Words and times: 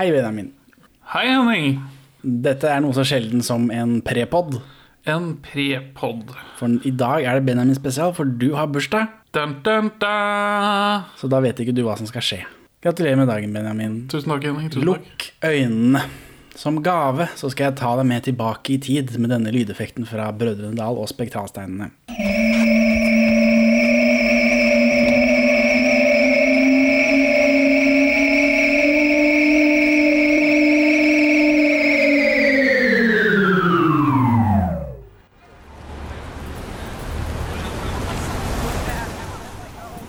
Hei, 0.00 0.08
Benjamin. 0.14 0.46
Hei, 1.12 1.26
Henning. 1.28 1.74
Dette 2.24 2.70
er 2.72 2.78
noe 2.80 2.96
så 2.96 3.02
sjelden 3.04 3.42
som 3.44 3.66
en 3.68 3.98
prepod. 4.00 4.54
En 5.04 5.26
prepod. 5.44 6.30
For 6.56 6.78
i 6.88 6.92
dag 6.96 7.26
er 7.28 7.36
det 7.36 7.44
Benjamin 7.50 7.76
spesial, 7.76 8.14
for 8.16 8.24
du 8.24 8.54
har 8.56 8.70
bursdag. 8.72 9.10
Dun, 9.36 9.58
dun, 9.60 9.90
dun. 10.00 11.04
Så 11.20 11.28
da 11.28 11.42
vet 11.44 11.60
ikke 11.60 11.76
du 11.76 11.82
hva 11.84 11.98
som 12.00 12.08
skal 12.08 12.24
skje. 12.24 12.40
Gratulerer 12.80 13.20
med 13.20 13.28
dagen, 13.28 13.52
Benjamin. 13.52 13.98
Tusen 14.08 14.32
takk, 14.32 14.48
Henning. 14.48 14.72
Tusen 14.72 14.88
takk. 14.88 14.88
Lukk 14.88 15.28
øynene. 15.44 16.06
Som 16.56 16.80
gave 16.80 17.28
så 17.36 17.52
skal 17.52 17.68
jeg 17.68 17.80
ta 17.82 17.92
deg 18.00 18.08
med 18.08 18.24
tilbake 18.24 18.78
i 18.78 18.80
tid 18.80 19.12
med 19.20 19.34
denne 19.36 19.52
lydeffekten 19.52 20.08
fra 20.08 20.32
Brødrene 20.32 20.80
Dal 20.80 20.96
og 20.96 21.12
Spektralsteinene. 21.12 21.92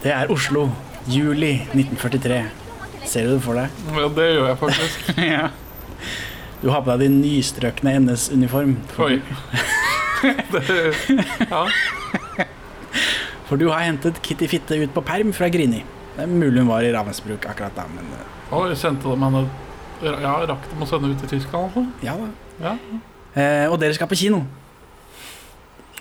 Det 0.02 0.12
er 0.14 0.32
Oslo, 0.34 0.68
juli 1.10 1.54
1943. 1.74 2.40
Ser 3.06 3.28
du 3.28 3.36
det 3.36 3.44
for 3.46 3.58
deg? 3.58 3.74
Ja, 3.94 4.08
det 4.18 4.28
gjør 4.36 4.48
jeg 4.52 4.58
faktisk. 4.62 5.12
Ja. 5.32 5.50
Du 6.62 6.68
har 6.70 6.84
på 6.86 6.94
deg 6.94 7.08
din 7.08 7.16
nystrøkne 7.24 7.96
NS-uniform. 8.04 8.76
Oi. 9.02 9.16
Det, 10.22 10.62
ja. 11.50 11.62
For 13.50 13.58
du 13.58 13.64
har 13.72 13.82
hentet 13.88 14.20
Kitty 14.22 14.46
Fitte 14.52 14.78
ut 14.78 14.92
på 14.94 15.02
perm 15.02 15.32
fra 15.34 15.48
Grini. 15.50 15.80
Det 16.14 16.28
er 16.28 16.30
mulig 16.30 16.62
hun 16.62 16.70
var 16.70 16.86
i 16.86 16.92
Ravensbruk 16.94 17.48
akkurat 17.50 17.74
da, 17.74 17.88
men 17.90 18.06
eh, 18.14 18.54
Oi, 18.54 18.76
sendte 18.78 19.10
de 19.10 19.18
henne 19.18 19.42
Ja, 20.22 20.36
rakk 20.52 20.68
de 20.70 20.78
å 20.78 20.90
sende 20.90 21.10
ut 21.10 21.24
til 21.24 21.32
Tyskland, 21.34 21.72
altså? 21.72 21.86
ja 22.06 22.18
da. 22.20 22.30
Ja, 22.68 22.76
Eh, 23.32 23.64
og 23.72 23.78
dere 23.80 23.96
skal 23.96 24.10
på 24.12 24.18
kino. 24.20 24.42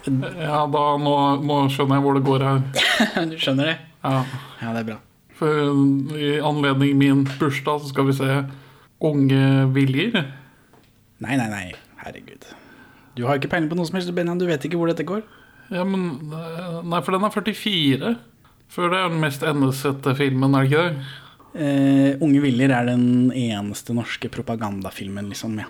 ja 0.03 0.65
da, 0.67 0.81
nå, 0.99 1.13
nå 1.47 1.59
skjønner 1.71 2.01
jeg 2.01 2.03
hvor 2.05 2.17
det 2.19 2.23
går 2.27 2.43
her. 2.43 2.63
du 3.31 3.37
skjønner 3.39 3.71
det? 3.71 3.77
Ja. 4.05 4.25
Ja, 4.63 4.73
det 4.75 4.83
er 4.85 4.89
bra. 4.93 4.99
For 5.41 6.17
i 6.21 6.35
anledning 6.45 6.99
min 7.01 7.25
bursdag 7.41 7.81
så 7.85 7.91
skal 7.93 8.09
vi 8.11 8.17
se 8.19 8.31
Unge 9.01 9.45
viljer. 9.73 10.17
Nei, 11.25 11.37
nei, 11.41 11.47
nei. 11.49 11.67
Herregud. 12.03 12.45
Du 13.17 13.25
har 13.27 13.39
ikke 13.41 13.49
peiling 13.53 13.71
på 13.71 13.77
noe 13.79 13.89
som 13.89 13.97
helst, 13.97 14.13
Benjamin. 14.17 14.41
Du 14.41 14.49
vet 14.49 14.65
ikke 14.69 14.77
hvor 14.81 14.91
dette 14.91 15.07
går. 15.09 15.23
Ja, 15.73 15.85
men 15.89 16.33
eh, 16.35 16.81
Nei, 16.85 17.01
for 17.07 17.15
den 17.17 17.25
er 17.25 17.33
44. 17.33 18.13
Før 18.71 18.93
det 18.93 19.01
er 19.01 19.09
den 19.13 19.23
mest 19.25 19.43
endesette 19.47 20.13
filmen, 20.19 20.55
er 20.55 20.67
det 20.67 20.71
ikke 20.71 20.85
det? 20.85 21.11
Eh, 21.51 22.21
Unge 22.23 22.43
Viljer 22.45 22.71
er 22.77 22.91
den 22.93 23.07
eneste 23.35 23.97
norske 23.97 24.29
propagandafilmen, 24.33 25.31
liksom. 25.33 25.57
Ja. 25.63 25.67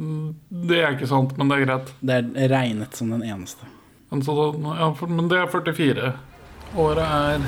Mm, 0.00 0.32
Det 0.70 0.80
er 0.80 0.96
ikke 0.96 1.10
sant, 1.10 1.36
men 1.38 1.50
det 1.52 1.60
er 1.60 1.66
greit. 1.68 1.92
Det 2.00 2.16
er 2.16 2.50
regnet 2.54 2.96
som 2.98 3.12
den 3.12 3.22
eneste. 3.26 3.68
Men, 4.10 4.24
så, 4.26 4.34
ja, 4.64 4.88
for, 4.98 5.12
men 5.12 5.28
det 5.30 5.38
er 5.38 5.52
44. 5.52 6.12
Året 6.78 7.02
er 7.02 7.40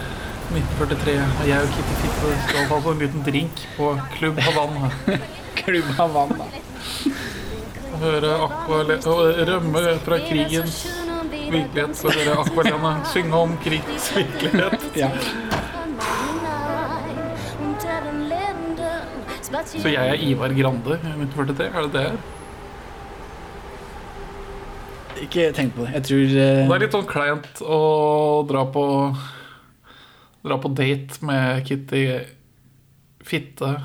1943, 0.53 1.13
og 1.41 1.45
jeg 1.49 1.63
og 1.63 1.75
Kitty 1.77 1.95
Fitte 2.01 2.33
skal 2.49 2.65
ta 2.69 2.79
oss 2.79 2.89
en 2.91 2.99
liten 3.03 3.23
drink 3.27 3.63
på 3.77 3.93
Klubb 4.17 4.41
Havanna. 4.43 4.91
Klubb 5.61 5.93
Havanna. 5.99 6.49
Høre 8.03 8.33
Aquale 8.49 8.97
rømme 9.47 9.85
fra 10.03 10.19
krigens 10.27 10.81
virkelighet. 11.53 11.95
Så 11.97 12.11
hører 12.11 12.43
Akvalena 12.43 12.97
synge 13.13 13.45
om 13.47 13.57
krigens 13.63 14.11
virkelighet. 14.17 14.91
Ja. 15.05 15.13
Så 19.69 19.91
jeg 19.93 20.09
er 20.09 20.23
Ivar 20.25 20.53
Grande 20.57 20.97
i 20.97 21.11
1943, 21.13 21.67
er 21.69 21.83
det 21.87 21.93
det? 21.93 22.42
Ikke 25.23 25.51
tenk 25.55 25.77
på 25.77 25.87
det. 25.87 25.93
Jeg 25.97 26.07
tror 26.09 26.23
uh... 26.27 26.63
Det 26.67 26.77
er 26.77 26.83
litt 26.83 26.97
sånn 26.97 27.11
kleint 27.11 27.63
å 27.63 27.81
dra 28.49 28.67
på 28.75 28.85
Dra 30.43 30.57
på 30.59 30.73
date 30.75 31.23
med 31.23 31.61
Kitty 31.69 32.07
Fitte 33.23 33.77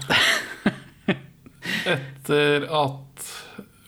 etter 1.94 2.66
at 2.66 3.28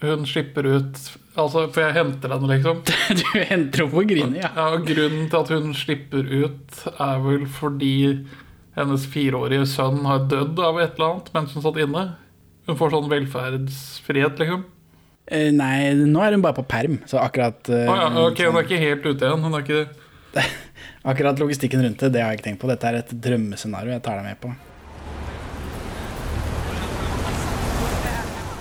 hun 0.03 0.27
slipper 0.29 0.69
ut 0.69 0.99
Altså, 1.39 1.63
for 1.71 1.85
jeg 1.85 1.95
henter 1.95 2.33
henne, 2.33 2.49
liksom. 2.51 2.81
Du 3.19 3.25
henter 3.37 3.85
henne 3.85 3.93
på 3.93 4.03
Grini, 4.09 4.41
ja. 4.41 4.49
Ja, 4.57 4.79
Grunnen 4.83 5.29
til 5.31 5.39
at 5.39 5.51
hun 5.53 5.71
slipper 5.77 6.25
ut, 6.25 6.81
er 6.91 7.21
vel 7.23 7.45
fordi 7.47 7.93
hennes 8.75 9.05
fireårige 9.11 9.67
sønn 9.69 10.01
har 10.07 10.25
dødd 10.31 10.59
av 10.63 10.81
et 10.81 10.97
eller 10.97 11.13
annet 11.13 11.31
mens 11.35 11.55
hun 11.55 11.63
satt 11.63 11.79
inne. 11.79 12.03
Hun 12.67 12.79
får 12.79 12.91
sånn 12.95 13.11
velferdsfrihet, 13.13 14.41
liksom. 14.41 14.65
Eh, 15.29 15.51
nei, 15.53 15.93
nå 15.93 16.23
er 16.25 16.33
hun 16.33 16.41
bare 16.41 16.57
på 16.57 16.65
perm, 16.65 16.97
så 17.05 17.19
akkurat 17.21 17.69
uh, 17.69 17.83
ah, 17.85 17.99
ja, 18.01 18.07
ok, 18.25 18.39
Hun 18.47 18.55
er 18.57 18.65
ikke 18.65 18.81
helt 18.81 19.05
ute 19.05 19.27
igjen. 19.27 19.43
Hun 19.45 19.57
er 19.59 19.65
ikke 19.67 19.83
Akkurat 21.11 21.39
logistikken 21.41 21.83
rundt 21.85 22.01
det, 22.01 22.09
det 22.15 22.23
har 22.23 22.33
jeg 22.33 22.39
ikke 22.39 22.47
tenkt 22.49 22.63
på. 22.63 22.69
Dette 22.71 22.89
er 22.89 22.99
et 23.03 23.13
drømmescenario 23.13 23.93
jeg 23.93 24.03
tar 24.05 24.17
deg 24.19 24.25
med 24.25 24.41
på. 24.41 24.51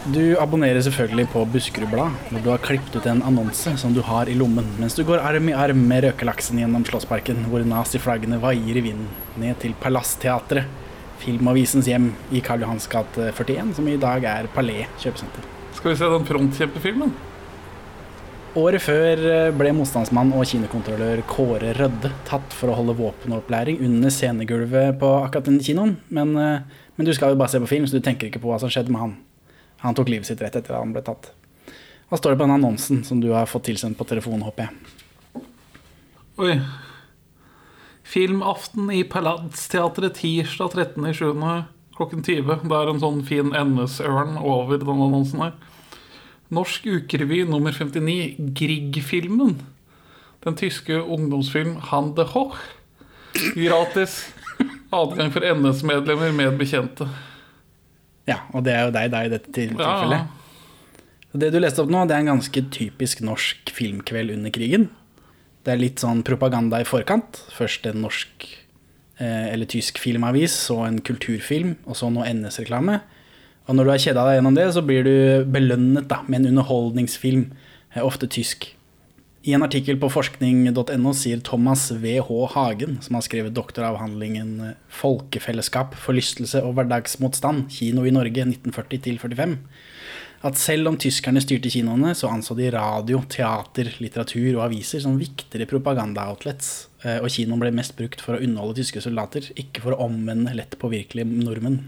Du 0.08 0.22
abonnerer 0.40 0.80
selvfølgelig 0.80 1.26
på 1.34 1.42
Buskerud 1.52 1.90
Blad, 1.92 2.14
hvor 2.30 2.44
du 2.44 2.48
har 2.52 2.62
klippet 2.64 2.94
ut 2.96 3.08
en 3.10 3.20
annonse 3.28 3.74
som 3.80 3.92
du 3.92 4.00
har 4.04 4.28
i 4.28 4.36
lommen, 4.38 4.70
mens 4.80 4.96
du 4.96 5.02
går 5.08 5.20
arm 5.20 5.50
i 5.50 5.56
arm 5.56 5.82
med 5.90 6.06
røkelaksen 6.06 6.62
gjennom 6.62 6.86
Slåssparken, 6.88 7.44
hvor 7.50 7.66
naziflaggene 7.68 8.40
vaier 8.40 8.80
i 8.80 8.86
vinden, 8.88 9.10
ned 9.36 9.60
til 9.60 9.76
Palassteatret, 9.82 10.64
filmavisens 11.20 11.90
hjem 11.90 12.12
i 12.32 12.40
Karl 12.44 12.64
Johans 12.64 12.88
gate 12.88 13.32
41, 13.36 13.76
som 13.76 13.92
i 13.92 14.00
dag 14.00 14.24
er 14.38 14.52
Palais 14.56 14.88
kjøpesenter. 15.02 15.57
Skal 15.78 15.92
vi 15.92 15.96
se 16.00 16.06
den 16.10 16.24
frontkjempefilmen? 16.26 17.12
Året 18.58 18.82
før 18.82 19.20
eh, 19.30 19.50
ble 19.54 19.70
motstandsmann 19.76 20.32
og 20.34 20.42
kinokontrollør 20.50 21.20
Kåre 21.30 21.70
Rødde 21.76 22.10
tatt 22.26 22.56
for 22.56 22.72
å 22.72 22.78
holde 22.80 22.96
våpenopplæring 22.98 23.78
under 23.86 24.10
scenegulvet 24.10 24.96
på 24.98 25.10
akkurat 25.20 25.46
den 25.46 25.60
kinoen. 25.62 25.94
Men, 26.10 26.32
eh, 26.34 26.82
men 26.98 27.06
du 27.06 27.12
skal 27.14 27.30
jo 27.30 27.38
bare 27.38 27.52
se 27.52 27.60
på 27.62 27.70
film, 27.70 27.86
så 27.86 28.00
du 28.00 28.02
tenker 28.02 28.26
ikke 28.26 28.42
på 28.42 28.50
hva 28.50 28.58
som 28.58 28.72
skjedde 28.74 28.90
med 28.90 29.04
han. 29.04 29.14
Han 29.84 29.94
tok 29.94 30.10
livet 30.10 30.26
sitt 30.26 30.42
rett 30.42 30.58
etter 30.58 30.74
at 30.74 30.82
han 30.82 30.96
ble 30.96 31.04
tatt. 31.06 31.30
Hva 32.10 32.18
står 32.18 32.34
det 32.34 32.40
på 32.40 32.48
den 32.48 32.56
annonsen 32.56 33.06
som 33.06 33.22
du 33.22 33.30
har 33.36 33.46
fått 33.46 33.68
tilsendt 33.70 34.00
på 34.00 34.08
telefonen, 34.10 34.42
håper 34.48 34.66
jeg? 34.66 35.46
Oi. 36.42 36.58
Filmaften 38.02 38.90
i 38.90 39.04
Paladsteatret 39.06 40.18
tirsdag 40.18 40.74
13.7. 40.74 41.64
klokken 41.94 42.26
20. 42.26 42.66
Det 42.66 42.82
er 42.82 42.94
en 42.96 43.02
sånn 43.06 43.22
fin 43.22 43.54
NS-ørn 43.54 44.40
over 44.42 44.82
den 44.82 45.06
annonsen 45.06 45.46
her. 45.46 45.58
Norsk 46.54 46.86
ukerevy 46.88 47.42
nummer 47.48 47.74
59, 47.76 48.36
Grieg-filmen. 48.56 49.58
Den 50.44 50.56
tyske 50.56 50.96
ungdomsfilm 51.02 51.76
Han 51.90 52.14
de 52.16 52.24
Hoch. 52.32 52.56
Gratis 53.54 54.22
adgang 54.94 55.32
for 55.32 55.44
NS-medlemmer 55.44 56.32
med 56.32 56.56
bekjente. 56.60 57.08
Ja, 58.28 58.42
og 58.52 58.64
det 58.64 58.74
er 58.74 58.86
jo 58.86 58.94
deg 58.94 59.10
da 59.12 59.24
i 59.24 59.32
dette 59.32 59.52
tilfellet. 59.54 60.24
Ja. 60.24 61.38
Det 61.38 61.50
du 61.52 61.58
leste 61.60 61.82
opp 61.84 61.92
nå, 61.92 62.06
det 62.08 62.16
er 62.16 62.24
en 62.24 62.32
ganske 62.32 62.62
typisk 62.72 63.20
norsk 63.24 63.72
filmkveld 63.76 64.32
under 64.32 64.52
krigen. 64.52 64.88
Det 65.64 65.74
er 65.74 65.80
litt 65.80 66.00
sånn 66.00 66.22
propaganda 66.24 66.80
i 66.80 66.88
forkant. 66.88 67.42
Først 67.52 67.84
en 67.88 68.00
norsk 68.06 68.46
eh, 69.20 69.52
eller 69.52 69.68
tysk 69.68 70.00
filmavis, 70.00 70.56
så 70.68 70.80
en 70.86 71.02
kulturfilm, 71.04 71.76
og 71.84 71.98
så 72.00 72.08
noe 72.12 72.28
NS-reklame. 72.32 73.02
Og 73.68 73.76
når 73.76 73.84
du 73.84 73.92
har 73.92 74.00
kjeda 74.00 74.24
deg 74.24 74.38
gjennom 74.38 74.56
det, 74.56 74.66
så 74.72 74.82
blir 74.84 75.04
du 75.04 75.14
belønnet 75.52 76.08
da, 76.08 76.22
med 76.26 76.40
en 76.40 76.54
underholdningsfilm, 76.54 77.50
eh, 77.92 78.04
ofte 78.04 78.28
tysk. 78.32 78.70
I 79.48 79.54
en 79.54 79.62
artikkel 79.64 79.96
på 80.00 80.08
forskning.no 80.10 81.12
sier 81.16 81.42
Thomas 81.44 81.86
W.H. 81.92 82.38
Hagen, 82.56 82.98
som 83.04 83.18
har 83.18 83.24
skrevet 83.24 83.54
doktoravhandlingen 83.56 84.50
eh, 84.64 84.74
'Folkefellesskap, 84.88 85.94
forlystelse 86.00 86.64
og 86.64 86.74
hverdagsmotstand 86.78 87.68
kino 87.76 88.08
i 88.08 88.14
Norge 88.14 88.48
1940-45', 88.48 89.58
at 90.48 90.58
selv 90.58 90.88
om 90.88 90.96
tyskerne 90.96 91.42
styrte 91.42 91.70
kinoene, 91.70 92.14
så 92.14 92.30
anså 92.30 92.54
de 92.56 92.70
radio, 92.72 93.20
teater, 93.28 93.90
litteratur 94.00 94.52
og 94.54 94.68
aviser 94.68 95.02
som 95.02 95.18
viktigere 95.18 95.68
propaganda-outlets, 95.68 96.88
eh, 97.04 97.20
og 97.20 97.28
kinoen 97.34 97.60
ble 97.60 97.74
mest 97.76 97.98
brukt 98.00 98.24
for 98.24 98.38
å 98.38 98.42
underholde 98.42 98.80
tyske 98.80 99.02
soldater, 99.04 99.52
ikke 99.60 99.84
for 99.84 99.92
å 99.92 100.06
omvende 100.08 100.56
lett 100.56 100.78
påvirkelige 100.80 101.28
nordmenn. 101.28 101.82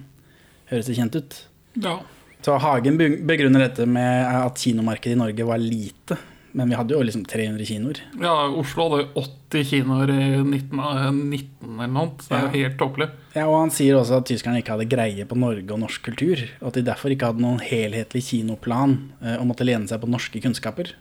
Høres 0.71 0.91
det 0.91 1.01
kjent 1.01 1.17
ut? 1.17 1.47
Ja. 1.75 2.01
Så 2.41 2.57
Hagen 2.57 2.97
begrunner 2.99 3.67
dette 3.67 3.85
med 3.87 4.25
at 4.33 4.61
kinomarkedet 4.61 5.17
i 5.17 5.21
Norge 5.21 5.47
var 5.49 5.61
lite. 5.61 6.17
Men 6.57 6.73
vi 6.73 6.75
hadde 6.75 6.97
jo 6.97 7.03
liksom 7.07 7.23
300 7.31 7.67
kinoer. 7.69 8.01
ja, 8.19 8.33
Oslo 8.59 8.89
hadde 8.89 9.05
80 9.15 9.67
kinoer 9.69 10.11
i 10.11 10.25
1919 10.43 11.77
eller 11.77 11.93
noe. 11.95 12.09
Så 12.19 12.33
det 12.33 12.39
er 12.39 12.47
jo 12.47 12.65
helt 12.65 12.79
tåpelig. 12.81 13.09
Ja, 13.37 13.45
og 13.45 13.59
Han 13.61 13.75
sier 13.75 13.99
også 14.01 14.19
at 14.19 14.27
tyskerne 14.31 14.63
ikke 14.63 14.75
hadde 14.75 14.89
greie 14.91 15.27
på 15.31 15.39
Norge 15.39 15.69
og 15.71 15.83
norsk 15.85 16.03
kultur. 16.09 16.43
Og 16.59 16.73
at 16.73 16.81
de 16.81 16.87
derfor 16.89 17.15
ikke 17.15 17.31
hadde 17.31 17.45
noen 17.45 17.63
helhetlig 17.63 18.25
kinoplan 18.27 18.97
eh, 19.23 19.37
og 19.37 19.47
måtte 19.53 19.69
lene 19.69 19.87
seg 19.91 20.03
på 20.03 20.11
norske 20.11 20.43
kunnskaper. 20.43 20.95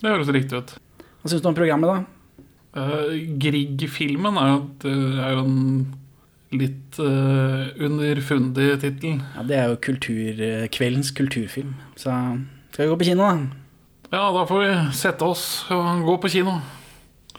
Det 0.00 0.08
høres 0.08 0.32
riktig 0.32 0.62
ut. 0.62 0.74
Hva 1.20 1.32
syns 1.32 1.44
du 1.44 1.50
om 1.50 1.58
programmet, 1.58 1.90
da? 1.90 2.40
Uh, 2.74 3.12
Grieg-filmen 3.38 4.40
er 4.40 4.48
jo 4.50 5.44
en 5.44 5.60
litt 6.54 6.98
uh, 7.02 7.70
underfundig 7.82 8.80
tittel. 8.82 9.20
Ja, 9.36 9.44
det 9.48 9.58
er 9.58 9.72
jo 9.72 9.80
kultur, 9.82 10.40
eh, 10.44 10.66
kveldens 10.72 11.10
kulturfilm. 11.16 11.74
Så 11.96 12.12
skal 12.70 12.84
vi 12.84 12.90
gå 12.92 12.98
på 13.00 13.08
kino, 13.10 13.26
da? 13.26 13.64
Ja, 14.14 14.24
da 14.34 14.44
får 14.46 14.62
vi 14.62 14.72
sette 14.94 15.26
oss 15.26 15.44
og 15.74 16.04
gå 16.06 16.16
på 16.22 16.30
kino. 16.36 16.58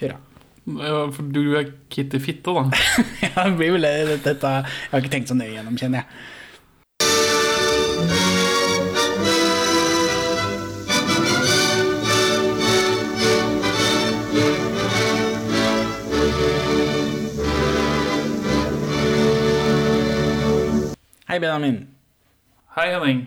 Hurra. 0.01 0.17
Ja, 0.65 1.03
For 1.13 1.27
du 1.29 1.53
er 1.59 1.69
Kitty 1.93 2.19
Fitte, 2.19 2.51
da. 2.55 2.65
Ja, 3.25 3.45
det 3.45 3.57
blir 3.59 3.75
vel 3.75 3.85
det. 3.85 4.21
Dette, 4.25 4.53
jeg 4.65 4.91
har 4.91 5.03
ikke 5.03 5.13
tenkt 5.13 5.29
så 5.29 5.37
nøye 5.37 5.53
gjennom, 5.53 5.77
kjenner 5.79 6.01
jeg. 6.01 6.23
Hei, 21.25 21.39
Benjamin. 21.39 21.87
Hei, 22.75 22.91
Henning. 22.93 23.23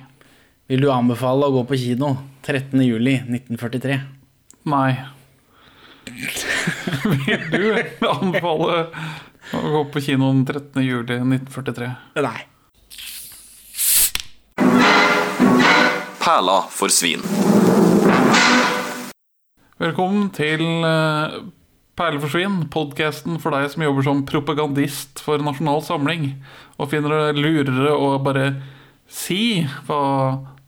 Vil 0.71 0.85
du 0.85 0.91
anbefale 0.95 1.49
å 1.49 1.51
gå 1.51 1.65
på 1.67 1.75
kino 1.81 2.13
13. 2.47 2.79
juli 2.87 3.17
1943? 3.25 3.97
Nei. 4.71 4.93
Vil 7.27 7.43
du 7.51 8.07
anbefale 8.07 8.77
å 9.51 9.65
gå 9.73 9.81
på 9.91 10.05
kino 10.07 10.31
den 10.31 10.45
13. 10.47 10.79
juli 10.87 11.17
1943? 11.19 11.91
Nei. 12.23 12.47
Perla 16.23 16.61
for 16.71 16.95
svin. 16.95 17.27
Velkommen 19.83 20.31
til 20.39 20.63
uh, 20.87 21.43
Perleforsvinn, 21.99 22.69
podkasten 22.71 23.41
for 23.43 23.51
deg 23.51 23.73
som 23.73 23.83
jobber 23.83 24.05
som 24.07 24.21
propagandist 24.27 25.19
for 25.25 25.43
Nasjonal 25.43 25.81
Samling, 25.83 26.29
og 26.79 26.93
finner 26.93 27.11
det 27.11 27.41
lurere 27.43 27.91
å 27.91 28.13
bare 28.23 28.53
si 29.11 29.65
hva 29.89 30.03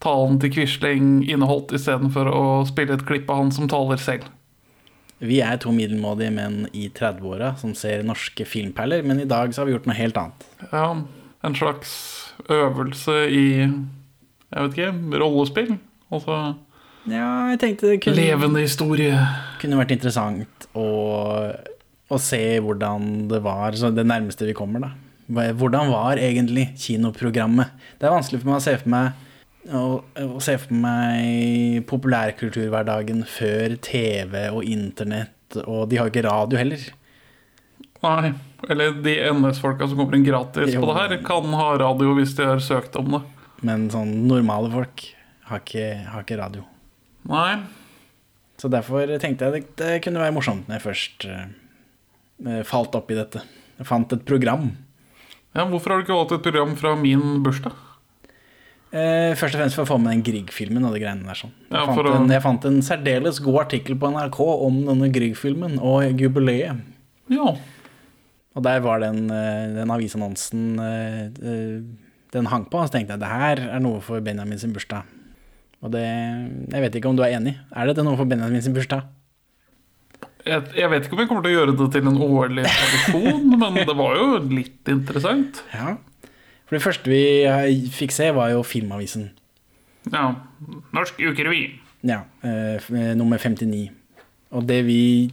talen 0.03 0.41
til 0.43 0.51
Quisling 0.57 1.21
inneholdt, 1.29 1.71
istedenfor 1.77 2.27
å 2.35 2.43
spille 2.67 2.97
et 2.97 3.05
klipp 3.07 3.31
av 3.31 3.45
han 3.45 3.53
som 3.55 3.71
taler 3.71 4.01
selv. 4.03 4.27
Vi 5.23 5.39
er 5.45 5.61
to 5.63 5.71
middelmådige 5.77 6.33
menn 6.35 6.65
i 6.75 6.89
30-åra 6.97 7.53
som 7.61 7.77
ser 7.79 8.03
norske 8.09 8.47
filmperler, 8.49 9.05
men 9.07 9.21
i 9.23 9.29
dag 9.29 9.53
så 9.55 9.63
har 9.63 9.69
vi 9.69 9.77
gjort 9.77 9.87
noe 9.87 9.99
helt 10.01 10.19
annet. 10.19 10.47
Ja, 10.73 10.89
en 11.47 11.59
slags 11.61 11.93
øvelse 12.51 13.21
i 13.29 13.47
Jeg 13.61 14.65
vet 14.65 14.75
ikke, 14.75 15.21
rollespill. 15.23 15.77
Altså 16.11 16.41
Ja, 17.07 17.53
jeg 17.53 17.61
tenkte 17.63 17.93
det 17.93 18.01
kunne, 18.03 18.19
levende 18.19 18.65
historie. 18.65 19.15
kunne 19.61 19.79
vært 19.79 19.95
interessant 19.95 20.60
å, 20.79 20.87
å 22.11 22.19
se 22.21 22.43
hvordan 22.63 23.29
det 23.31 23.41
var, 23.45 23.77
så 23.79 23.91
det 23.95 24.07
nærmeste 24.09 24.49
vi 24.49 24.57
kommer, 24.57 24.87
da. 24.89 24.93
Hvordan 25.31 25.93
var 25.93 26.19
egentlig 26.19 26.73
kinoprogrammet? 26.81 27.71
Det 28.01 28.09
er 28.09 28.15
vanskelig 28.17 28.41
for 28.43 28.51
meg 28.51 28.59
å 28.59 28.65
se 28.65 28.73
for 28.81 28.91
meg 28.91 29.27
å, 29.77 29.83
å 30.25 30.41
se 30.43 30.57
for 30.59 30.75
meg 30.75 31.85
populærkulturhverdagen 31.91 33.23
før 33.29 33.77
TV 33.85 34.47
og 34.51 34.65
internett, 34.67 35.37
og 35.67 35.85
de 35.91 36.01
har 36.01 36.09
jo 36.09 36.15
ikke 36.15 36.27
radio 36.27 36.59
heller. 36.61 36.87
Nei, 38.01 38.31
eller 38.73 38.95
de 39.05 39.15
NS-folka 39.29 39.87
som 39.91 39.99
kommer 40.01 40.17
inn 40.17 40.25
gratis 40.25 40.73
Jo. 40.73 40.81
på 40.83 40.89
det 40.91 41.01
her, 41.03 41.17
kan 41.27 41.53
ha 41.59 41.69
radio 41.83 42.15
hvis 42.17 42.33
de 42.39 42.47
har 42.49 42.63
søkt 42.65 42.97
om 42.99 43.19
det. 43.19 43.23
Men 43.67 43.91
sånn 43.93 44.15
normale 44.25 44.71
folk 44.73 45.05
har 45.51 45.61
ikke, 45.61 45.89
har 46.09 46.25
ikke 46.25 46.39
radio. 46.41 46.65
Nei, 47.29 47.59
Så 48.61 48.69
derfor 48.69 49.09
tenkte 49.23 49.47
jeg 49.49 49.53
det, 49.57 49.63
det 49.81 49.93
kunne 50.05 50.21
være 50.21 50.35
morsomt 50.37 50.67
når 50.69 50.77
jeg 50.77 50.85
først 50.85 51.25
eh, 51.33 52.63
falt 52.69 52.95
opp 52.99 53.11
i 53.11 53.17
dette. 53.17 53.41
Jeg 53.81 53.89
fant 53.89 54.13
et 54.13 54.25
program. 54.29 54.67
ja, 55.57 55.65
hvorfor 55.65 55.95
har 55.95 56.01
du 56.03 56.05
ikke 56.05 56.19
valgt 56.19 56.35
et 56.37 56.45
program 56.45 56.75
fra 56.77 56.93
min 57.01 57.41
bursdag? 57.45 57.73
Eh, 58.91 59.33
først 59.39 59.55
og 59.55 59.61
fremst 59.61 59.77
for 59.79 59.87
å 59.87 59.91
få 59.93 59.97
med 60.03 60.11
den 60.17 60.23
Grieg-filmen 60.27 60.85
og 60.85 60.93
de 60.97 61.01
greiene 61.05 61.25
der. 61.25 61.39
sånn. 61.39 61.53
Jeg, 61.71 61.79
Ja, 61.79 61.87
fant 61.87 61.99
å- 62.11 62.15
en, 62.21 62.29
jeg 62.29 62.43
fant 62.43 62.65
en 62.67 62.81
særdeles 62.83 63.39
god 63.43 63.61
artikkel 63.65 63.95
på 63.97 64.11
NRK 64.13 64.41
om 64.67 64.81
denne 64.89 65.09
Grieg-filmen 65.15 65.79
og 65.81 66.19
jubileet. 66.19 66.81
Ja, 67.31 67.57
Og 68.57 68.65
der 68.65 68.81
var 68.81 68.99
den, 68.99 69.31
eh, 69.31 69.69
den 69.77 69.89
avisannonsen 69.95 70.79
eh, 70.81 71.31
eh, 71.41 71.83
den 72.33 72.47
hang 72.47 72.65
på, 72.67 72.81
og 72.83 72.89
så 72.91 72.97
tenkte 72.99 73.15
jeg 73.15 73.21
det 73.21 73.29
her 73.31 73.61
er 73.77 73.79
noe 73.81 74.01
for 74.03 74.21
Benjamin 74.21 74.59
sin 74.59 74.73
bursdag. 74.75 75.05
Og 75.81 75.95
det 75.95 76.05
Jeg 76.05 76.83
vet 76.85 76.99
ikke 76.99 77.09
om 77.09 77.17
du 77.17 77.23
er 77.25 77.39
enig? 77.39 77.57
Er 77.73 77.89
dette 77.89 78.05
noe 78.05 78.19
for 78.19 78.29
Benjamin 78.29 78.63
sin 78.63 78.77
bursdag? 78.77 79.07
jeg, 80.47 80.63
jeg 80.77 80.91
vet 80.93 81.07
ikke 81.07 81.17
om 81.17 81.23
jeg 81.23 81.31
kommer 81.31 81.45
til 81.45 81.53
å 81.53 81.59
gjøre 81.59 81.75
det 81.79 81.89
til 81.95 82.09
en 82.11 82.23
årlig 82.25 82.65
tradisjon, 82.67 83.51
men 83.61 83.79
det 83.89 83.97
var 83.99 84.17
jo 84.19 84.29
litt 84.51 84.91
interessant. 84.93 85.63
Ja. 85.75 85.97
For 86.69 86.79
det 86.79 86.85
første 86.85 87.13
vi 87.13 87.23
eh, 87.49 87.87
fikk 87.93 88.15
se, 88.15 88.31
var 88.37 88.53
jo 88.55 88.65
Filmavisen. 88.67 89.31
Ja, 90.11 90.31
Norsk 90.97 91.19
ukerevy. 91.21 91.65
Ja, 92.07 92.23
eh, 92.47 92.77
eh, 92.79 93.11
nummer 93.19 93.41
59. 93.43 93.89
Og 94.51 94.65
det 94.67 94.81
vi 94.87 95.31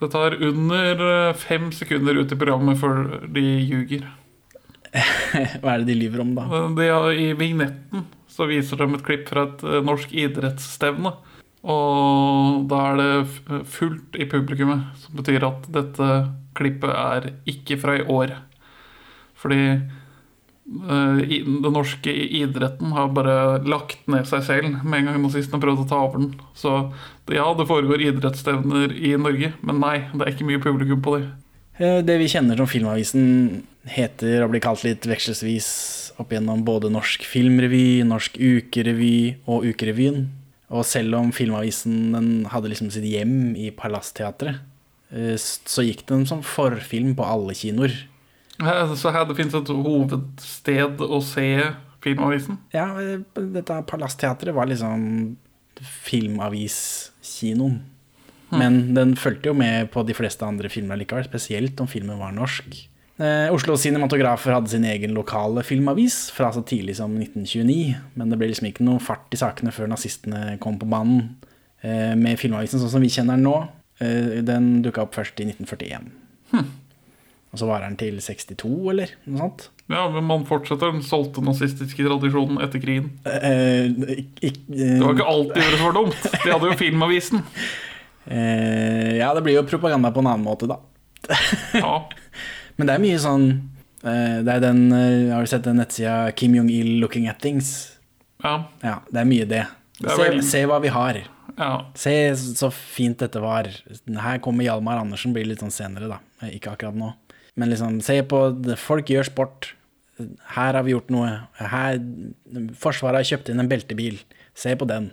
Det 0.00 0.08
tar 0.12 0.34
under 0.36 1.04
eh, 1.06 1.36
fem 1.38 1.70
sekunder 1.72 2.18
ut 2.18 2.32
i 2.32 2.40
programmet 2.40 2.80
før 2.80 3.28
de 3.30 3.44
ljuger. 3.44 4.08
Hva 5.62 5.76
er 5.76 5.84
det 5.84 5.92
de 5.92 6.00
lyver 6.00 6.24
om, 6.24 6.34
da? 6.34 6.64
De 6.76 6.88
har, 6.90 7.12
I 7.14 7.30
vignetten 7.38 8.08
så 8.30 8.46
viser 8.50 8.80
de 8.80 8.88
et 8.94 9.06
klipp 9.06 9.28
fra 9.30 9.48
et 9.48 9.64
eh, 9.66 9.80
norsk 9.86 10.12
idrettsstevne. 10.14 11.14
Og 11.60 12.68
da 12.70 12.82
er 12.88 13.00
det 13.00 13.64
fullt 13.68 14.16
i 14.16 14.28
publikummet, 14.30 14.94
som 15.02 15.18
betyr 15.18 15.44
at 15.44 15.66
dette 15.74 16.06
klippet 16.56 16.92
er 16.94 17.32
ikke 17.50 17.76
fra 17.82 17.98
i 17.98 18.06
år. 18.08 18.32
Fordi 19.40 19.60
eh, 19.68 21.20
den 21.20 21.74
norske 21.74 22.14
idretten 22.14 22.94
har 22.96 23.12
bare 23.16 23.60
lagt 23.68 24.08
ned 24.08 24.28
seg 24.30 24.46
selv 24.46 24.80
med 24.80 25.02
en 25.02 25.10
gang 25.10 25.20
nazistene 25.26 25.60
prøvde 25.62 25.84
å 25.84 25.90
ta 25.90 26.00
over 26.06 26.24
den. 26.24 26.32
Så 26.56 26.74
ja, 27.30 27.44
det 27.56 27.68
foregår 27.68 28.08
idrettsstevner 28.08 28.96
i 28.96 29.14
Norge, 29.20 29.52
men 29.60 29.84
nei, 29.84 29.96
det 30.14 30.24
er 30.24 30.32
ikke 30.34 30.48
mye 30.48 30.64
publikum 30.64 31.04
på 31.04 31.18
de. 31.18 31.28
Eh, 31.76 32.00
Det 32.06 32.16
vi 32.22 32.30
kjenner 32.30 32.56
som 32.56 32.70
Filmavisen, 32.70 33.66
heter 33.90 34.44
og 34.44 34.52
blir 34.52 34.60
kalt 34.64 34.82
litt 34.84 35.06
vekselsvis 35.08 35.68
opp 36.22 36.34
gjennom 36.34 36.62
både 36.66 36.90
Norsk 36.92 37.24
Filmrevy, 37.26 38.02
Norsk 38.06 38.38
Ukerevy 38.38 39.40
og 39.50 39.66
Ukerevyen. 39.68 40.28
Og 40.70 40.86
selv 40.86 41.16
om 41.18 41.32
Filmavisen 41.34 42.12
den 42.14 42.30
hadde 42.52 42.70
liksom 42.70 42.92
sitt 42.94 43.06
hjem 43.08 43.56
i 43.58 43.70
Palassteatret, 43.74 44.62
eh, 45.10 45.34
så 45.40 45.86
gikk 45.86 46.06
den 46.10 46.26
som 46.30 46.44
forfilm 46.46 47.16
på 47.18 47.26
alle 47.26 47.56
kinoer. 47.58 47.96
Så 48.60 49.10
her 49.14 49.24
det 49.24 49.38
finnes 49.38 49.56
et 49.56 49.70
hovedsted 49.72 51.00
å 51.00 51.22
se 51.24 51.46
Filmavisen. 52.04 52.58
Ja, 52.72 52.92
eh, 53.00 53.20
dette 53.34 53.82
Palassteatret 53.88 54.54
var 54.56 54.68
liksom 54.70 55.36
filmaviskinoen. 55.80 57.80
Men 58.50 58.94
den 58.96 59.14
fulgte 59.18 59.52
jo 59.52 59.54
med 59.54 59.92
på 59.94 60.02
de 60.06 60.14
fleste 60.16 60.46
andre 60.46 60.70
filmer 60.72 60.98
likevel, 60.98 61.28
spesielt 61.28 61.80
om 61.80 61.88
filmen 61.90 62.18
var 62.18 62.32
norsk. 62.34 62.74
Eh, 63.20 63.50
Oslo 63.52 63.74
Cinematografer 63.76 64.54
hadde 64.56 64.70
sin 64.72 64.84
egen 64.88 65.12
lokale 65.12 65.60
filmavis 65.66 66.30
fra 66.32 66.48
så 66.56 66.62
tidlig 66.64 66.94
som 66.96 67.12
1929, 67.20 67.94
men 68.16 68.30
det 68.32 68.38
ble 68.40 68.48
liksom 68.48 68.70
ikke 68.70 68.86
noe 68.86 69.02
fart 69.04 69.28
i 69.36 69.40
sakene 69.40 69.72
før 69.76 69.90
nazistene 69.92 70.54
kom 70.62 70.78
på 70.80 70.88
banen 70.88 71.26
eh, 71.84 72.14
med 72.16 72.38
filmavisen 72.40 72.80
sånn 72.80 72.94
som 72.94 73.04
vi 73.04 73.10
kjenner 73.12 73.36
den 73.36 73.44
nå. 73.44 73.56
Eh, 74.00 74.38
den 74.46 74.78
dukka 74.86 75.04
opp 75.04 75.18
først 75.18 75.42
i 75.44 75.50
1941. 75.50 76.08
Og 77.50 77.58
så 77.58 77.66
var 77.66 77.82
den 77.82 77.96
til 77.98 78.16
62, 78.22 78.70
eller 78.92 79.12
noe 79.26 79.40
sånt. 79.42 79.66
Ja, 79.90 80.04
men 80.14 80.22
man 80.28 80.44
fortsetter 80.46 80.92
den 80.94 81.02
stolte 81.02 81.42
nazistiske 81.42 82.04
tradisjonen 82.06 82.60
etter 82.62 82.78
krigen. 82.80 83.08
Eh, 83.26 83.90
ikk- 84.16 84.44
ikk- 84.48 84.64
Det 84.70 85.00
var 85.02 85.16
ikke 85.18 85.30
alltid 85.32 85.66
det 85.74 85.80
var 85.82 85.96
dumt. 85.98 86.20
De 86.44 86.52
hadde 86.54 86.72
jo 86.72 86.80
Filmavisen. 86.80 87.44
Eh, 88.30 89.16
ja, 89.16 89.30
det 89.34 89.40
blir 89.42 89.56
jo 89.56 89.62
propaganda 89.66 90.10
på 90.14 90.20
en 90.22 90.28
annen 90.30 90.44
måte, 90.44 90.66
da. 90.70 90.76
Ja, 91.74 91.94
Men 92.80 92.88
det 92.88 92.94
er 92.96 93.02
mye 93.02 93.18
sånn 93.20 93.44
eh, 94.00 94.38
Det 94.46 94.52
er 94.54 94.62
den 94.64 94.78
eh, 94.96 95.34
Har 95.34 95.44
du 95.44 95.50
sett 95.50 95.66
den 95.66 95.76
nettsida 95.80 96.14
Kim 96.38 96.54
Jong-il 96.56 96.94
Looking 97.02 97.26
at 97.28 97.40
Things? 97.44 97.72
ja, 98.42 98.54
Ja, 98.82 98.94
det 99.12 99.20
er 99.20 99.28
mye 99.28 99.44
det. 99.50 99.64
Det 100.00 100.08
er 100.08 100.16
Se, 100.16 100.28
vel- 100.30 100.42
se 100.48 100.62
hva 100.70 100.78
vi 100.80 100.88
har. 100.94 101.18
ja. 101.58 101.72
Se 101.94 102.14
så 102.38 102.70
fint 102.72 103.18
dette 103.20 103.42
var. 103.42 103.68
Her 104.24 104.38
kommer 104.40 104.64
Hjalmar 104.64 105.02
Andersen, 105.02 105.34
blir 105.36 105.44
litt 105.50 105.60
sånn 105.60 105.74
senere, 105.74 106.08
da. 106.08 106.18
Eh, 106.40 106.54
Ikke 106.56 106.72
akkurat 106.72 106.96
nå. 106.96 107.10
Men 107.60 107.68
liksom, 107.74 107.98
se 108.00 108.16
på. 108.24 108.40
Folk 108.80 109.10
gjør 109.12 109.26
sport. 109.28 109.74
Her 110.56 110.72
har 110.78 110.82
vi 110.86 110.94
gjort 110.94 111.10
noe. 111.12 111.28
Her 111.60 111.98
Forsvaret 112.80 113.20
har 113.20 113.28
kjøpt 113.36 113.50
inn 113.52 113.60
en 113.60 113.68
beltebil. 113.68 114.22
Se 114.56 114.72
på 114.80 114.88
den. 114.88 115.10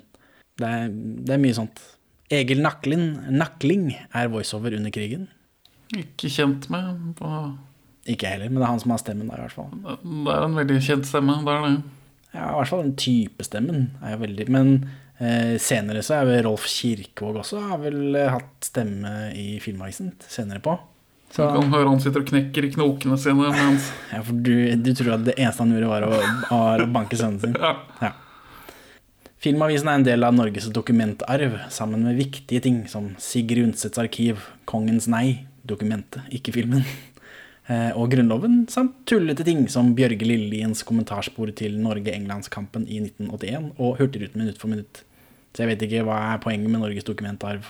Det 0.58 0.68
er, 0.68 0.88
det 1.28 1.36
er 1.36 1.42
mye 1.44 1.58
sånt. 1.58 1.82
Egil 2.32 2.60
Nakling, 2.64 3.10
Nakling 3.32 3.90
er 4.16 4.32
voiceover 4.32 4.76
under 4.80 4.92
krigen. 4.92 5.28
Ikke 5.96 6.32
kjent 6.32 6.68
med. 6.74 7.00
På... 7.20 7.32
Ikke 8.08 8.28
jeg 8.28 8.38
heller, 8.38 8.52
men 8.52 8.60
det 8.60 8.66
er 8.66 8.74
han 8.74 8.82
som 8.84 8.94
har 8.96 9.04
stemmen 9.04 9.30
da, 9.30 9.38
i 9.38 9.46
hvert 9.46 9.56
fall. 9.56 9.72
Det 10.04 10.34
er 10.34 10.48
en 10.48 10.60
veldig 10.60 10.82
kjent 10.84 11.08
stemme. 11.08 11.40
Det 11.46 11.54
er 11.54 11.68
det. 11.68 11.76
Ja, 12.34 12.52
i 12.52 12.58
hvert 12.60 12.72
fall 12.72 12.84
den 12.84 12.98
type 13.00 13.46
stemmen 13.48 13.86
er 14.04 14.14
jo 14.14 14.20
veldig 14.26 14.46
Men 14.52 14.72
eh, 15.18 15.56
senere 15.64 16.04
så 16.06 16.20
er 16.20 16.28
vel 16.28 16.44
Rolf 16.46 16.68
Kirkevåg 16.70 17.40
også 17.42 17.64
har 17.70 17.80
vel 17.82 18.18
eh, 18.20 18.30
hatt 18.34 18.68
stemme 18.68 19.32
i 19.34 19.58
Filmavisen 19.64 20.12
senere 20.28 20.62
på. 20.64 20.76
Du 21.34 21.42
kan 21.42 21.74
høre 21.74 21.90
han 21.90 22.00
sitter 22.00 22.24
og 22.24 22.30
knekker 22.30 22.66
i 22.66 22.70
knokene 22.72 23.18
sine 23.20 23.50
mens 23.52 23.90
Ja, 24.14 24.22
for 24.24 24.38
du, 24.40 24.54
du 24.80 24.94
tror 24.96 25.18
at 25.18 25.26
det 25.28 25.36
eneste 25.36 25.66
han 25.66 25.74
gjorde, 25.76 25.90
var 25.92 26.06
å, 26.08 26.22
var 26.48 26.84
å 26.84 26.88
banke 26.92 27.20
sønnen 27.20 27.42
sin. 27.44 27.58
ja. 27.66 27.74
Ja. 28.04 28.14
Filmavisen 29.44 29.90
er 29.92 30.00
en 30.00 30.08
del 30.08 30.26
av 30.26 30.34
Norges 30.34 30.70
dokumentarv, 30.74 31.60
sammen 31.70 32.08
med 32.08 32.18
viktige 32.18 32.64
ting 32.64 32.80
som 32.90 33.12
Sigrid 33.22 33.68
Undsets 33.68 34.00
arkiv, 34.02 34.40
Kongens 34.70 35.06
nei, 35.12 35.44
dokumentet, 35.70 36.28
ikke 36.34 36.54
filmen, 36.56 36.86
eh, 37.72 37.92
og 37.94 38.12
Grunnloven, 38.14 38.64
samt 38.72 39.04
tullete 39.10 39.46
ting 39.48 39.66
som 39.72 39.94
Bjørge 39.98 40.28
Lilliens 40.28 40.84
kommentarspor 40.88 41.52
til 41.58 41.80
Norge-Englandskampen 41.84 42.88
i 42.88 43.02
1981 43.04 43.74
og 43.78 44.00
Hurtigruten 44.02 44.44
minutt 44.44 44.62
for 44.62 44.72
minutt. 44.74 45.04
Så 45.54 45.64
jeg 45.64 45.74
vet 45.74 45.88
ikke 45.88 46.06
hva 46.06 46.20
er 46.34 46.44
poenget 46.44 46.70
med 46.70 46.84
Norges 46.84 47.08
dokumentarv. 47.08 47.66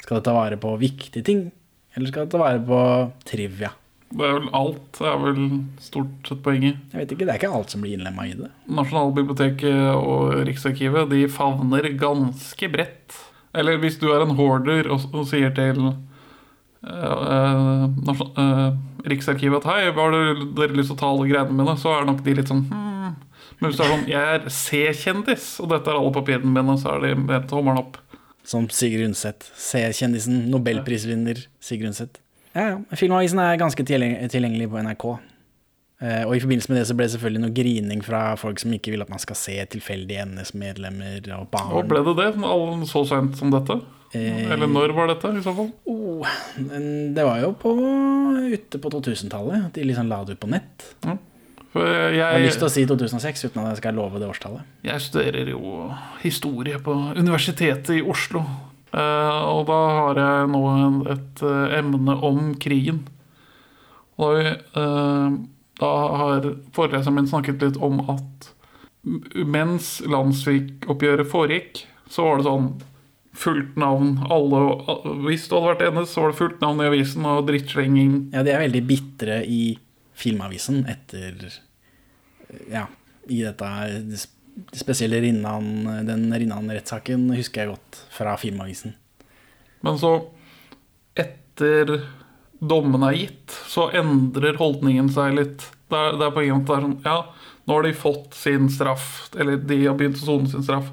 Skal 0.00 0.18
det 0.18 0.24
ta 0.24 0.32
vare 0.32 0.56
på 0.60 0.72
viktige 0.80 1.26
ting, 1.26 1.46
eller 1.94 2.08
skal 2.08 2.24
det 2.24 2.32
ta 2.32 2.40
vare 2.40 2.62
på 2.64 2.80
trivia? 3.28 3.74
Det 4.10 4.26
er 4.26 4.38
vel 4.40 4.48
alt 4.58 4.98
Det 4.98 5.06
er 5.06 5.18
vel 5.22 5.42
stort 5.78 6.26
sett 6.26 6.40
poenget. 6.42 6.78
Jeg 6.90 6.98
vet 6.98 7.12
ikke, 7.14 7.26
Det 7.26 7.32
er 7.34 7.38
ikke 7.38 7.54
alt 7.54 7.70
som 7.70 7.84
blir 7.84 7.94
innlemma 7.94 8.26
i 8.26 8.34
det. 8.34 8.50
Nasjonalbiblioteket 8.66 9.94
og 9.94 10.40
Riksarkivet 10.48 11.10
de 11.12 11.26
favner 11.30 11.86
ganske 11.94 12.70
bredt. 12.72 13.18
Eller 13.54 13.78
hvis 13.82 13.98
du 13.98 14.08
er 14.10 14.24
en 14.24 14.34
hoarder 14.38 14.90
og, 14.90 15.06
og 15.14 15.28
sier 15.30 15.54
til 15.54 15.92
eh, 16.86 17.84
uh, 18.08 18.22
eh, 18.44 18.68
Riksarkivet 19.10 19.62
at 19.62 19.70
hei, 19.70 19.90
har 19.96 20.14
dere, 20.14 20.76
lyst 20.76 20.92
til 20.92 20.96
å 20.98 21.00
ta 21.00 21.10
alle 21.10 21.28
greiene 21.30 21.56
mine, 21.56 21.76
så 21.80 21.94
er 21.96 22.08
nok 22.08 22.22
de 22.26 22.36
litt 22.36 22.52
sånn 22.52 22.66
hmm. 22.68 23.16
Men 23.60 23.68
hvis 23.68 23.76
du 23.76 23.82
er 23.84 23.90
sånn 23.92 24.06
jeg 24.08 24.36
er 24.36 24.46
C-kjendis, 24.56 25.48
og 25.60 25.68
dette 25.74 25.92
er 25.92 25.98
alle 25.98 26.12
papirene 26.16 26.52
mine, 26.54 26.78
så 26.80 26.94
er 26.94 27.02
de 27.04 27.10
med 27.20 27.48
tommelen 27.50 27.82
opp. 27.82 27.98
Som 28.48 28.70
Sigrid 28.72 29.04
Undset. 29.10 29.44
C-kjendisen, 29.52 30.46
nobelprisvinner 30.48 31.42
Sigrid 31.60 31.90
Undset. 31.90 32.22
Ja, 32.54 32.70
ja. 32.70 32.78
Filmavisen 32.96 33.42
er 33.42 33.60
ganske 33.60 33.84
tilgjengelig 33.84 34.70
på 34.72 34.80
NRK. 34.80 35.04
Eh, 36.00 36.22
og 36.24 36.32
i 36.32 36.40
forbindelse 36.40 36.72
med 36.72 36.80
det 36.80 36.86
så 36.88 36.96
ble 36.96 37.06
det 37.06 37.12
selvfølgelig 37.14 37.42
noe 37.44 37.54
grining 37.54 38.02
fra 38.04 38.22
folk 38.40 38.60
som 38.62 38.72
ikke 38.72 38.94
vil 38.94 39.04
at 39.04 39.10
man 39.12 39.20
skal 39.20 39.36
se 39.36 39.58
tilfeldige 39.74 40.24
NS-medlemmer 40.30 41.26
og 41.36 41.50
barn. 41.52 41.74
Og 41.76 41.90
ble 41.90 42.00
det 42.06 42.16
det 42.16 42.30
alle 42.40 42.88
så 42.88 43.04
sent 43.08 43.36
som 43.36 43.52
dette? 43.52 43.76
Eh, 44.12 44.50
Eller 44.50 44.66
når 44.66 44.92
var 44.96 45.06
dette, 45.12 45.30
i 45.38 45.42
så 45.44 45.52
fall? 45.54 45.68
Oh, 45.86 46.26
det 46.58 47.24
var 47.26 47.38
jo 47.44 47.52
på, 47.54 47.74
ute 48.50 48.80
på 48.82 48.90
2000-tallet 48.96 49.68
de 49.76 49.84
liksom 49.86 50.08
la 50.10 50.24
det 50.26 50.34
ut 50.34 50.40
på 50.42 50.50
nett. 50.50 50.86
For 51.70 51.86
Jeg 51.86 52.24
har 52.26 52.42
lyst 52.42 52.58
til 52.58 52.66
å 52.66 52.72
si 52.74 52.82
2006 52.90 53.44
uten 53.46 53.60
at 53.62 53.68
jeg 53.76 53.82
skal 53.84 53.94
love 53.94 54.18
det 54.18 54.26
årstallet. 54.26 54.66
jeg 54.82 55.04
studerer 55.04 55.52
jo 55.52 55.92
historie 56.24 56.80
på 56.82 56.96
Universitetet 57.14 57.92
i 58.00 58.02
Oslo. 58.02 58.42
Eh, 58.90 59.40
og 59.54 59.68
da 59.68 59.78
har 60.00 60.18
jeg 60.18 60.50
nå 60.50 60.62
et 61.14 61.42
eh, 61.46 61.78
emne 61.78 62.16
om 62.26 62.54
krigen. 62.58 63.04
Og 64.18 64.42
da, 64.42 64.50
eh, 64.82 66.16
har 66.20 66.48
foreleseren 66.74 67.14
min 67.14 67.30
snakket 67.30 67.62
litt 67.62 67.78
om 67.78 68.02
at 68.10 68.50
mens 69.46 70.00
landssvikoppgjøret 70.04 71.30
foregikk, 71.30 71.84
så 72.10 72.26
var 72.26 72.40
det 72.40 72.48
sånn 72.50 72.66
fullt 73.36 73.76
navn. 73.78 74.16
Alle, 74.30 74.60
hvis 75.26 75.46
du 75.48 75.56
hadde 75.56 75.72
vært 75.74 75.86
enig, 75.88 76.06
så 76.10 76.24
var 76.24 76.32
det 76.32 76.40
fullt 76.40 76.62
navn 76.64 76.82
i 76.82 76.88
avisen 76.90 77.28
og 77.30 77.46
drittslenging. 77.48 78.14
Ja, 78.34 78.44
de 78.46 78.54
er 78.54 78.64
veldig 78.64 78.82
bitre 78.88 79.40
i 79.46 79.62
Filmavisen 80.20 80.84
etter 80.90 81.46
Ja, 82.68 82.88
i 83.30 83.42
dette 83.46 83.68
spesielle 84.76 85.20
Rinnan, 85.22 85.86
den 86.04 86.26
Rinnan-rettssaken 86.34 87.28
husker 87.36 87.62
jeg 87.62 87.72
godt 87.72 88.00
fra 88.12 88.34
Filmavisen. 88.40 88.96
Men 89.86 90.00
så, 90.00 90.16
etter 91.16 92.00
dommen 92.60 93.06
er 93.06 93.16
gitt, 93.16 93.54
så 93.70 93.88
endrer 93.96 94.58
holdningen 94.60 95.08
seg 95.14 95.38
litt. 95.38 95.64
Det 95.90 95.96
er, 95.96 96.18
det 96.18 96.26
er 96.26 96.34
på 96.34 96.42
en 96.44 96.60
er 96.60 96.84
sånn 96.84 96.98
Ja, 97.06 97.16
nå 97.66 97.78
har 97.78 97.86
de 97.86 97.94
fått 97.96 98.36
sin 98.36 98.68
straff, 98.72 99.30
eller 99.38 99.62
de 99.62 99.80
har 99.86 99.96
begynt 99.98 100.20
å 100.20 100.26
sone 100.26 100.50
sin 100.50 100.66
straff. 100.66 100.90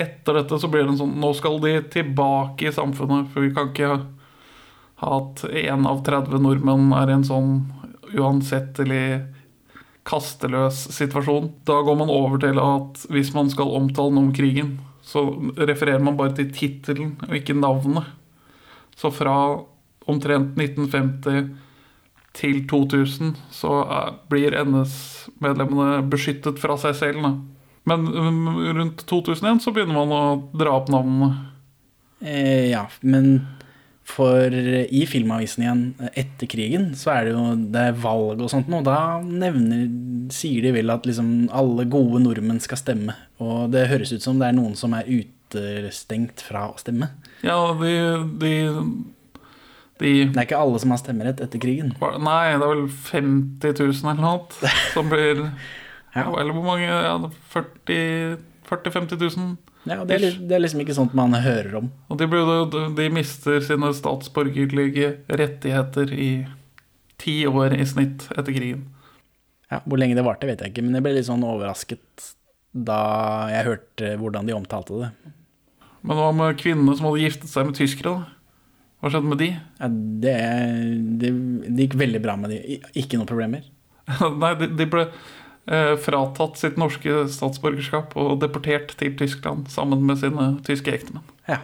Etter 0.00 0.40
dette 0.40 0.58
så 0.60 0.70
blir 0.70 0.84
det 0.84 0.94
en 0.94 1.00
sånn 1.00 1.16
Nå 1.20 1.30
skal 1.36 1.60
de 1.62 1.76
tilbake 1.92 2.68
i 2.68 2.74
samfunnet, 2.74 3.30
for 3.32 3.44
vi 3.44 3.54
kan 3.54 3.70
ikke 3.72 3.90
ha 5.02 5.14
at 5.18 5.44
én 5.50 5.86
av 5.90 6.04
30 6.06 6.42
nordmenn 6.42 6.92
er 6.96 7.10
i 7.10 7.16
en 7.16 7.26
sånn 7.26 7.54
uansettelig 8.14 9.24
kasteløs 10.06 10.84
situasjon. 10.94 11.50
Da 11.66 11.80
går 11.84 11.98
man 11.98 12.12
over 12.12 12.40
til 12.42 12.60
at 12.62 13.04
hvis 13.12 13.32
man 13.34 13.50
skal 13.52 13.72
omtale 13.76 14.14
noe 14.14 14.28
om 14.28 14.34
krigen, 14.36 14.76
så 15.04 15.26
refererer 15.56 16.04
man 16.04 16.16
bare 16.16 16.36
til 16.38 16.52
tittelen 16.54 17.16
og 17.26 17.36
ikke 17.36 17.56
navnet. 17.58 18.06
Så 18.96 19.10
fra 19.12 19.36
omtrent 20.08 20.56
1950 20.60 21.50
til 22.34 22.64
2000 22.68 23.34
så 23.54 23.72
blir 24.30 24.56
NS-medlemmene 24.64 26.02
beskyttet 26.10 26.60
fra 26.62 26.76
seg 26.80 26.96
selv. 26.98 27.26
Da. 27.26 27.32
Men 27.88 28.06
um, 28.08 28.46
rundt 28.78 29.04
2001 29.06 29.60
så 29.64 29.72
begynner 29.74 29.98
man 29.98 30.14
å 30.14 30.22
dra 30.56 30.78
opp 30.78 30.88
navnene. 30.92 31.34
Eh, 32.24 32.70
ja, 32.70 32.86
men 33.04 33.42
for 34.04 34.52
i 34.52 35.04
Filmavisen 35.08 35.64
igjen, 35.64 35.84
etter 36.12 36.48
krigen, 36.48 36.90
så 36.96 37.14
er 37.14 37.24
det 37.24 37.32
jo 37.32 37.44
det 37.72 37.84
er 37.88 38.02
valg 38.02 38.42
og 38.44 38.50
sånt 38.52 38.68
nå. 38.72 38.82
Da 38.84 39.20
nevner, 39.24 39.86
sier 40.32 40.64
de 40.64 40.74
vel 40.76 40.92
at 40.92 41.08
liksom 41.08 41.48
alle 41.52 41.86
gode 41.88 42.20
nordmenn 42.24 42.60
skal 42.60 42.80
stemme. 42.80 43.16
Og 43.40 43.72
det 43.72 43.88
høres 43.92 44.12
ut 44.12 44.24
som 44.24 44.40
det 44.40 44.50
er 44.50 44.58
noen 44.58 44.76
som 44.76 44.96
er 44.96 45.08
utestengt 45.08 46.44
fra 46.44 46.66
å 46.72 46.78
stemme. 46.80 47.10
Ja, 47.44 47.56
de, 47.80 47.94
de, 48.44 48.52
de 50.02 50.12
Det 50.28 50.36
er 50.36 50.44
ikke 50.44 50.60
alle 50.60 50.82
som 50.84 50.92
har 50.92 51.00
stemmerett 51.00 51.40
etter 51.44 51.62
krigen. 51.62 51.96
Nei, 51.96 52.42
det 52.52 52.60
er 52.60 52.74
vel 52.74 52.86
50 53.08 53.80
000 53.80 54.04
eller 54.04 54.24
noe 54.24 54.74
som 54.92 55.08
blir 55.12 55.46
Ja. 56.14 56.28
Eller 56.40 56.54
hvor 56.54 56.66
mange? 56.66 56.86
Ja, 56.86 57.14
40 57.52 58.38
40 58.64 58.90
000-50 58.90 59.36
000. 59.36 59.56
Ja, 59.84 60.04
det, 60.08 60.16
er, 60.16 60.36
det 60.40 60.56
er 60.56 60.62
liksom 60.62 60.80
ikke 60.80 60.96
sånt 60.96 61.14
man 61.16 61.36
hører 61.36 61.76
om. 61.82 61.90
Og 62.08 62.18
de, 62.20 62.28
ble, 62.30 62.40
de 62.96 63.08
mister 63.12 63.60
sine 63.64 63.90
statsborgerlige 63.92 65.10
rettigheter 65.28 66.12
i 66.16 66.30
ti 67.20 67.42
år 67.48 67.76
i 67.76 67.84
snitt 67.88 68.24
etter 68.32 68.54
krigen. 68.54 68.86
Ja, 69.68 69.82
Hvor 69.84 70.00
lenge 70.00 70.16
det 70.16 70.24
varte, 70.24 70.48
vet 70.48 70.64
jeg 70.64 70.72
ikke, 70.72 70.84
men 70.86 70.96
jeg 70.96 71.04
ble 71.04 71.14
litt 71.18 71.28
sånn 71.28 71.44
overrasket 71.44 72.30
da 72.74 72.98
jeg 73.52 73.68
hørte 73.68 74.14
hvordan 74.18 74.48
de 74.48 74.56
omtalte 74.56 75.02
det. 75.04 75.10
Men 76.04 76.18
hva 76.18 76.30
med 76.36 76.56
kvinnene 76.60 76.96
som 76.96 77.06
hadde 77.10 77.22
giftet 77.22 77.52
seg 77.52 77.68
med 77.68 77.76
tyskere? 77.78 78.16
da? 78.16 78.34
Hva 79.00 79.12
skjedde 79.12 79.30
med 79.30 79.40
de? 79.40 79.50
Ja, 79.52 79.88
det, 80.24 80.34
det, 81.20 81.30
det 81.68 81.86
gikk 81.86 81.96
veldig 82.00 82.20
bra 82.24 82.34
med 82.40 82.54
de. 82.54 82.80
Ikke 82.96 83.20
noen 83.20 83.28
problemer. 83.28 83.68
Nei, 84.42 84.52
de, 84.60 84.68
de 84.80 84.88
ble 84.90 85.06
fratatt 85.66 86.58
sitt 86.60 86.76
norske 86.76 87.22
statsborgerskap 87.32 88.12
og 88.20 88.34
deportert 88.42 88.90
til 89.00 89.14
Tyskland 89.16 89.70
sammen 89.72 90.02
med 90.04 90.18
sine 90.20 90.50
tyske 90.66 90.92
ektemenn. 90.92 91.24
Ja. 91.48 91.62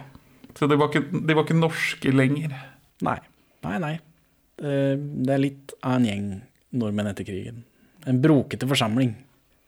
Så 0.57 0.67
de 0.67 0.77
var, 0.79 0.89
ikke, 0.89 1.21
de 1.27 1.35
var 1.37 1.45
ikke 1.45 1.57
norske 1.59 2.11
lenger. 2.13 2.55
Nei. 3.05 3.17
Nei, 3.65 3.77
nei. 3.81 3.93
Eh, 4.61 4.95
Det 4.97 5.33
er 5.35 5.41
litt 5.41 5.73
av 5.81 5.99
en 5.99 6.07
gjeng 6.09 6.29
nordmenn 6.73 7.11
etter 7.11 7.27
krigen. 7.27 7.63
En 8.09 8.21
brokete 8.21 8.67
forsamling. 8.69 9.13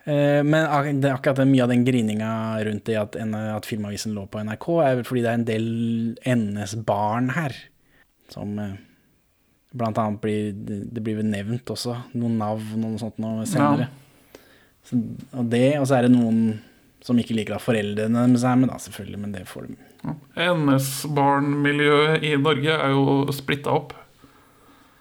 Eh, 0.05 0.41
Men 0.43 0.99
det 1.01 1.09
er 1.09 1.15
akkurat 1.15 1.45
mye 1.47 1.63
av 1.63 1.69
den 1.69 1.85
grininga 1.85 2.31
rundt 2.65 2.85
det 2.85 2.97
at, 2.99 3.15
at 3.15 3.65
Filmavisen 3.69 4.13
lå 4.13 4.25
på 4.27 4.41
NRK, 4.43 4.67
er 4.83 4.95
vel 4.99 5.07
fordi 5.07 5.21
det 5.23 5.29
er 5.31 5.39
en 5.39 5.49
del 5.49 5.67
NS-barn 6.25 7.29
her. 7.37 7.55
Som 8.33 8.57
eh, 8.59 8.75
blant 9.73 9.97
annet 9.97 10.21
blir 10.21 10.51
Det 10.53 11.01
blir 11.03 11.17
vel 11.21 11.29
nevnt 11.31 11.69
også, 11.69 11.95
noen 12.13 12.37
navn 12.37 12.83
og 12.83 12.89
noe 12.91 13.01
sånt 13.01 13.17
noe 13.21 13.45
senere. 13.49 13.89
Så, 14.83 14.95
og 15.31 15.45
det, 15.51 15.79
og 15.79 15.87
så 15.87 15.95
er 15.97 16.01
det 16.07 16.15
noen 16.15 16.59
som 17.03 17.19
ikke 17.19 17.35
liker 17.35 17.55
at 17.57 17.63
foreldrene 17.63 18.27
deres 18.29 18.43
er 18.47 18.55
med, 18.59 18.69
da, 18.71 18.77
selvfølgelig, 18.79 19.19
men 19.19 19.31
det 19.35 19.47
får 19.49 19.61
de 19.67 19.75
NS-barnmiljøet 20.03 22.23
i 22.27 22.29
Norge 22.39 22.73
er 22.75 22.89
jo 22.95 23.03
splitta 23.35 23.69
opp. 23.75 23.91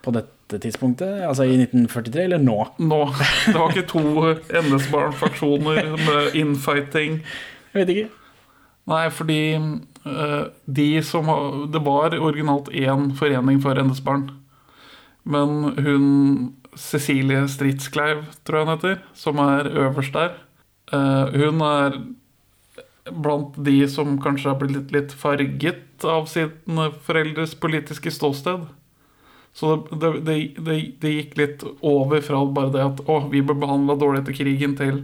på 0.03 0.11
dette 0.11 0.59
tidspunktet, 0.59 1.23
altså 1.23 1.45
i 1.47 1.55
1943, 1.55 2.25
eller 2.25 2.41
nå? 2.43 2.57
Nå. 2.83 2.97
Det 3.47 3.55
var 3.55 3.71
ikke 3.71 3.87
to 3.87 4.01
NS-barn-faksjoner 4.59 5.95
med 5.95 6.35
infighting. 6.35 7.23
Jeg 7.71 7.79
vet 7.79 7.89
ikke. 7.93 8.09
Nei, 8.91 9.07
fordi 9.15 9.55
eh, 9.55 10.43
de 10.67 10.99
som 11.07 11.23
Det 11.71 11.79
var 11.85 12.11
originalt 12.19 12.67
én 12.75 13.15
forening 13.15 13.63
for 13.63 13.79
NS-barn. 13.79 14.27
Men 15.23 15.71
hun 15.79 16.03
Cecilie 16.79 17.45
Stridskleiv, 17.51 18.25
tror 18.43 18.59
jeg 18.59 18.67
hun 18.67 18.73
heter, 18.75 18.99
som 19.17 19.39
er 19.43 19.69
øverst 19.71 20.15
der, 20.15 20.35
eh, 20.93 21.33
hun 21.39 21.61
er 21.67 21.97
blant 23.11 23.57
de 23.65 23.81
som 23.91 24.15
kanskje 24.23 24.51
har 24.53 24.59
blitt 24.61 24.93
litt, 24.95 25.11
farget 25.11 26.05
av 26.07 26.27
sine 26.31 26.89
foreldres 27.03 27.55
politiske 27.59 28.11
ståsted. 28.11 28.63
Så 29.53 29.75
det, 29.91 29.99
det, 30.01 30.11
det, 30.25 30.37
det, 30.65 30.77
det 31.03 31.11
gikk 31.13 31.35
litt 31.37 31.65
over 31.85 32.23
fra 32.25 32.39
bare 32.49 32.71
det 32.73 32.85
at 32.85 33.03
å, 33.05 33.19
vi 33.29 33.43
ble 33.45 33.55
behandla 33.59 33.97
dårlig 33.99 34.23
etter 34.23 34.37
krigen, 34.39 34.77
til 34.79 35.03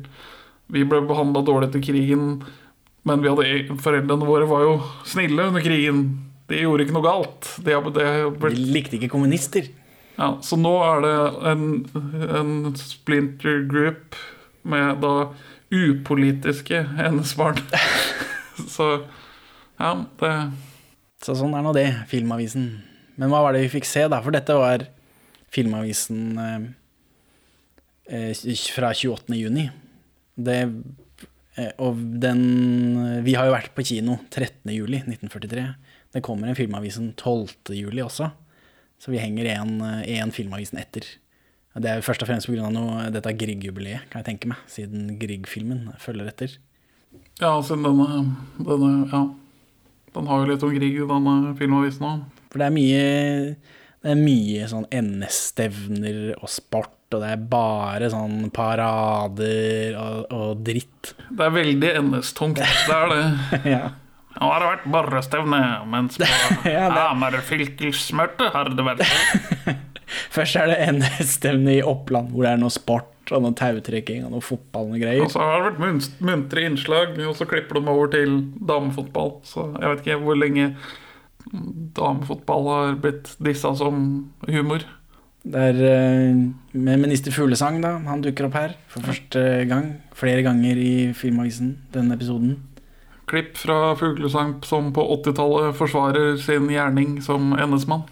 vi 0.73 0.85
ble 0.85 1.03
behandla 1.09 1.43
dårlig 1.45 1.69
etter 1.69 1.83
krigen, 1.85 2.39
men 3.07 3.21
vi 3.23 3.29
hadde, 3.29 3.45
e- 3.45 3.77
foreldrene 3.81 4.27
våre 4.27 4.47
var 4.49 4.65
jo 4.65 4.73
snille 5.07 5.49
under 5.51 5.63
krigen. 5.65 6.03
De 6.49 6.63
gjorde 6.63 6.85
ikke 6.85 6.95
noe 6.95 7.05
galt. 7.05 7.51
De, 7.61 7.75
de, 7.93 8.07
ble, 8.41 8.51
De 8.55 8.71
likte 8.73 8.97
ikke 8.97 9.11
kommunister. 9.11 9.69
Ja, 10.19 10.33
så 10.43 10.57
nå 10.59 10.73
er 10.83 11.05
det 11.05 11.13
en, 11.47 11.61
en 12.27 12.51
splinter 12.75 13.61
group 13.71 14.17
med 14.67 14.99
da 14.99 15.29
upolitiske 15.71 16.81
NS-barn. 17.07 17.61
så 18.75 18.89
ja, 19.79 19.93
det 20.19 20.33
Så 21.23 21.37
sånn 21.39 21.55
er 21.55 21.63
nå 21.63 21.71
det, 21.75 21.87
Filmavisen. 22.11 22.67
Men 23.19 23.31
hva 23.31 23.45
var 23.45 23.55
det 23.55 23.63
vi 23.65 23.73
fikk 23.77 23.87
se, 23.87 24.05
da? 24.11 24.19
For 24.23 24.35
dette 24.35 24.55
var 24.59 24.83
Filmavisen 25.55 26.39
eh, 26.43 26.67
eh, 28.11 28.43
fra 28.75 28.91
28. 28.91 29.37
juni. 29.39 29.69
Det, 30.35 30.59
eh, 31.55 31.71
og 31.79 31.99
den 32.23 32.43
Vi 33.23 33.35
har 33.39 33.47
jo 33.47 33.55
vært 33.55 33.71
på 33.75 33.87
kino 33.87 34.19
13. 34.27 34.67
juli 34.75 34.99
1943. 35.05 35.65
Det 36.15 36.23
kommer 36.25 36.51
en 36.51 36.59
Filmavisen 36.59 37.13
12. 37.15 37.71
juli 37.79 38.03
også. 38.03 38.31
Så 38.99 39.13
vi 39.13 39.21
henger 39.21 39.47
én 39.47 40.31
Filmavisen 40.35 40.79
etter. 40.81 41.05
Det 41.79 41.87
er 41.91 42.01
først 42.03 42.23
og 42.25 42.27
fremst 42.27 42.49
pga. 42.49 43.09
dette 43.13 43.31
Grieg-jubileet, 43.39 44.09
kan 44.09 44.19
jeg 44.23 44.33
tenke 44.33 44.49
meg. 44.51 44.57
Siden 44.67 45.13
Grieg-filmen 45.19 45.93
følger 46.01 46.27
etter. 46.27 46.57
Ja, 47.39 47.61
siden 47.61 47.85
denne, 47.85 48.35
denne 48.59 49.09
Ja. 49.11 49.29
Den 50.13 50.25
har 50.25 50.41
jo 50.41 50.49
litt 50.49 50.63
om 50.65 50.73
Grieg, 50.73 50.97
denne 51.07 51.55
filmavisen 51.55 52.05
òg. 52.07 52.23
For 52.49 52.59
det 52.59 52.67
er 52.67 52.73
mye 52.73 53.55
Det 54.01 54.11
er 54.13 54.15
mye 54.15 54.67
sånn 54.71 54.85
NS-stevner 54.95 56.37
og 56.39 56.47
sport, 56.47 56.95
og 57.11 57.19
det 57.19 57.31
er 57.33 57.41
bare 57.51 58.07
sånn 58.09 58.49
parader 58.55 59.97
og, 59.99 60.21
og 60.31 60.61
dritt. 60.63 61.13
Det 61.27 61.43
er 61.43 61.51
veldig 61.51 61.89
NS-tungt. 62.05 62.61
Det 62.63 62.95
er 62.95 63.11
det. 63.11 63.25
ja. 63.75 63.89
Nå 64.37 64.47
har 64.51 64.61
det 64.61 64.67
vært 64.69 64.89
borrestevne, 64.93 65.61
mens 65.89 66.19
på 66.21 66.27
Ja, 66.69 66.89
Hamar 66.93 67.39
fylkesmøte 67.45 68.51
har 68.53 68.69
det 68.75 68.85
vært 68.85 69.05
Først 70.33 70.57
er 70.57 70.69
det 70.71 70.77
NS-stevne 70.97 71.79
i 71.79 71.85
Oppland, 71.85 72.31
hvor 72.33 72.45
det 72.45 72.53
er 72.55 72.61
noe 72.61 72.73
sport 72.73 73.33
og 73.33 73.43
noe 73.43 73.53
tautrekking 73.57 74.23
og 74.25 74.33
noe 74.33 74.41
fotball 74.41 74.93
og 74.95 75.01
greier. 75.03 75.21
Og 75.21 75.33
så 75.33 75.43
har 75.43 75.67
det 75.67 75.75
vært 75.77 76.21
muntre 76.25 76.63
innslag, 76.65 77.13
og 77.21 77.35
så 77.37 77.45
klipper 77.49 77.77
de 77.77 77.91
over 77.91 78.09
til 78.13 78.39
damefotball. 78.71 79.35
Så 79.45 79.67
jeg 79.75 79.91
vet 79.91 80.01
ikke 80.01 80.21
hvor 80.23 80.39
lenge 80.39 80.71
damefotball 81.97 82.71
har 82.73 82.97
blitt 83.03 83.35
dissa 83.41 83.75
som 83.77 84.01
humor. 84.49 84.85
Det 85.49 85.61
er 85.69 85.77
eh, 85.87 86.39
med 86.75 86.99
minister 86.99 87.31
Fuglesang, 87.33 87.79
da. 87.83 87.93
Han 88.09 88.21
dukker 88.25 88.49
opp 88.49 88.57
her 88.59 88.73
for 88.91 89.05
første 89.07 89.43
gang. 89.69 89.93
Flere 90.17 90.43
ganger 90.45 90.81
i 90.81 90.91
Filmavisen, 91.15 91.77
denne 91.93 92.17
episoden. 92.17 92.57
Klipp 93.29 93.57
fra 93.61 93.95
Fuglesang 93.95 94.55
som 94.65 94.93
på 94.93 95.03
80-tallet 95.19 95.75
forsvarer 95.77 96.37
sin 96.41 96.69
gjerning 96.73 97.19
som 97.21 97.51
NS-mann. 97.53 98.07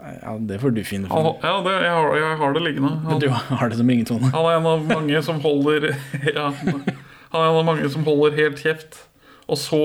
Ja, 0.00 0.32
det 0.40 0.58
får 0.58 0.72
du 0.74 0.80
finne 0.84 1.10
for. 1.10 1.36
Ja, 1.44 1.60
det, 1.62 1.74
jeg, 1.84 1.92
har, 1.92 2.16
jeg 2.16 2.38
har 2.40 2.56
det 2.56 2.62
liggende. 2.64 2.90
Han, 3.04 3.20
du 3.22 3.28
har 3.30 3.70
det 3.70 3.78
som 3.78 3.92
ringetone. 3.92 4.30
han 4.32 4.48
er 4.48 4.58
en 4.58 4.68
av 4.70 4.86
mange 4.88 5.22
som 5.22 5.40
holder 5.44 5.90
ja, 6.38 6.48
Han 6.50 7.42
er 7.42 7.46
en 7.46 7.58
av 7.60 7.66
mange 7.68 7.90
som 7.92 8.06
holder 8.08 8.38
helt 8.40 8.62
kjeft. 8.62 9.04
Og 9.50 9.58
så, 9.58 9.82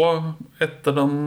etter 0.61 0.95
den 0.95 1.17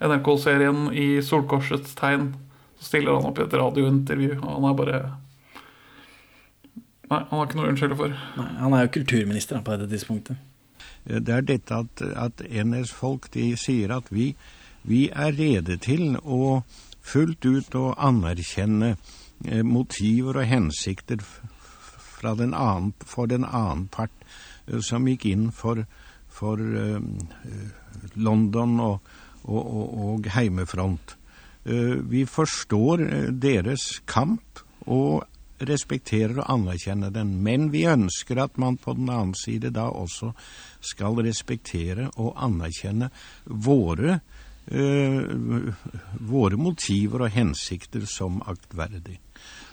NRK-serien 0.00 0.90
i 0.96 1.22
Solkorsets 1.24 1.94
tegn, 1.96 2.34
så 2.76 2.90
stiller 2.90 3.16
han 3.16 3.30
opp 3.30 3.38
i 3.40 3.46
et 3.46 3.56
radiointervju. 3.56 4.34
Og 4.42 4.50
han 4.50 4.68
er 4.68 4.76
bare 4.82 5.00
Nei, 7.06 7.20
han 7.30 7.38
har 7.38 7.44
ikke 7.46 7.60
noe 7.60 7.68
å 7.68 7.70
unnskylde 7.70 7.96
for. 8.00 8.14
Nei, 8.36 8.48
han 8.58 8.72
er 8.74 8.84
jo 8.84 8.96
kulturminister 8.96 9.54
da, 9.54 9.62
på 9.62 9.76
dette 9.76 9.86
tidspunktet. 9.92 10.40
Det 11.06 11.32
er 11.32 11.44
dette 11.46 11.74
at, 11.74 12.02
at 12.02 12.42
NS-folk 12.42 13.28
de 13.34 13.52
sier 13.60 13.94
at 13.94 14.10
vi, 14.10 14.32
vi 14.82 15.06
er 15.10 15.36
rede 15.38 15.78
til 15.82 16.16
å 16.22 16.62
fullt 17.06 17.46
ut 17.46 17.76
å 17.78 17.92
anerkjenne 17.94 18.96
eh, 19.46 19.62
motiver 19.62 20.40
og 20.42 20.50
hensikter 20.50 21.22
den 22.26 22.54
annen, 22.56 22.92
for 23.06 23.30
den 23.30 23.44
annen 23.44 23.86
part 23.92 24.10
eh, 24.66 24.80
som 24.82 25.06
gikk 25.06 25.28
inn 25.30 25.50
for, 25.54 25.84
for 26.32 26.58
eh, 26.58 26.98
eh, 26.98 27.68
London 28.18 28.80
og, 28.82 29.14
og, 29.44 29.62
og, 29.62 29.94
og 30.08 30.28
heimefront. 30.34 31.16
Eh, 31.66 31.96
vi 32.10 32.24
forstår 32.26 33.06
eh, 33.06 33.30
deres 33.30 34.00
kamp 34.06 34.64
og 34.86 35.26
respekterer 35.60 36.40
og 36.40 36.50
anerkjenner 36.52 37.12
den, 37.14 37.36
men 37.42 37.70
vi 37.72 37.86
ønsker 37.88 38.42
at 38.42 38.58
man 38.58 38.76
på 38.76 38.94
den 38.96 39.08
annen 39.08 39.34
side 39.38 39.72
da 39.74 39.88
også 39.88 40.32
skal 40.80 41.20
respektere 41.24 42.10
og 42.16 42.36
anerkjenne 42.44 43.10
våre, 43.46 44.20
øh, 44.68 45.72
våre 46.20 46.56
motiver 46.56 47.26
og 47.26 47.30
hensikter 47.30 48.04
som 48.06 48.42
aktverdig. 48.46 49.18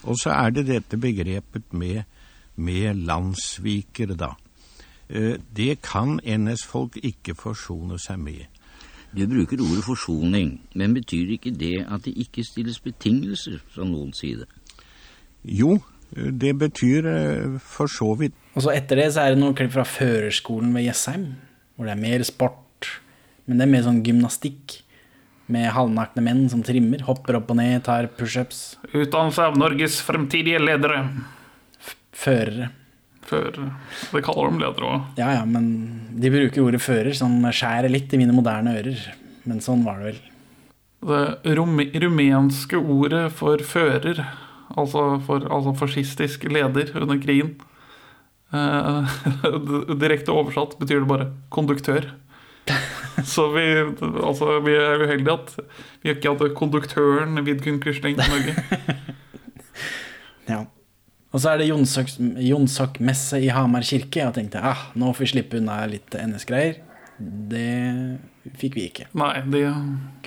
Og 0.03 0.19
så 0.19 0.31
er 0.35 0.49
det 0.49 0.67
dette 0.67 0.97
begrepet 0.97 1.73
med, 1.73 2.03
med 2.55 3.05
landssviker, 3.07 4.15
da. 4.15 4.33
Eh, 5.09 5.37
det 5.55 5.81
kan 5.81 6.19
NS-folk 6.23 6.97
ikke 7.03 7.35
forsone 7.35 7.99
seg 7.99 8.19
med. 8.19 8.45
Du 9.13 9.27
bruker 9.29 9.61
ordet 9.61 9.83
forsoning, 9.85 10.61
men 10.73 10.93
betyr 10.93 11.35
ikke 11.35 11.51
det 11.53 11.85
at 11.85 12.05
det 12.05 12.15
ikke 12.17 12.43
stilles 12.43 12.79
betingelser 12.79 13.59
fra 13.69 13.85
noens 13.85 14.17
side? 14.17 14.47
Jo, 15.43 15.77
det 16.13 16.53
betyr 16.61 17.07
eh, 17.09 17.59
for 17.59 17.89
så 17.91 18.13
vidt 18.19 18.35
Og 18.53 18.65
så 18.65 18.73
etter 18.75 19.01
det 19.01 19.09
så 19.15 19.23
er 19.23 19.33
det 19.33 19.41
noen 19.41 19.55
klipp 19.57 19.73
fra 19.73 19.85
førerskolen 19.87 20.73
ved 20.75 20.85
Jessheim, 20.87 21.33
hvor 21.75 21.89
det 21.89 21.95
er 21.95 22.03
mer 22.03 22.23
sport, 22.27 22.89
men 23.47 23.59
det 23.59 23.65
er 23.65 23.71
mer 23.73 23.85
sånn 23.87 24.03
gymnastikk. 24.05 24.79
Med 25.51 25.73
halvnakne 25.75 26.21
menn 26.23 26.45
som 26.47 26.61
trimmer, 26.63 27.01
hopper 27.03 27.35
opp 27.35 27.49
og 27.51 27.57
ned, 27.59 27.81
tar 27.83 28.07
pushups. 28.15 28.77
Utdannelse 28.93 29.49
av 29.49 29.57
Norges 29.59 29.97
fremtidige 30.05 30.61
ledere. 30.61 31.01
Førere. 32.15 32.69
Førere. 33.27 33.67
det 34.13 34.21
kaller 34.23 34.53
de 34.53 34.61
ledere 34.61 34.87
òg. 34.87 35.09
Ja 35.19 35.33
ja, 35.35 35.43
men 35.47 35.67
de 36.15 36.31
bruker 36.31 36.63
ordet 36.63 36.79
fører, 36.83 37.11
som 37.17 37.35
skjærer 37.43 37.91
litt 37.91 38.13
i 38.15 38.21
mine 38.21 38.35
moderne 38.35 38.77
ører. 38.77 39.03
Men 39.43 39.59
sånn 39.63 39.83
var 39.83 39.99
det 39.99 40.13
vel. 40.13 40.21
Det 41.43 41.57
rumenske 42.05 42.79
ordet 42.79 43.25
for 43.35 43.59
fører, 43.67 44.23
altså 44.71 45.19
for 45.25 45.45
altså 45.45 45.75
fascistisk 45.77 46.43
leder 46.49 46.93
under 47.01 47.19
krigen 47.21 47.55
Uh, 48.53 49.09
Direkte 50.03 50.33
oversatt 50.33 50.75
betyr 50.77 51.01
det 51.01 51.09
bare 51.09 51.31
konduktør. 51.53 52.05
Så 53.25 53.47
vi, 53.53 53.63
altså, 54.23 54.59
vi 54.63 54.75
er 54.77 55.01
uheldige 55.01 55.33
at 55.33 55.55
vi 56.03 56.13
ikke 56.13 56.35
hadde 56.35 56.53
konduktøren 56.57 57.41
Vidkun 57.45 57.81
Quisling 57.83 58.19
i 58.19 58.29
Norge. 58.29 58.55
Ja. 60.43 60.65
Og 61.31 61.39
så 61.39 61.53
er 61.53 61.61
det 61.61 61.69
Jonsok-messe 61.69 63.37
i 63.39 63.47
Hamar 63.55 63.85
kirke. 63.87 64.19
Jeg 64.19 64.35
tenkte 64.35 64.59
ah, 64.59 64.81
nå 64.99 65.13
får 65.15 65.23
vi 65.23 65.29
slippe 65.31 65.55
unna 65.61 65.77
litt 65.87 66.11
NS-greier. 66.19 66.81
Det 67.17 68.51
fikk 68.59 68.75
vi 68.75 68.83
ikke. 68.89 69.07
Nei, 69.15 69.37
det... 69.47 69.63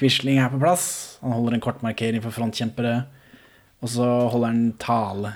Quisling 0.00 0.40
er 0.40 0.48
på 0.54 0.58
plass. 0.62 0.86
Han 1.20 1.36
holder 1.36 1.58
en 1.58 1.64
kortmarkering 1.66 2.24
for 2.24 2.34
frontkjempere. 2.34 2.94
Og 3.84 3.92
så 3.92 4.06
holder 4.32 4.52
han 4.52 4.62
tale. 4.82 5.32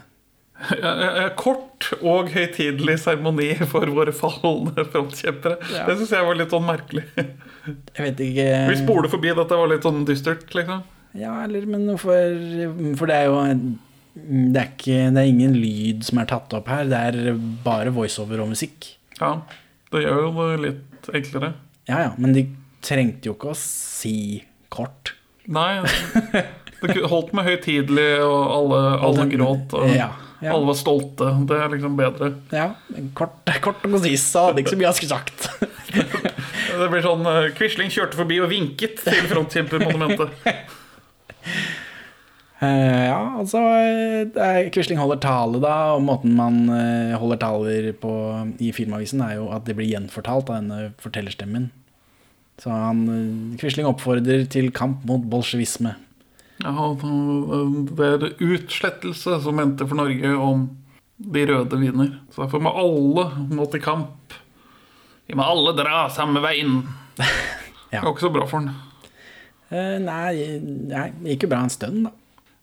Kort 1.40 1.88
og 2.00 2.30
høytidelig 2.34 2.98
seremoni 3.04 3.52
for 3.68 3.88
våre 3.94 4.12
falne 4.16 4.84
frontkjempere. 4.92 5.58
Ja. 5.72 5.86
Det 5.88 5.96
syns 6.00 6.14
jeg 6.16 6.26
var 6.26 6.38
litt 6.38 6.54
sånn 6.54 6.66
merkelig. 6.68 7.06
Jeg 7.94 8.00
vet 8.00 8.20
ikke 8.24 8.44
Vi 8.70 8.76
spoler 8.80 9.10
forbi 9.12 9.34
dette 9.36 9.56
var 9.60 9.68
litt 9.68 9.84
sånn 9.84 10.06
dystert, 10.08 10.46
liksom. 10.56 10.80
Ja, 11.18 11.34
eller 11.44 11.66
men 11.68 11.82
hvorfor 11.90 12.94
For 12.96 13.10
det 13.10 13.18
er 13.18 13.26
jo 13.28 13.40
det 14.10 14.58
er, 14.58 14.70
ikke, 14.72 14.96
det 15.14 15.20
er 15.20 15.28
ingen 15.28 15.52
lyd 15.60 16.02
som 16.06 16.18
er 16.22 16.28
tatt 16.32 16.54
opp 16.56 16.66
her. 16.72 16.88
Det 16.90 16.98
er 16.98 17.36
bare 17.64 17.92
voiceover 17.94 18.42
og 18.42 18.50
musikk. 18.50 18.88
Ja, 19.20 19.36
det 19.92 20.02
gjør 20.02 20.24
jo 20.24 20.32
det 20.38 20.58
litt 20.64 21.10
enklere. 21.14 21.52
Ja 21.88 22.00
ja, 22.06 22.10
men 22.18 22.34
de 22.34 22.44
trengte 22.84 23.30
jo 23.30 23.36
ikke 23.36 23.52
å 23.52 23.58
si 23.58 24.42
kort. 24.72 25.14
Nei, 25.50 25.80
det 26.88 27.04
holdt 27.10 27.32
med 27.36 27.44
høytidelig, 27.44 28.08
og 28.24 28.40
alle, 28.56 28.80
alle 29.08 29.26
gråt, 29.34 29.74
og 29.76 29.88
Ja, 29.92 30.08
ja. 30.40 30.54
alle 30.54 30.70
var 30.70 30.78
stolte. 30.78 31.28
Det 31.50 31.58
er 31.60 31.74
liksom 31.74 31.96
bedre. 31.98 32.32
Ja, 32.54 32.70
kort, 33.18 33.36
kort 33.60 33.84
og 33.84 33.96
konsis. 33.98 34.24
Så 34.32 34.46
hadde 34.48 34.62
ikke 34.64 34.72
så 34.74 34.80
mye 34.80 34.88
jeg 34.88 35.00
skulle 35.00 35.18
sagt. 35.20 35.50
Det 36.80 36.86
blir 36.88 37.02
sånn 37.04 37.26
eh, 37.26 37.50
Quisling 37.58 37.90
kjørte 37.92 38.16
forbi 38.16 38.38
og 38.40 38.48
vinket 38.52 39.02
til 39.04 39.26
frontkjempermonumentet. 39.28 40.30
Eh, 42.60 43.06
ja, 43.08 43.38
altså 43.40 43.56
Quisling 44.74 44.98
holder 45.00 45.16
tale, 45.22 45.56
da, 45.64 45.94
og 45.94 46.02
måten 46.04 46.34
man 46.36 46.58
eh, 46.68 47.14
holder 47.16 47.38
taler 47.40 47.86
på 47.96 48.10
i 48.60 48.68
Filmavisen, 48.76 49.22
er 49.24 49.38
jo 49.38 49.46
at 49.56 49.64
det 49.64 49.78
blir 49.78 49.88
gjenfortalt 49.88 50.50
av 50.52 50.58
denne 50.58 50.90
fortellerstemmen. 51.00 51.70
Så 52.60 52.68
han, 52.68 53.00
Quisling 53.56 53.88
oppfordrer 53.88 54.44
til 54.52 54.68
kamp 54.76 55.06
mot 55.08 55.24
bolsjevisme. 55.32 55.94
Ja, 56.60 56.72
det 57.00 58.06
er 58.06 58.24
utslettelse 58.44 59.38
som 59.44 59.60
endte 59.62 59.86
for 59.88 59.96
Norge 60.00 60.32
om 60.36 60.66
de 61.20 61.42
røde 61.48 61.78
vinner. 61.80 62.14
Så 62.32 62.44
derfor 62.44 62.62
må 62.64 62.72
alle 62.76 63.24
må 63.52 63.66
til 63.72 63.82
kamp. 63.84 64.34
Vi 65.28 65.36
må 65.38 65.44
alle 65.46 65.72
dra 65.78 66.06
samme 66.12 66.42
veien. 66.44 66.82
Det 67.90 67.96
Ja. 67.96 68.04
var 68.04 68.12
ikke 68.12 68.22
så 68.22 68.30
bra 68.30 68.44
for 68.46 68.60
han. 68.62 68.74
Eh, 69.74 69.96
nei, 69.98 70.58
nei, 70.90 71.08
det 71.24 71.32
jo 71.42 71.48
bra 71.50 71.58
en 71.64 71.72
stund, 71.74 72.04
da. 72.06 72.12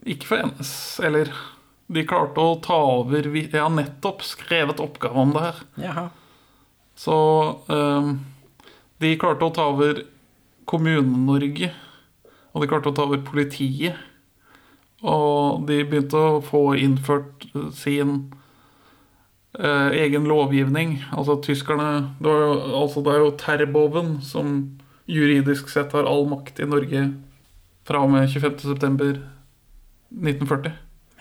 Ikke 0.08 0.28
for 0.30 0.40
NS, 0.48 0.70
eller 1.04 1.32
De 1.92 2.04
klarte 2.08 2.40
å 2.44 2.54
ta 2.64 2.76
over 3.00 3.28
Jeg 3.32 3.52
har 3.60 3.72
nettopp 3.72 4.22
skrevet 4.24 4.80
oppgave 4.84 5.16
om 5.20 5.34
det 5.36 5.44
her. 5.46 5.60
Jaha. 5.84 6.06
Så 7.00 7.18
eh, 7.72 8.10
de 9.04 9.12
klarte 9.20 9.48
å 9.48 9.54
ta 9.56 9.68
over 9.72 10.02
Kommune-Norge. 10.68 11.70
Og 12.58 12.64
de 12.64 12.70
klarte 12.72 12.90
å 12.90 12.96
ta 12.98 13.06
over 13.06 13.22
politiet. 13.22 13.94
Og 15.06 15.62
de 15.70 15.84
begynte 15.86 16.18
å 16.18 16.42
få 16.42 16.74
innført 16.82 17.46
eh, 17.52 17.70
sin 17.78 18.34
eh, 19.60 19.94
egen 20.02 20.26
lovgivning. 20.26 21.04
Altså 21.14 21.38
tyskerne 21.46 22.18
det, 22.18 22.34
jo, 22.34 22.58
altså, 22.82 23.06
det 23.06 23.14
er 23.14 23.22
jo 23.22 23.38
Terboven 23.38 24.18
som 24.26 24.74
juridisk 25.08 25.70
sett 25.70 25.94
har 25.94 26.04
all 26.10 26.26
makt 26.28 26.60
i 26.60 26.66
Norge 26.68 27.14
fra 27.88 28.02
og 28.04 28.10
med 28.12 28.28
25.9.1940. 28.34 30.72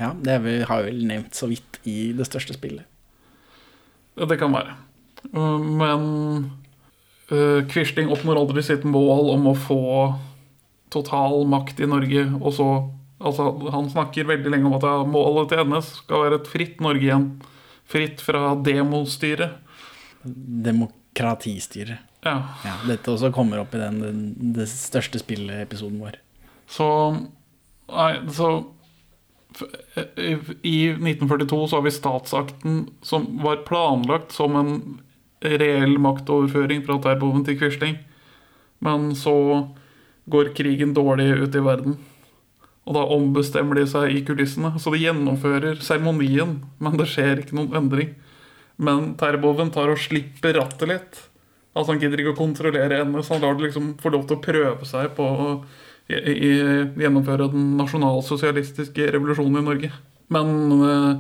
Ja, 0.01 0.11
det 0.17 0.45
vi 0.45 0.63
har 0.67 0.83
vi 0.83 0.91
vel 0.91 1.07
nevnt 1.09 1.35
så 1.37 1.47
vidt 1.53 1.81
i 1.85 2.13
det 2.17 2.27
største 2.29 2.53
spillet. 2.57 2.85
Det 4.17 4.39
kan 4.41 4.53
være. 4.57 4.73
Uh, 5.37 5.61
Men 5.61 6.01
uh, 7.31 7.61
Quisling 7.69 8.09
oppnår 8.13 8.37
aldri 8.41 8.63
sitt 8.65 8.85
mål 8.89 9.31
om 9.37 9.47
å 9.53 9.55
få 9.57 9.83
total 10.93 11.47
makt 11.51 11.81
i 11.83 11.91
Norge. 11.91 12.29
Og 12.41 12.55
så 12.59 12.69
Altså, 13.17 13.47
han 13.73 13.87
snakker 13.89 14.27
veldig 14.29 14.51
lenge 14.53 14.69
om 14.69 14.75
at 14.77 14.85
målet 15.09 15.49
til 15.49 15.63
hennes 15.63 15.87
skal 16.03 16.27
være 16.27 16.37
et 16.37 16.51
fritt 16.53 16.83
Norge 16.85 17.07
igjen. 17.07 17.31
Fritt 17.89 18.21
fra 18.21 18.51
demostyret. 18.61 19.55
Demokratistyret. 20.27 22.03
Ja. 22.27 22.37
Ja, 22.67 22.75
dette 22.85 23.15
også 23.15 23.31
kommer 23.33 23.63
opp 23.63 23.73
i 23.73 23.81
den, 23.81 24.03
den 24.03 24.53
det 24.57 24.67
største 24.69 25.21
spilleepisoden 25.23 25.97
vår. 26.03 26.19
Så 26.69 26.89
Nei, 27.87 28.13
så 28.35 28.51
I 30.19 30.33
i 30.67 30.77
1942 30.91 31.69
så 31.71 31.79
har 31.79 31.85
vi 31.87 31.95
statsakten 31.95 32.81
som 33.07 33.29
var 33.45 33.63
planlagt 33.69 34.35
som 34.35 34.59
en 34.59 34.73
reell 35.41 35.97
maktoverføring 36.03 36.83
fra 36.85 36.99
Terboven 37.01 37.47
til 37.47 37.57
Quisling. 37.61 37.97
Men 38.85 39.13
så 39.17 39.37
går 40.31 40.53
krigen 40.57 40.95
dårlig 40.97 41.31
ut 41.43 41.55
i 41.55 41.63
verden. 41.65 41.97
Og 42.87 42.95
da 42.95 43.03
ombestemmer 43.17 43.81
de 43.81 43.87
seg 43.91 44.15
i 44.15 44.23
kulissene. 44.27 44.73
Så 44.79 44.93
de 44.95 45.03
gjennomfører 45.03 45.81
seremonien, 45.83 46.61
men 46.79 46.99
det 46.99 47.09
skjer 47.11 47.43
ikke 47.43 47.57
noen 47.59 47.75
endring. 47.81 48.13
Men 48.77 49.15
Terboven 49.19 49.73
tar 49.75 49.91
og 49.91 49.99
slipper 50.01 50.59
rattet 50.61 50.91
litt. 50.91 51.23
Altså 51.77 51.93
Han 51.93 52.01
gidder 52.01 52.23
ikke 52.23 52.35
å 52.37 52.39
kontrollere 52.39 53.03
henne, 53.03 53.23
så 53.25 53.37
han 53.37 53.45
lar 53.45 53.57
det 53.57 53.69
liksom 53.69 53.97
få 54.01 54.13
lov 54.15 54.25
til 54.29 54.39
å 54.39 54.45
prøve 54.45 54.89
seg 54.89 55.11
på 55.17 55.25
å 55.27 55.49
gjennomføre 56.07 57.49
den 57.51 57.73
nasjonalsosialistiske 57.81 59.09
revolusjonen 59.17 59.59
i 59.61 59.67
Norge. 59.67 59.91
Men 60.33 60.53
eh, 60.87 61.11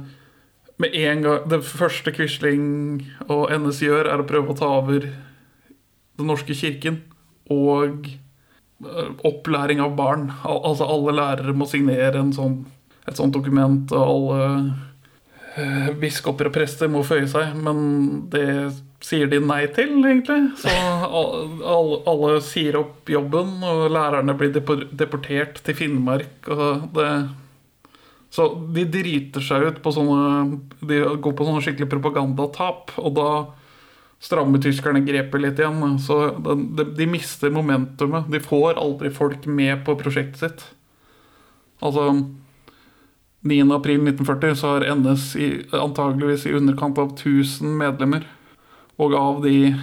med 0.83 0.95
en 1.01 1.23
gang 1.25 1.45
Det 1.51 1.61
første 1.65 2.13
Quisling 2.15 3.03
og 3.27 3.51
NS 3.55 3.83
gjør, 3.85 4.09
er 4.13 4.23
å 4.23 4.29
prøve 4.29 4.53
å 4.53 4.59
ta 4.59 4.71
over 4.79 5.07
Den 6.17 6.31
norske 6.31 6.57
kirken 6.57 7.03
og 7.53 8.09
opplæring 9.25 9.81
av 9.81 9.95
barn. 9.97 10.29
Al 10.45 10.61
altså 10.73 10.89
alle 10.91 11.15
lærere 11.17 11.55
må 11.57 11.69
signere 11.71 12.25
sånn, 12.37 12.59
et 13.09 13.17
sånt 13.17 13.33
dokument, 13.37 13.93
og 13.95 14.03
alle 14.03 14.49
eh, 15.57 15.89
biskoper 16.01 16.51
og 16.51 16.57
prester 16.59 16.91
må 16.93 17.05
føye 17.07 17.29
seg, 17.31 17.55
men 17.57 18.27
det 18.33 18.47
sier 19.07 19.29
de 19.31 19.39
nei 19.45 19.63
til, 19.77 19.93
egentlig. 20.03 20.51
Så 20.61 20.73
al- 20.73 21.61
alle, 21.63 21.99
alle 22.11 22.37
sier 22.45 22.77
opp 22.81 23.09
jobben, 23.13 23.57
og 23.65 23.87
lærerne 23.95 24.35
blir 24.37 24.53
depo- 24.57 24.83
deportert 24.91 25.61
til 25.65 25.77
Finnmark. 25.79 26.49
Og 26.53 26.89
det 26.97 27.11
så 28.37 28.49
de 28.75 28.83
driter 28.91 29.41
seg 29.41 29.63
ut 29.65 29.77
på 29.85 29.93
sånne 29.95 30.57
De 30.85 30.97
går 31.23 31.33
på 31.39 31.45
sånne 31.47 31.63
skikkelig 31.65 31.87
propagandatap, 31.93 32.91
og 33.01 33.15
da 33.17 33.29
strammer 34.23 34.63
tyskerne 34.63 35.05
grepet 35.07 35.43
litt 35.43 35.61
igjen. 35.61 35.99
Så 36.03 36.19
de, 36.43 36.57
de, 36.79 36.89
de 36.97 37.09
mister 37.11 37.53
momentumet. 37.53 38.31
De 38.33 38.41
får 38.43 38.81
aldri 38.81 39.13
folk 39.15 39.47
med 39.47 39.85
på 39.87 39.97
prosjektet 40.01 40.43
sitt. 40.43 40.67
Altså 41.85 42.09
9.4.1940 43.47 44.55
så 44.59 44.73
har 44.75 44.87
NS 44.97 45.27
i, 45.39 45.51
antageligvis 45.77 46.47
i 46.49 46.55
underkant 46.57 46.99
av 46.99 47.13
1000 47.15 47.77
medlemmer. 47.79 48.25
Og 48.97 49.15
av 49.15 49.43
de 49.45 49.75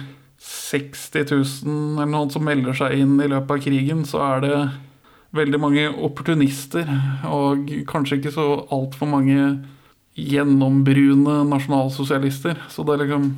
60 0.44 1.30
000 1.30 2.02
eller 2.02 2.10
noen 2.10 2.32
som 2.32 2.44
melder 2.44 2.76
seg 2.76 2.98
inn 2.98 3.14
i 3.22 3.30
løpet 3.30 3.54
av 3.54 3.62
krigen, 3.64 4.02
så 4.04 4.20
er 4.26 4.44
det 4.44 4.58
veldig 5.34 5.60
mange 5.62 5.86
opportunister. 6.06 6.90
Og 7.30 7.70
kanskje 7.88 8.20
ikke 8.20 8.34
så 8.34 8.48
altfor 8.74 9.08
mange 9.10 9.38
gjennombrune 10.14 11.40
nasjonalsosialister. 11.48 12.60
Så 12.70 12.84
det 12.86 12.94
er 12.94 13.04
liksom 13.06 13.30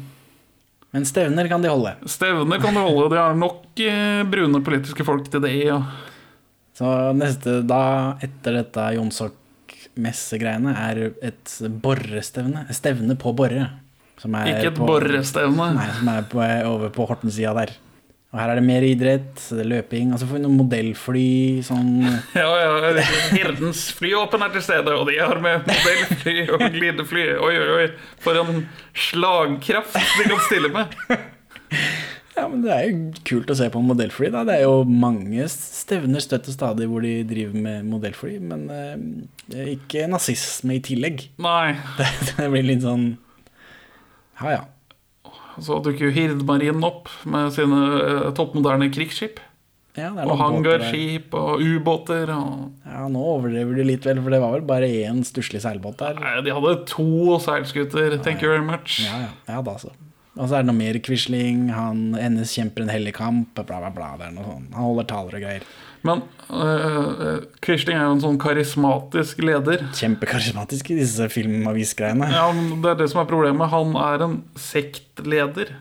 Men 0.97 1.05
stevner 1.05 1.45
kan 1.51 1.61
de 1.61 1.69
holde. 1.69 1.93
Stevner 2.09 2.61
kan 2.63 2.73
de 2.73 2.81
holde. 2.81 3.11
De 3.13 3.19
har 3.21 3.35
nok 3.37 3.81
eh, 3.85 4.23
brune 4.33 4.63
politiske 4.65 5.05
folk 5.05 5.27
til 5.29 5.43
det. 5.45 5.53
Ja. 5.67 5.77
Så 6.77 6.89
neste 7.17 7.59
da, 7.69 7.83
etter 8.25 8.57
dette 8.63 8.87
Jonsok-messegreiene, 8.97 10.73
er 10.73 11.01
et 11.29 11.53
borrestevne. 11.85 12.65
Stevne 12.73 13.17
på 13.21 13.35
Borre. 13.37 13.67
Som 14.21 14.35
er 14.41 14.55
Ikke 14.55 14.71
et 14.73 14.79
på- 14.79 14.89
borrestevne. 14.89 15.69
Nei, 15.77 15.89
som 15.99 16.09
er 16.15 16.23
på, 16.33 16.41
over 16.73 16.89
på 16.97 17.07
Horten-sida 17.11 17.53
der. 17.61 17.75
Og 18.35 18.41
her 18.41 18.51
er 18.53 18.59
det 18.59 18.67
mer 18.67 18.85
idrett, 18.85 19.43
løping, 19.65 20.11
altså 20.13 20.27
får 20.29 20.37
vi 20.37 20.43
noen 20.43 20.59
modellfly, 20.59 21.29
sånn 21.65 21.93
Ja, 22.37 22.49
ja, 22.59 23.05
Hirdens 23.31 23.87
flyåpen 23.97 24.43
er 24.45 24.53
til 24.57 24.65
stede, 24.67 24.97
og 24.99 25.07
de 25.09 25.17
har 25.21 25.41
med 25.45 25.65
modellfly 25.71 26.35
og 26.51 26.67
glidefly. 26.75 27.29
Oi, 27.39 27.55
oi, 27.63 27.71
oi. 27.79 27.87
For 28.21 28.37
en 28.43 28.67
slagkraft 29.07 29.97
de 30.19 30.29
kan 30.29 30.45
stille 30.49 30.73
med. 30.75 30.99
Ja, 32.37 32.45
men 32.53 32.61
det 32.67 32.75
er 32.75 32.83
jo 32.85 33.23
kult 33.25 33.49
å 33.49 33.57
se 33.57 33.71
på 33.73 33.81
modellfly, 33.81 34.29
da. 34.35 34.43
Det 34.45 34.59
er 34.59 34.67
jo 34.67 34.83
mange 34.85 35.47
stevner 35.49 36.21
støtt 36.21 36.51
og 36.51 36.59
stadig 36.59 36.91
hvor 36.91 37.07
de 37.07 37.15
driver 37.29 37.57
med 37.65 37.87
modellfly, 37.89 38.35
men 38.45 38.67
eh, 38.75 38.97
det 39.49 39.63
er 39.63 39.71
ikke 39.79 40.09
nazisme 40.13 40.77
i 40.77 40.83
tillegg. 40.85 41.31
Nei. 41.41 41.79
Det, 41.97 42.11
det 42.35 42.51
blir 42.53 42.69
litt 42.75 42.85
sånn 42.85 43.15
Ja, 44.43 44.59
ja. 44.59 44.65
Så 45.63 45.81
dukker 45.85 46.09
jo 46.09 46.15
Hirdmarinen 46.15 46.85
opp 46.87 47.11
med 47.29 47.53
sine 47.57 47.83
eh, 48.01 48.31
toppmoderne 48.37 48.91
krigsskip. 48.93 49.41
ja 49.97 50.11
det 50.13 50.27
Og 50.29 50.37
hangarskip 50.41 51.35
og 51.37 51.63
ubåter. 51.65 52.33
Og... 52.35 52.73
Ja, 52.85 53.07
nå 53.13 53.23
overdriver 53.37 53.79
du 53.79 53.85
litt, 53.87 54.05
vel, 54.09 54.21
for 54.25 54.35
det 54.35 54.43
var 54.43 54.57
vel 54.59 54.67
bare 54.69 54.91
én 55.07 55.23
stusslig 55.25 55.63
seilbåt 55.65 56.03
der. 56.03 56.21
Nei, 56.21 56.35
de 56.45 56.57
hadde 56.57 56.75
to 56.91 57.39
seilskuter. 57.43 58.19
Thank 58.21 58.45
you 58.45 58.53
very 58.53 58.65
much. 58.65 59.01
Ja, 59.07 59.27
ja, 59.29 59.33
ja 59.57 59.63
da, 59.65 59.79
så. 59.81 59.95
Og 60.37 60.51
så 60.51 60.59
er 60.59 60.65
det 60.65 60.69
noe 60.69 60.77
mer 60.77 60.99
Quisling. 61.01 61.71
Han 61.73 62.11
NS 62.13 62.53
kjemper 62.59 62.85
en 62.85 62.93
hellig 62.93 63.15
kamp. 63.17 63.57
Bla, 63.57 63.81
bla, 63.81 63.91
bla. 63.95 64.11
Sånn. 64.21 64.67
Han 64.75 64.83
holder 64.83 65.09
taler 65.09 65.39
og 65.39 65.47
greier. 65.47 65.69
Men 66.07 66.23
uh, 66.51 67.43
Quisling 67.65 67.99
er 67.99 68.07
jo 68.07 68.15
en 68.15 68.23
sånn 68.23 68.39
karismatisk 68.43 69.43
leder. 69.45 69.87
Kjempekarismatisk 69.97 70.93
i 70.95 71.01
disse 71.01 71.29
filmavisgreiene. 71.33 72.31
Ja, 72.33 72.47
men 72.55 72.81
Det 72.85 72.93
er 72.93 73.01
det 73.03 73.11
som 73.13 73.23
er 73.23 73.31
problemet. 73.31 73.73
Han 73.75 73.97
er 74.01 74.19
en 74.29 74.37
sektleder. 74.61 75.75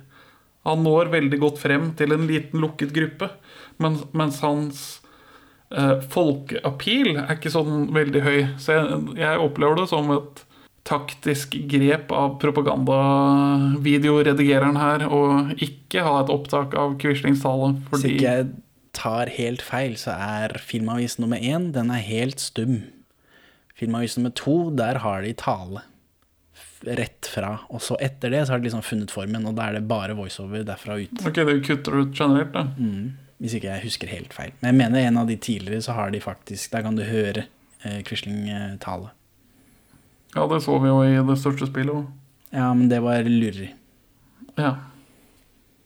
Han 0.66 0.84
når 0.86 1.14
veldig 1.14 1.40
godt 1.44 1.62
frem 1.62 1.92
til 2.00 2.16
en 2.16 2.26
liten 2.30 2.64
lukket 2.64 2.92
gruppe. 2.96 3.28
Mens, 3.82 4.00
mens 4.18 4.42
hans 4.42 4.82
eh, 5.70 6.02
folkeappeal 6.10 7.22
er 7.22 7.38
ikke 7.38 7.54
sånn 7.54 7.92
veldig 7.94 8.22
høy. 8.26 8.40
Så 8.62 8.74
jeg, 8.74 8.84
jeg 9.22 9.46
opplever 9.46 9.84
det 9.84 9.90
som 9.94 10.10
et 10.16 10.46
taktisk 10.86 11.56
grep 11.70 12.12
av 12.14 12.36
propagandavideoredigereren 12.42 14.78
her 14.78 15.08
å 15.10 15.50
ikke 15.58 16.04
ha 16.06 16.22
et 16.22 16.30
opptak 16.34 16.74
av 16.78 16.98
Quislings 17.02 17.42
tale. 17.46 17.76
Fordi 17.90 18.10
ikke 18.14 18.26
jeg 18.26 18.46
tar 18.96 19.32
helt 19.36 19.64
feil, 19.66 19.98
så 20.00 20.16
er 20.16 20.56
filmavis 20.64 21.18
nummer 21.22 21.38
én 21.38 21.72
den 21.76 21.92
er 21.94 22.04
helt 22.06 22.42
stum. 22.44 22.80
Filmavis 23.76 24.16
nummer 24.18 24.32
to, 24.36 24.70
der 24.76 25.02
har 25.04 25.26
de 25.26 25.34
tale. 25.38 25.84
Rett 26.86 27.28
fra. 27.28 27.58
Og 27.74 27.82
så 27.84 27.98
etter 28.04 28.32
det 28.32 28.46
så 28.46 28.56
har 28.56 28.62
de 28.62 28.70
liksom 28.70 28.86
funnet 28.86 29.12
formen, 29.12 29.48
og 29.50 29.58
da 29.58 29.70
er 29.70 29.80
det 29.80 29.88
bare 29.90 30.16
voiceover 30.16 30.64
derfra 30.68 31.00
ut. 31.02 31.26
Ok, 31.26 31.42
det 31.48 31.60
kutter 31.68 32.00
ut 32.00 32.16
generelt, 32.16 32.54
da. 32.56 32.68
Hvis 33.42 33.58
ikke 33.58 33.74
jeg 33.74 33.84
husker 33.84 34.12
helt 34.12 34.34
feil. 34.34 34.54
Men 34.62 34.72
jeg 34.72 34.80
mener 34.80 35.08
en 35.10 35.20
av 35.20 35.28
de 35.28 35.36
tidligere 35.36 35.84
så 35.84 35.98
har 35.98 36.14
de 36.14 36.22
faktisk 36.24 36.72
Der 36.72 36.86
kan 36.86 36.96
du 36.96 37.04
høre 37.04 37.44
eh, 37.84 38.00
Quisling 38.08 38.48
eh, 38.48 38.78
tale. 38.80 39.12
Ja, 40.36 40.48
det 40.48 40.62
så 40.64 40.78
vi 40.80 40.88
jo 40.88 41.02
i 41.04 41.16
det 41.20 41.38
største 41.42 41.68
spillet 41.68 41.96
òg. 41.96 42.06
Ja, 42.56 42.70
men 42.74 42.88
det 42.92 43.02
var 43.04 43.28
lureri. 43.28 43.74
Ja. 44.56 44.76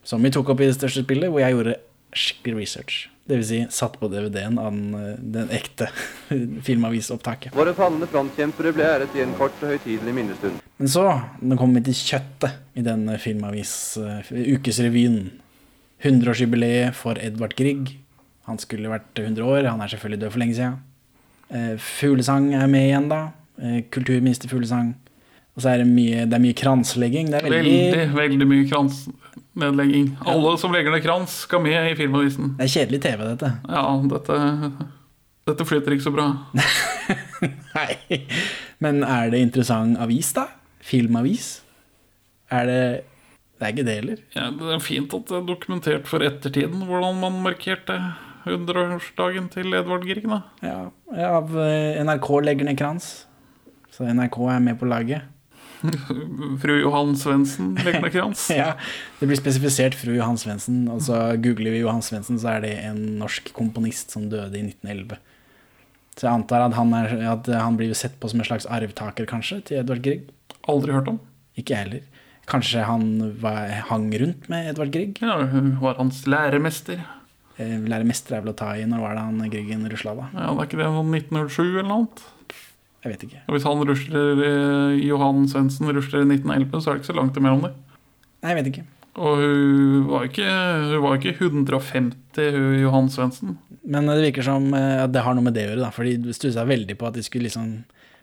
Som 0.06 0.24
vi 0.26 0.32
tok 0.34 0.50
opp 0.54 0.62
i 0.62 0.70
det 0.70 0.78
største 0.78 1.04
spillet, 1.06 1.30
hvor 1.34 1.42
jeg 1.42 1.56
gjorde 1.58 1.76
skikkelig 2.20 2.60
research. 2.64 3.00
Det 3.30 3.38
vil 3.38 3.46
si 3.46 3.60
satt 3.70 4.00
på 4.02 4.10
DVD-en 4.10 4.58
av 4.58 4.72
den, 4.74 4.94
eh, 4.98 5.20
den 5.38 5.52
ekte 5.54 5.90
filmavisopptaket. 6.68 7.54
Våre 7.58 7.76
falne 7.78 8.08
frontkjempere 8.10 8.74
ble 8.74 8.88
æret 8.88 9.16
i 9.18 9.22
en 9.26 9.36
kort 9.38 9.58
og 9.62 9.76
høytidelig 9.76 10.16
minnestund. 10.18 10.64
Men 10.80 10.92
så, 10.92 11.06
nå 11.44 11.58
kommer 11.60 11.80
vi 11.82 11.92
til 11.92 12.00
kjøttet 12.14 12.80
i 12.80 12.86
denne 12.86 13.18
filmavis, 13.22 13.74
eh, 14.02 14.34
ukesrevyen. 14.56 15.22
100-årsjubileet 16.00 16.96
for 16.96 17.20
Edvard 17.20 17.54
Grieg. 17.60 17.98
Han 18.48 18.58
skulle 18.62 18.90
vært 18.90 19.20
100 19.20 19.44
år, 19.44 19.68
han 19.68 19.82
er 19.84 19.92
selvfølgelig 19.92 20.22
død 20.24 20.32
for 20.34 20.42
lenge 20.42 20.56
siden. 20.58 20.78
Eh, 21.50 21.76
Fuglesang 21.82 22.54
er 22.56 22.68
med 22.72 22.88
igjen, 22.88 23.10
da. 23.12 23.22
Eh, 23.62 23.82
Kulturminister 23.92 24.50
Fuglesang. 24.50 24.96
Og 25.60 25.64
så 25.66 25.74
er 25.74 25.82
det 25.82 25.90
mye, 25.92 26.22
det 26.24 26.38
er 26.38 26.40
mye 26.40 26.56
kranslegging. 26.56 27.34
Det 27.34 27.42
er 27.42 27.44
veldig, 27.52 27.72
Veldig, 27.92 28.04
veldig 28.16 28.46
mye 28.48 28.68
kransnedlegging. 28.70 30.06
Alle 30.32 30.54
som 30.62 30.72
legger 30.72 30.94
ned 30.96 31.04
krans, 31.04 31.34
skal 31.44 31.60
med 31.66 31.90
i 31.90 31.96
Filmavisen. 32.00 32.54
Det 32.56 32.64
er 32.70 32.72
kjedelig 32.78 33.00
TV, 33.04 33.24
dette. 33.28 33.50
Ja, 33.68 33.82
dette, 34.14 34.38
dette 35.52 35.66
flyter 35.68 35.96
ikke 35.98 36.06
så 36.06 36.14
bra. 36.16 36.30
Nei. 37.76 38.22
Men 38.80 39.04
er 39.04 39.34
det 39.34 39.42
interessant 39.44 40.00
avis, 40.00 40.30
da? 40.38 40.46
Filmavis? 40.88 41.50
Er 42.56 42.70
det 42.72 42.80
Det 43.60 43.68
er 43.68 43.74
ikke 43.76 43.86
det 43.90 43.96
heller. 43.98 44.22
Ja, 44.38 44.46
det 44.56 44.70
er 44.78 44.80
fint 44.80 45.12
at 45.18 45.26
det 45.28 45.36
er 45.42 45.44
dokumentert 45.50 46.08
for 46.08 46.24
ettertiden 46.24 46.86
hvordan 46.88 47.20
man 47.20 47.42
markerte 47.44 47.98
100-årsdagen 48.48 49.50
til 49.52 49.76
Edvard 49.76 50.08
Grieg. 50.08 50.24
da. 50.32 50.40
Ja, 50.64 50.78
av 51.36 51.52
eh, 51.60 52.00
NRK 52.08 52.30
legger 52.48 52.70
ned 52.70 52.80
krans. 52.80 53.10
Så 53.92 54.08
NRK 54.08 54.40
er 54.56 54.64
med 54.64 54.80
på 54.80 54.88
laget. 54.88 55.28
Fru 56.62 56.76
Johan 56.82 57.16
Svendsen 57.20 57.74
legger 57.80 58.04
ned 58.04 58.14
krans. 58.14 58.46
Ja, 58.60 58.74
Det 59.20 59.30
blir 59.30 59.40
spesifisert 59.40 59.96
fru 60.00 60.14
Johan 60.18 60.38
Svendsen, 60.40 60.82
og 60.92 61.02
så 61.06 61.20
googler 61.42 61.76
vi 61.76 61.82
Johan 61.84 62.04
Svendsen, 62.06 62.40
så 62.42 62.56
er 62.58 62.66
det 62.66 62.74
en 62.84 63.02
norsk 63.22 63.52
komponist 63.56 64.12
som 64.16 64.28
døde 64.32 64.60
i 64.60 64.66
1911. 64.68 65.20
Så 66.20 66.28
jeg 66.28 66.34
antar 66.36 66.66
at 66.66 66.76
han, 66.76 66.92
er, 66.98 67.14
at 67.32 67.48
han 67.54 67.78
blir 67.80 67.94
sett 67.96 68.18
på 68.20 68.28
som 68.32 68.42
en 68.42 68.48
slags 68.50 68.68
arvtaker, 68.68 69.28
kanskje, 69.30 69.62
til 69.70 69.80
Edvard 69.80 70.04
Grieg. 70.04 70.26
Aldri 70.68 70.92
hørt 70.98 71.08
om. 71.14 71.22
Ikke 71.56 71.76
jeg 71.78 71.86
heller. 71.86 72.26
Kanskje 72.50 72.84
han 72.84 73.06
var, 73.40 73.70
hang 73.92 74.10
rundt 74.20 74.50
med 74.52 74.72
Edvard 74.74 74.92
Grieg? 74.92 75.22
Ja, 75.24 75.38
var 75.80 75.96
hans 76.02 76.26
læremester. 76.28 77.00
Eh, 77.60 77.76
Læremester 77.92 78.38
er 78.38 78.44
vel 78.44 78.54
å 78.54 78.58
ta 78.58 78.72
i. 78.80 78.86
Når 78.88 79.02
var 79.04 79.16
det 79.18 79.24
han 79.28 79.52
Griegen 79.52 79.88
rusla, 79.92 80.14
da? 80.16 80.28
Ja, 80.34 80.52
Det 80.56 80.64
er 80.64 80.70
ikke 80.70 80.80
det 80.80 80.92
sånn 80.96 81.16
1907 81.18 81.64
eller 81.64 81.90
noe 81.90 81.98
annet? 82.00 82.22
Jeg 83.00 83.14
vet 83.14 83.26
ikke. 83.30 83.42
Og 83.48 83.56
hvis 83.56 83.66
han 83.68 83.84
rusler 83.88 84.42
eh, 84.44 85.02
Johan 85.08 85.46
Svendsen 85.48 85.92
rusler 85.96 86.26
i 86.26 86.28
1911, 86.28 86.80
så 86.80 86.90
er 86.90 86.98
det 86.98 87.04
ikke 87.04 87.12
så 87.14 87.20
langt 87.20 87.38
imellom 87.40 87.68
det. 87.68 87.76
Nei, 88.44 88.52
jeg 88.52 88.60
vet 88.60 88.72
ikke. 88.74 88.86
Og 89.20 89.40
hun 89.44 90.10
var 90.10 90.28
ikke, 90.28 90.50
hun 90.90 91.04
var 91.04 91.16
ikke 91.20 91.36
150, 91.38 92.52
hun 92.56 92.76
Johan 92.80 93.10
Svendsen. 93.12 93.56
Men 93.90 94.12
det 94.12 94.20
virker 94.22 94.46
som 94.46 94.68
eh, 94.76 95.00
at 95.06 95.16
det 95.16 95.24
har 95.26 95.36
noe 95.36 95.48
med 95.48 95.56
det 95.56 95.66
å 95.66 95.72
gjøre, 95.72 95.86
da. 95.86 95.94
For 95.96 96.08
de 96.08 96.36
stussa 96.36 96.68
veldig 96.68 97.00
på 97.00 97.08
at 97.08 97.18
de 97.18 97.24
skulle 97.26 97.48
liksom 97.48 97.72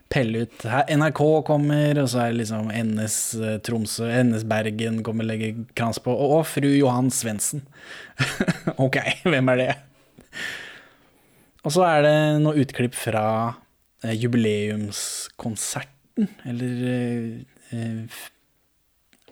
pelle 0.07 0.45
ut 0.45 0.63
her, 0.63 0.85
NRK 0.87 1.19
kommer, 1.47 1.97
og 1.99 2.07
så 2.07 2.21
er 2.23 2.31
det 2.31 2.43
liksom 2.43 2.69
NS 2.71 3.17
eh, 3.41 3.57
Tromsø, 3.65 4.07
NS 4.07 4.45
Bergen 4.47 5.01
kommer 5.03 5.25
og 5.25 5.33
legger 5.33 5.65
krans 5.75 5.99
på, 5.99 6.13
og, 6.13 6.37
og 6.37 6.47
fru 6.47 6.69
Johan 6.69 7.11
Svendsen. 7.11 7.65
ok, 8.85 9.01
hvem 9.31 9.53
er 9.53 9.63
det? 9.63 9.69
Og 11.67 11.73
så 11.75 11.83
er 11.89 12.05
det 12.05 12.17
noe 12.45 12.61
utklipp 12.61 12.95
fra 12.95 13.25
jubileumskonserten, 14.03 16.27
eller 16.45 16.87
eh, 16.91 17.77
eh, 17.77 18.05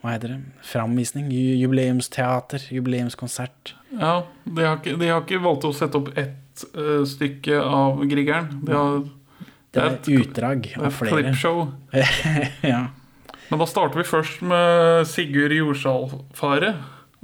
hva 0.01 0.09
heter 0.13 0.27
det? 0.35 0.39
Framvisning? 0.69 1.27
Jubileumsteater? 1.31 2.59
Jubileumskonsert? 2.73 3.73
Ja, 3.97 4.23
De 4.45 4.61
har 4.65 4.75
ikke, 4.77 4.97
de 5.01 5.07
har 5.09 5.21
ikke 5.23 5.39
valgt 5.41 5.65
å 5.65 5.71
sette 5.73 5.97
opp 5.97 6.09
ett 6.19 6.65
uh, 6.77 7.01
stykke 7.09 7.57
av 7.63 8.03
Griegeren. 8.09 8.49
De 8.67 8.71
har, 8.75 8.99
Det 9.73 9.81
er 9.81 9.85
et- 9.95 10.09
utdrag 10.19 10.59
av 10.77 10.91
flere. 10.93 11.15
klippshow. 11.23 11.57
ja. 12.73 12.83
Men 13.49 13.59
da 13.61 13.65
starter 13.69 13.97
vi 14.01 14.05
først 14.09 14.41
med 14.45 15.07
Sigurd 15.09 15.53
Jordsalfare. 15.57 16.71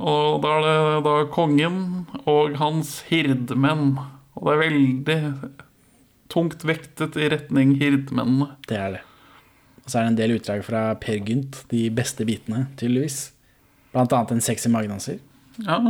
Og 0.01 0.41
da 0.41 0.47
er 0.57 0.61
det 0.65 1.03
da 1.05 1.15
kongen 1.33 1.77
og 2.25 2.55
hans 2.57 3.01
hirdmenn. 3.11 3.97
Og 4.33 4.41
det 4.47 4.53
er 4.55 4.63
veldig 4.65 5.19
tungt 6.31 6.65
vektet 6.67 7.17
i 7.19 7.29
retning 7.31 7.75
hirdmennene. 7.81 8.53
Det 8.69 8.79
er 8.79 8.97
det. 8.97 9.03
Og 9.81 9.89
så 9.89 9.99
er 9.99 10.05
det 10.05 10.11
en 10.13 10.19
del 10.19 10.35
utdrag 10.37 10.63
fra 10.65 10.83
Per 11.01 11.21
Gynt, 11.27 11.63
de 11.71 11.87
beste 11.93 12.25
bitene, 12.27 12.67
tydeligvis. 12.79 13.31
Blant 13.91 14.13
annet 14.15 14.35
en 14.37 14.45
sexy 14.45 14.71
magedanser. 14.71 15.19
Ja, 15.65 15.81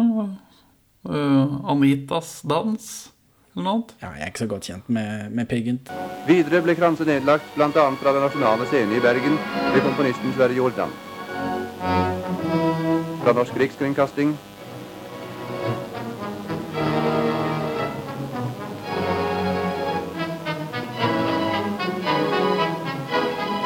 Uh, 1.01 1.58
Anitas 1.65 2.43
dans, 2.45 2.84
eller 3.56 3.63
noe 3.65 3.71
annet. 3.73 3.93
Ja, 4.04 4.12
jeg 4.19 4.21
er 4.21 4.30
ikke 4.30 4.41
så 4.43 4.47
godt 4.51 4.67
kjent 4.69 4.91
med, 4.93 5.32
med 5.34 5.47
Per 5.49 5.63
Gynt. 5.65 5.89
Videre 6.27 6.62
ble 6.62 6.75
Kranse 6.77 7.08
nedlagt 7.10 7.47
bl.a. 7.56 7.71
fra 7.73 8.13
Den 8.13 8.21
nasjonale 8.21 8.67
scene 8.69 8.99
i 8.99 9.01
Bergen 9.01 9.39
ved 9.73 9.82
komponisten 9.82 10.36
Sverre 10.36 10.54
Jordan. 10.54 10.93
Fra 13.23 13.34
Norsk 13.34 13.58
Rikskringkasting 13.58 14.36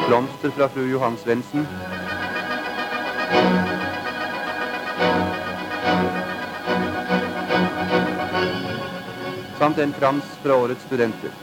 Blomster 0.07 0.49
fra 0.49 0.69
fru 0.69 0.83
Johan 0.91 1.17
Svendsen. 1.17 1.65
Samt 9.57 9.77
en 9.77 9.93
krans 9.93 10.23
fra 10.43 10.59
årets 10.61 10.85
studenter. 10.85 11.33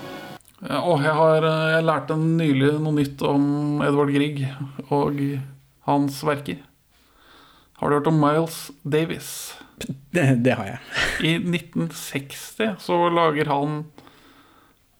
Og 0.62 1.02
jeg 1.02 1.14
har 1.18 1.48
eh, 1.48 1.72
jeg 1.72 1.88
lærte 1.88 2.18
nylig 2.20 2.70
noe 2.84 2.94
nytt 3.00 3.26
om 3.26 3.82
Edvard 3.82 4.14
Grieg 4.14 4.44
og 4.94 5.18
hans 5.90 6.22
verker. 6.22 6.62
Har 7.82 7.90
du 7.90 7.98
hørt 7.98 8.10
om 8.12 8.22
Miles 8.22 8.62
Davis? 8.86 9.32
Det, 10.14 10.28
det 10.46 10.54
har 10.54 10.70
jeg. 10.76 10.80
I 11.18 11.34
1960 11.40 12.78
så 12.78 13.04
lager 13.10 13.50
han 13.50 13.80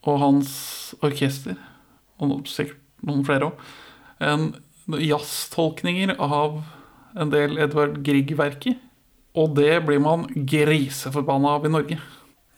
og 0.03 0.19
hans 0.19 0.55
orkester, 0.99 1.55
og 2.19 2.41
sikkert 2.51 2.82
noen 3.07 3.25
flere 3.27 3.51
òg, 3.51 3.67
jazztolkninger 5.03 6.17
av 6.19 6.63
en 7.19 7.31
del 7.33 7.59
Edvard 7.61 8.01
Grieg-verker. 8.07 8.79
Og 9.39 9.55
det 9.57 9.81
blir 9.87 10.01
man 10.03 10.27
griseforbanna 10.35 11.57
av 11.57 11.67
i 11.67 11.73
Norge. 11.73 11.99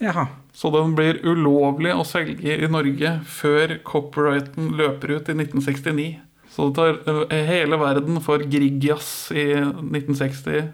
Jaha. 0.03 0.27
Så 0.55 0.71
den 0.71 0.95
blir 0.95 1.21
ulovlig 1.23 1.93
å 1.95 2.03
selge 2.07 2.55
i 2.55 2.67
Norge 2.71 3.17
før 3.27 3.77
copyrighten 3.87 4.73
løper 4.79 5.17
ut 5.17 5.29
i 5.31 5.35
1969. 5.35 6.07
Så 6.51 6.69
det 6.69 6.75
tar 6.77 6.97
eh, 7.33 7.45
hele 7.47 7.79
verden 7.79 8.19
for 8.23 8.43
Grieg-jazz 8.51 9.09
i 9.35 9.47
1960, 9.59 10.69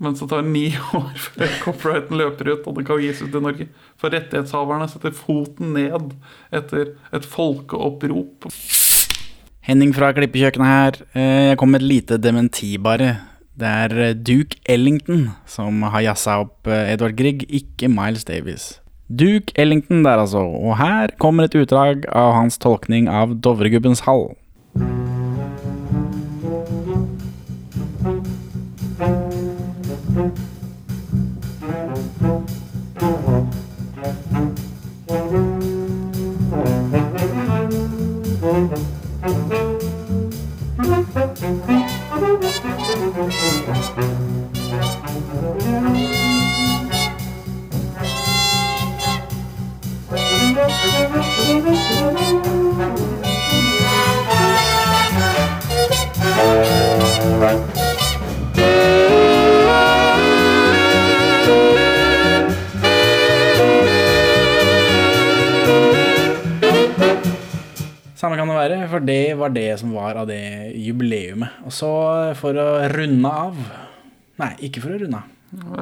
mens 0.00 0.22
det 0.22 0.28
tar 0.30 0.44
ni 0.46 0.70
år 0.96 1.12
før 1.20 1.56
copyrighten 1.64 2.20
løper 2.20 2.52
ut 2.54 2.68
og 2.68 2.78
det 2.78 2.86
kan 2.88 3.02
gis 3.04 3.20
ut 3.24 3.36
i 3.36 3.44
Norge. 3.44 3.68
For 4.00 4.12
rettighetshaverne 4.14 4.88
setter 4.88 5.16
foten 5.16 5.74
ned 5.76 6.14
etter 6.54 6.94
et 7.12 7.28
folkeopprop. 7.28 8.48
Henning 9.68 9.90
fra 9.92 10.12
Klippekjøkkenet 10.16 10.68
her. 10.72 10.98
Eh, 11.14 11.48
Jeg 11.50 11.58
kom 11.60 11.68
med 11.68 11.82
et 11.82 11.88
lite 11.88 12.16
dementi, 12.18 12.76
bare. 12.78 13.08
Det 13.58 13.68
er 13.68 13.94
eh, 14.06 14.14
Duke 14.14 14.56
Ellington 14.64 15.26
som 15.46 15.82
har 15.82 16.00
jazza 16.06 16.38
opp 16.44 16.66
eh, 16.66 16.94
Edvard 16.94 17.16
Grieg, 17.18 17.44
ikke 17.52 17.90
Miles 17.92 18.24
Davis. 18.24 18.80
Duke 19.08 19.52
Ellington 19.56 20.02
der, 20.04 20.24
altså. 20.24 20.38
Og 20.40 20.78
her 20.80 21.12
kommer 21.20 21.44
et 21.44 21.54
utdrag 21.58 22.08
av 22.08 22.32
hans 22.38 22.56
tolkning 22.58 23.08
av 23.12 23.36
Dovregubbens 23.44 24.06
hall. 24.08 24.30
Thank 43.18 43.58
Samme 68.18 68.34
kan 68.38 68.50
det 68.50 68.56
være, 68.58 68.78
for 68.90 69.04
det 69.06 69.20
var 69.38 69.52
det 69.54 69.68
som 69.78 69.92
var 69.94 70.16
av 70.18 70.26
det 70.26 70.40
jubileumet. 70.74 71.60
Og 71.68 71.70
så 71.74 71.90
for 72.38 72.56
å 72.58 72.68
runde 72.90 73.30
av 73.30 73.58
Nei, 74.38 74.52
ikke 74.68 74.82
for 74.82 74.94
å 74.94 74.98
runde 75.00 75.18
av. 75.18 75.34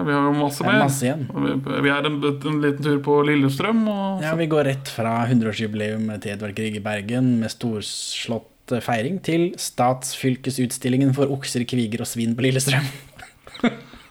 Vi 0.06 0.12
har 0.14 0.26
jo 0.28 0.32
masse 0.36 0.62
Det 0.62 0.68
er 0.68 0.72
mer. 0.72 0.82
masse 0.84 1.02
igjen. 1.04 1.24
Vi- 1.66 1.80
Vi 1.82 1.90
er 1.90 2.06
en, 2.06 2.18
en 2.24 2.60
liten 2.62 2.84
tur 2.84 2.98
på 3.04 3.16
Lillestrøm. 3.26 3.80
Og 3.88 4.22
Ja, 4.22 4.34
Vi 4.38 4.46
går 4.46 4.64
rett 4.64 4.88
fra 4.88 5.26
100-årsjubileum 5.26 6.06
til 6.22 6.32
Edvard 6.32 6.54
Grieg 6.54 6.76
i 6.76 6.80
Bergen 6.84 7.38
med 7.40 7.50
storslått 7.50 8.72
eh, 8.72 8.80
feiring 8.80 9.18
til 9.22 9.50
statsfylkesutstillingen 9.58 11.12
for 11.16 11.26
okser, 11.34 11.64
kviger 11.68 12.00
og 12.00 12.06
svin 12.06 12.36
på 12.36 12.46
Lillestrøm. 12.46 12.86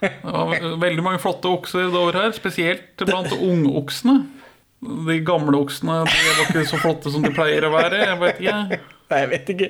Ja, 0.06 0.42
veldig 0.78 1.02
mange 1.02 1.22
flotte 1.24 1.50
okser 1.50 1.88
det 1.90 1.98
året 1.98 2.20
her, 2.20 2.32
spesielt 2.36 2.98
blant 3.08 3.32
ungoksene. 3.34 4.26
De 5.08 5.18
gamle 5.26 5.60
oksene 5.60 6.02
de 6.06 6.22
var 6.30 6.46
ikke 6.46 6.66
så 6.70 6.80
flotte 6.82 7.12
som 7.14 7.26
de 7.26 7.34
pleier 7.36 7.68
å 7.68 7.74
være. 7.74 8.02
Jeg 8.06 8.22
vet 8.22 8.42
ikke. 8.42 8.80
Nei, 9.12 9.20
Jeg 9.22 9.32
vet 9.34 9.54
ikke. 9.56 9.70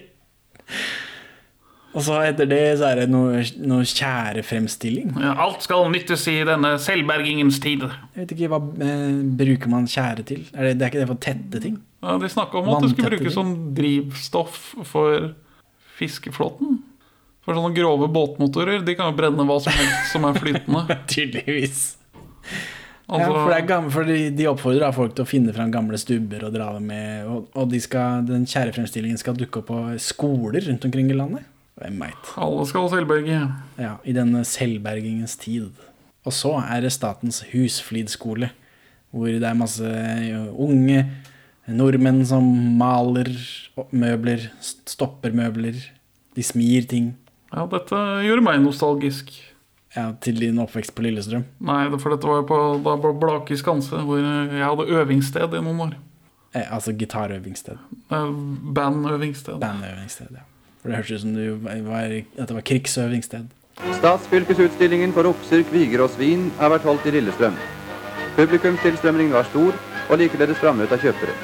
Og 1.95 2.03
så 2.03 2.17
etter 2.27 2.47
det 2.51 2.63
så 2.81 2.89
er 2.89 3.01
det 3.01 3.05
noe, 3.07 3.39
noe 3.63 3.85
tjærefremstilling. 3.87 5.13
Ja, 5.15 5.31
alt 5.45 5.63
skal 5.63 5.85
nyttes 5.93 6.25
i 6.27 6.41
denne 6.47 6.73
selvbergingens 6.83 7.61
tid. 7.63 7.85
Jeg 7.87 8.25
vet 8.25 8.33
ikke, 8.35 8.49
Hva 8.51 8.59
eh, 8.83 9.21
bruker 9.39 9.71
man 9.71 9.87
tjære 9.87 10.25
til? 10.27 10.41
Er 10.51 10.67
det, 10.67 10.73
det 10.81 10.87
er 10.87 10.91
ikke 10.91 11.03
det 11.05 11.11
for 11.13 11.21
tette 11.23 11.61
ting? 11.63 11.77
Ja, 12.03 12.17
de 12.19 12.29
snakka 12.29 12.59
om 12.59 12.67
at 12.73 12.83
det 12.83 12.91
skulle 12.91 13.13
brukes 13.15 13.37
som 13.37 13.53
drivstoff 13.77 14.59
for 14.91 15.31
fiskeflåten. 15.95 16.81
For 17.45 17.55
sånne 17.55 17.77
grove 17.77 18.09
båtmotorer 18.11 18.83
de 18.83 18.97
kan 18.97 19.13
jo 19.13 19.17
brenne 19.21 19.45
hva 19.47 19.57
som 19.63 19.75
helst 19.77 20.11
som 20.11 20.27
er 20.27 20.39
flytende. 20.41 20.83
Tydeligvis. 21.13 21.85
Altså, 23.05 23.25
ja, 23.29 23.41
for 23.45 23.67
gamle, 23.69 23.91
for 23.93 24.07
de, 24.09 24.29
de 24.33 24.47
oppfordrer 24.49 24.93
folk 24.95 25.13
til 25.13 25.25
å 25.25 25.29
finne 25.29 25.53
fram 25.53 25.73
gamle 25.73 25.97
stubber 26.01 26.47
og 26.47 26.55
dra 26.55 26.71
dem 26.73 26.87
med. 26.89 27.27
Og, 27.29 27.51
og 27.53 27.67
de 27.69 27.81
skal, 27.83 28.23
den 28.25 28.47
tjærefremstillingen 28.49 29.19
skal 29.21 29.37
dukke 29.37 29.61
opp 29.61 29.69
på 29.69 29.81
skoler 30.01 30.65
rundt 30.65 30.87
omkring 30.87 31.11
i 31.13 31.17
landet. 31.17 31.45
Hvem 31.75 31.99
veit. 31.99 32.29
alle 32.39 32.63
skal 32.69 32.87
selvberge. 32.93 33.41
Ja, 33.77 33.97
I 34.07 34.15
denne 34.15 34.45
selvbergingens 34.47 35.35
tid. 35.41 35.75
Og 36.25 36.33
så 36.33 36.55
er 36.63 36.85
det 36.85 36.93
Statens 36.95 37.43
husflidskole, 37.51 38.49
hvor 39.13 39.27
det 39.29 39.45
er 39.45 39.59
masse 39.59 39.91
unge 40.57 41.03
nordmenn 41.67 42.23
som 42.27 42.47
maler 42.79 43.29
møbler, 43.93 44.49
stopper 44.61 45.35
møbler. 45.35 45.77
De 46.35 46.43
smir 46.43 46.87
ting. 46.89 47.13
Ja, 47.51 47.67
dette 47.69 47.99
gjorde 48.25 48.43
meg 48.45 48.63
nostalgisk. 48.63 49.29
Ja, 49.95 50.09
til 50.19 50.39
din 50.41 50.57
oppvekst 50.59 50.91
på 50.95 51.05
Lillestrøm. 51.05 51.45
Nei, 51.63 51.83
for 52.03 52.11
dette 52.11 52.27
var 52.27 52.41
jo 52.41 52.47
på, 52.49 52.57
da 52.83 52.95
på 52.99 53.13
Blake 53.19 53.55
skanse, 53.59 54.01
hvor 54.03 54.19
jeg 54.19 54.59
hadde 54.59 54.87
øvingssted 54.91 55.55
i 55.55 55.61
noen 55.63 55.79
år. 55.87 55.93
Eh, 56.55 56.67
altså 56.67 56.91
gitarøvingssted. 56.99 57.79
Eh, 58.11 58.33
Bandøvingssted. 58.75 59.59
Bandøvingssted, 59.63 60.35
ja. 60.35 60.43
For 60.81 60.91
det 60.91 60.99
hørtes 60.99 61.15
ut 61.15 61.21
som 61.23 61.33
du 61.33 61.55
var, 61.87 62.11
at 62.11 62.47
det 62.47 62.57
var 62.57 62.67
krigsøvingssted. 62.67 63.47
Statsfylkesutstillingen 63.97 65.15
for 65.15 65.31
okser, 65.31 65.63
kviger 65.71 66.03
og 66.05 66.11
svin 66.13 66.49
har 66.59 66.71
vært 66.75 66.87
holdt 66.87 67.07
i 67.07 67.15
Lillestrøm. 67.15 67.55
Publikumstilstrømningen 68.35 69.33
var 69.35 69.47
stor, 69.47 69.75
og 70.09 70.19
likeledes 70.19 70.59
frammøte 70.59 70.95
av 70.95 71.01
kjøpere. 71.03 71.35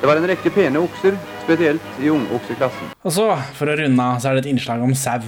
Det 0.00 0.08
var 0.08 0.16
en 0.16 0.28
rekke 0.32 0.50
pene 0.52 0.80
okser, 0.80 1.16
spesielt 1.50 1.98
i 1.98 2.10
ungokseklassen. 2.10 2.92
Og 3.02 3.14
så, 3.14 3.26
for 3.58 3.70
å 3.70 3.76
runde 3.80 4.04
av, 4.04 4.20
så 4.22 4.30
er 4.30 4.38
det 4.38 4.44
et 4.44 4.52
innslag 4.52 4.82
om 4.84 4.94
sau. 4.94 5.24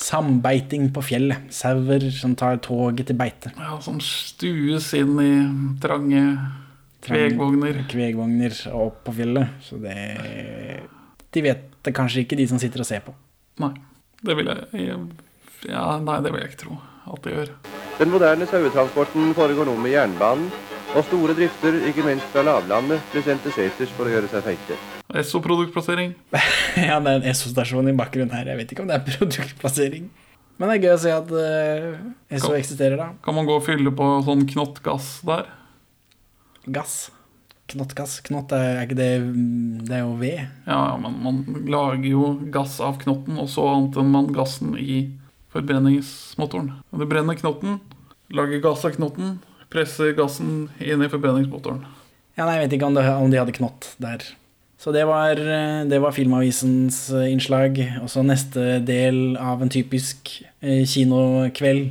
Sambeiting 0.00 0.88
på 0.92 1.02
fjellet. 1.04 1.48
Sauer 1.52 2.06
som 2.16 2.34
tar 2.38 2.60
toget 2.64 3.08
til 3.10 3.18
beite. 3.20 3.52
Ja, 3.56 3.78
som 3.84 4.00
stues 4.04 4.90
inn 4.96 5.16
i 5.20 5.32
trange 5.80 6.22
kvegvogner. 7.04 7.82
Kvegvogner 7.90 8.56
og 8.74 8.86
opp 8.86 9.02
på 9.08 9.16
fjellet. 9.20 9.56
Så 9.64 9.80
det 9.80 9.96
De 11.32 11.44
vet 11.44 11.66
det 11.84 11.96
kanskje 11.96 12.24
ikke, 12.24 12.36
de 12.36 12.48
som 12.48 12.60
sitter 12.60 12.82
og 12.82 12.88
ser 12.88 13.04
på. 13.04 13.14
Nei, 13.60 13.72
det 14.24 14.36
vil 14.36 14.50
jeg 14.52 14.86
Ja, 15.68 15.98
nei, 16.00 16.20
det 16.24 16.32
vil 16.32 16.40
jeg 16.42 16.52
ikke 16.52 16.64
tro 16.66 16.80
at 17.10 17.24
det 17.24 17.32
gjør. 17.34 17.52
Den 18.00 18.12
moderne 18.12 18.48
sauetransporten 18.48 19.34
foregår 19.36 19.68
nå 19.68 19.76
med 19.80 19.96
jernbanen, 19.96 20.48
og 20.94 21.04
store 21.08 21.36
drifter, 21.38 21.80
ikke 21.88 22.06
minst 22.06 22.32
fra 22.32 22.44
lavlandet, 22.46 23.02
blir 23.12 23.26
sendt 23.26 23.46
til 23.46 23.54
seters 23.56 23.92
for 23.96 24.08
å 24.08 24.16
gjøre 24.16 24.32
seg 24.32 24.48
feite. 24.50 24.80
Esso-produktplassering. 25.18 26.14
ja, 26.88 26.98
det 27.02 27.12
er 27.12 27.20
en 27.20 27.28
Esso-stasjon 27.30 27.90
i 27.90 27.96
bakgrunnen 27.98 28.34
her. 28.34 28.50
Jeg 28.52 28.60
vet 28.60 28.74
ikke 28.74 28.84
om 28.84 28.90
det 28.90 28.98
er 28.98 29.06
produktplassering. 29.08 30.10
Men 30.60 30.68
det 30.68 30.74
er 30.76 30.84
gøy 30.84 30.92
å 30.92 31.00
se 31.00 31.12
at 31.14 31.30
uh, 31.32 32.34
Esso 32.36 32.52
eksisterer, 32.52 32.98
da. 33.00 33.08
Kan 33.24 33.38
man 33.38 33.48
gå 33.48 33.56
og 33.56 33.64
fylle 33.64 33.92
på 33.96 34.10
sånn 34.26 34.44
knottgass 34.50 35.14
der? 35.24 35.48
Gass. 36.68 36.98
Knottgass. 37.70 38.18
Knott 38.26 38.52
er, 38.52 38.82
ikke 38.84 38.98
det 38.98 39.10
Det 39.88 39.96
er 39.96 40.02
jo 40.04 40.18
ved. 40.20 40.42
Ja, 40.66 40.98
men 41.00 41.16
man 41.24 41.40
lager 41.70 42.08
jo 42.10 42.34
gass 42.52 42.76
av 42.84 42.98
knotten, 43.00 43.38
og 43.40 43.48
så 43.52 43.64
antenner 43.72 44.12
man 44.12 44.34
gassen 44.36 44.74
i 44.76 45.06
forbrenningsmotoren. 45.54 46.74
Du 46.92 47.06
brenner 47.10 47.38
knotten, 47.38 47.80
lager 48.30 48.62
gass 48.62 48.84
av 48.86 48.94
knotten, 48.98 49.38
presser 49.72 50.12
gassen 50.18 50.68
inn 50.78 51.02
i 51.02 51.10
forbrenningsmotoren. 51.10 51.86
Ja, 52.36 52.44
nei, 52.44 52.58
Jeg 52.58 52.66
vet 52.66 52.76
ikke 52.78 52.90
om, 52.90 53.00
det, 53.00 53.06
om 53.08 53.32
de 53.32 53.40
hadde 53.40 53.56
knott 53.56 53.94
der. 54.02 54.22
Så 54.80 54.94
det 54.96 55.02
var, 55.04 55.36
eh, 55.36 55.84
det 55.84 55.98
var 56.00 56.14
Filmavisens 56.16 57.10
eh, 57.12 57.28
innslag. 57.28 57.76
Og 58.00 58.08
så 58.08 58.24
neste 58.24 58.78
del 58.80 59.36
av 59.36 59.60
en 59.60 59.72
typisk 59.72 60.32
eh, 60.64 60.86
kinokveld 60.88 61.90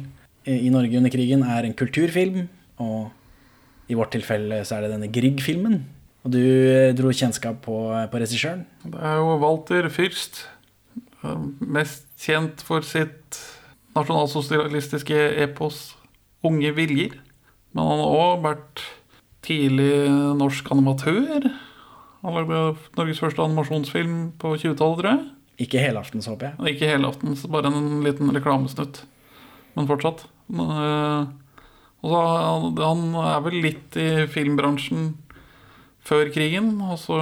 i 0.49 0.71
Norge 0.73 0.97
under 0.97 1.13
krigen 1.13 1.43
er 1.45 1.67
en 1.67 1.78
kulturfilm. 1.78 2.47
Og 2.82 3.12
i 3.89 3.97
vårt 3.97 4.15
tilfelle 4.15 4.63
så 4.65 4.78
er 4.78 4.88
det 4.88 4.95
denne 4.95 5.12
Grieg-filmen. 5.13 5.84
Og 6.25 6.34
du 6.34 6.41
dro 6.97 7.13
kjennskap 7.13 7.62
på, 7.67 7.78
på 8.10 8.21
regissøren. 8.23 8.65
Det 8.82 8.97
er 8.97 9.21
jo 9.21 9.38
Walter 9.43 9.86
Fürst, 9.93 10.41
mest 11.62 12.10
kjent 12.19 12.63
for 12.65 12.82
sitt 12.86 13.38
nasjonalsosialistiske 13.95 15.21
epos 15.45 15.93
'Unge 16.43 16.73
viljer'. 16.73 17.19
Men 17.73 17.86
han 17.86 18.02
har 18.02 18.17
òg 18.17 18.43
vært 18.43 18.84
tidlig 19.45 20.10
norsk 20.39 20.71
animatør. 20.73 21.52
Han 22.24 22.36
lagde 22.36 22.64
Norges 22.98 23.22
første 23.24 23.44
animasjonsfilm 23.44 24.16
på 24.42 24.56
20-tallet, 24.58 25.00
tror 25.00 25.10
jeg. 25.10 25.22
Ikke 25.66 25.84
helaftens, 25.84 26.28
håper 26.32 26.52
jeg. 26.52 26.76
Ikke 26.76 26.90
helaftens, 26.92 27.46
bare 27.52 27.72
en 27.72 28.02
liten 28.06 28.32
reklamesnutt. 28.36 29.04
Men 29.76 29.88
fortsatt. 29.88 30.26
Men, 30.48 30.72
øh, 30.72 31.28
Og 32.02 32.12
så 32.14 32.20
han, 32.80 33.02
er 33.16 33.42
vel 33.44 33.58
litt 33.62 33.96
i 34.00 34.26
filmbransjen 34.32 35.18
før 36.00 36.30
krigen, 36.34 36.80
og 36.82 36.98
så 37.00 37.20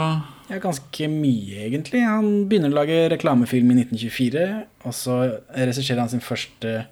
Ja, 0.47 0.61
ganske 0.63 1.09
mye, 1.11 1.65
egentlig. 1.65 2.05
Han 2.07 2.47
begynner 2.47 2.71
å 2.71 2.77
lage 2.77 3.09
reklamefilm 3.11 3.73
i 3.73 3.81
1924, 3.81 4.43
og 4.85 4.93
så 4.95 5.15
regisserer 5.51 5.99
han 5.99 6.09
sin 6.13 6.23
første 6.23 6.85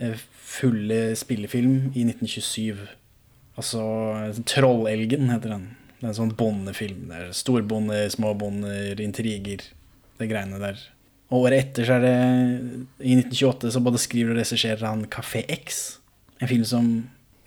eh, 0.00 0.16
fulle 0.42 1.14
spillefilm 1.14 1.92
i 1.94 2.02
1927. 2.02 2.88
Altså 3.54 3.84
'Trollelgen' 4.42 5.30
heter 5.30 5.54
den. 5.54 5.68
Det 6.04 6.10
er 6.10 6.16
sånn 6.18 6.34
bondefilm. 6.36 7.06
Det 7.08 7.16
er 7.16 7.28
storbonde, 7.32 8.02
småbonder, 8.12 8.98
intriger, 9.00 9.62
det 10.20 10.26
greiene 10.28 10.58
der. 10.60 10.82
Og 11.30 11.46
året 11.46 11.62
etter, 11.62 11.86
så 11.88 11.96
er 11.96 12.02
det 12.04 12.16
I 13.00 13.14
1928 13.16 13.70
så 13.72 13.80
både 13.80 14.00
skriver 14.02 14.34
og 14.34 14.40
regisserer 14.42 14.84
han 14.84 15.06
Café 15.08 15.46
X'. 15.48 15.78
En 16.44 16.50
film 16.50 16.66
som 16.68 16.90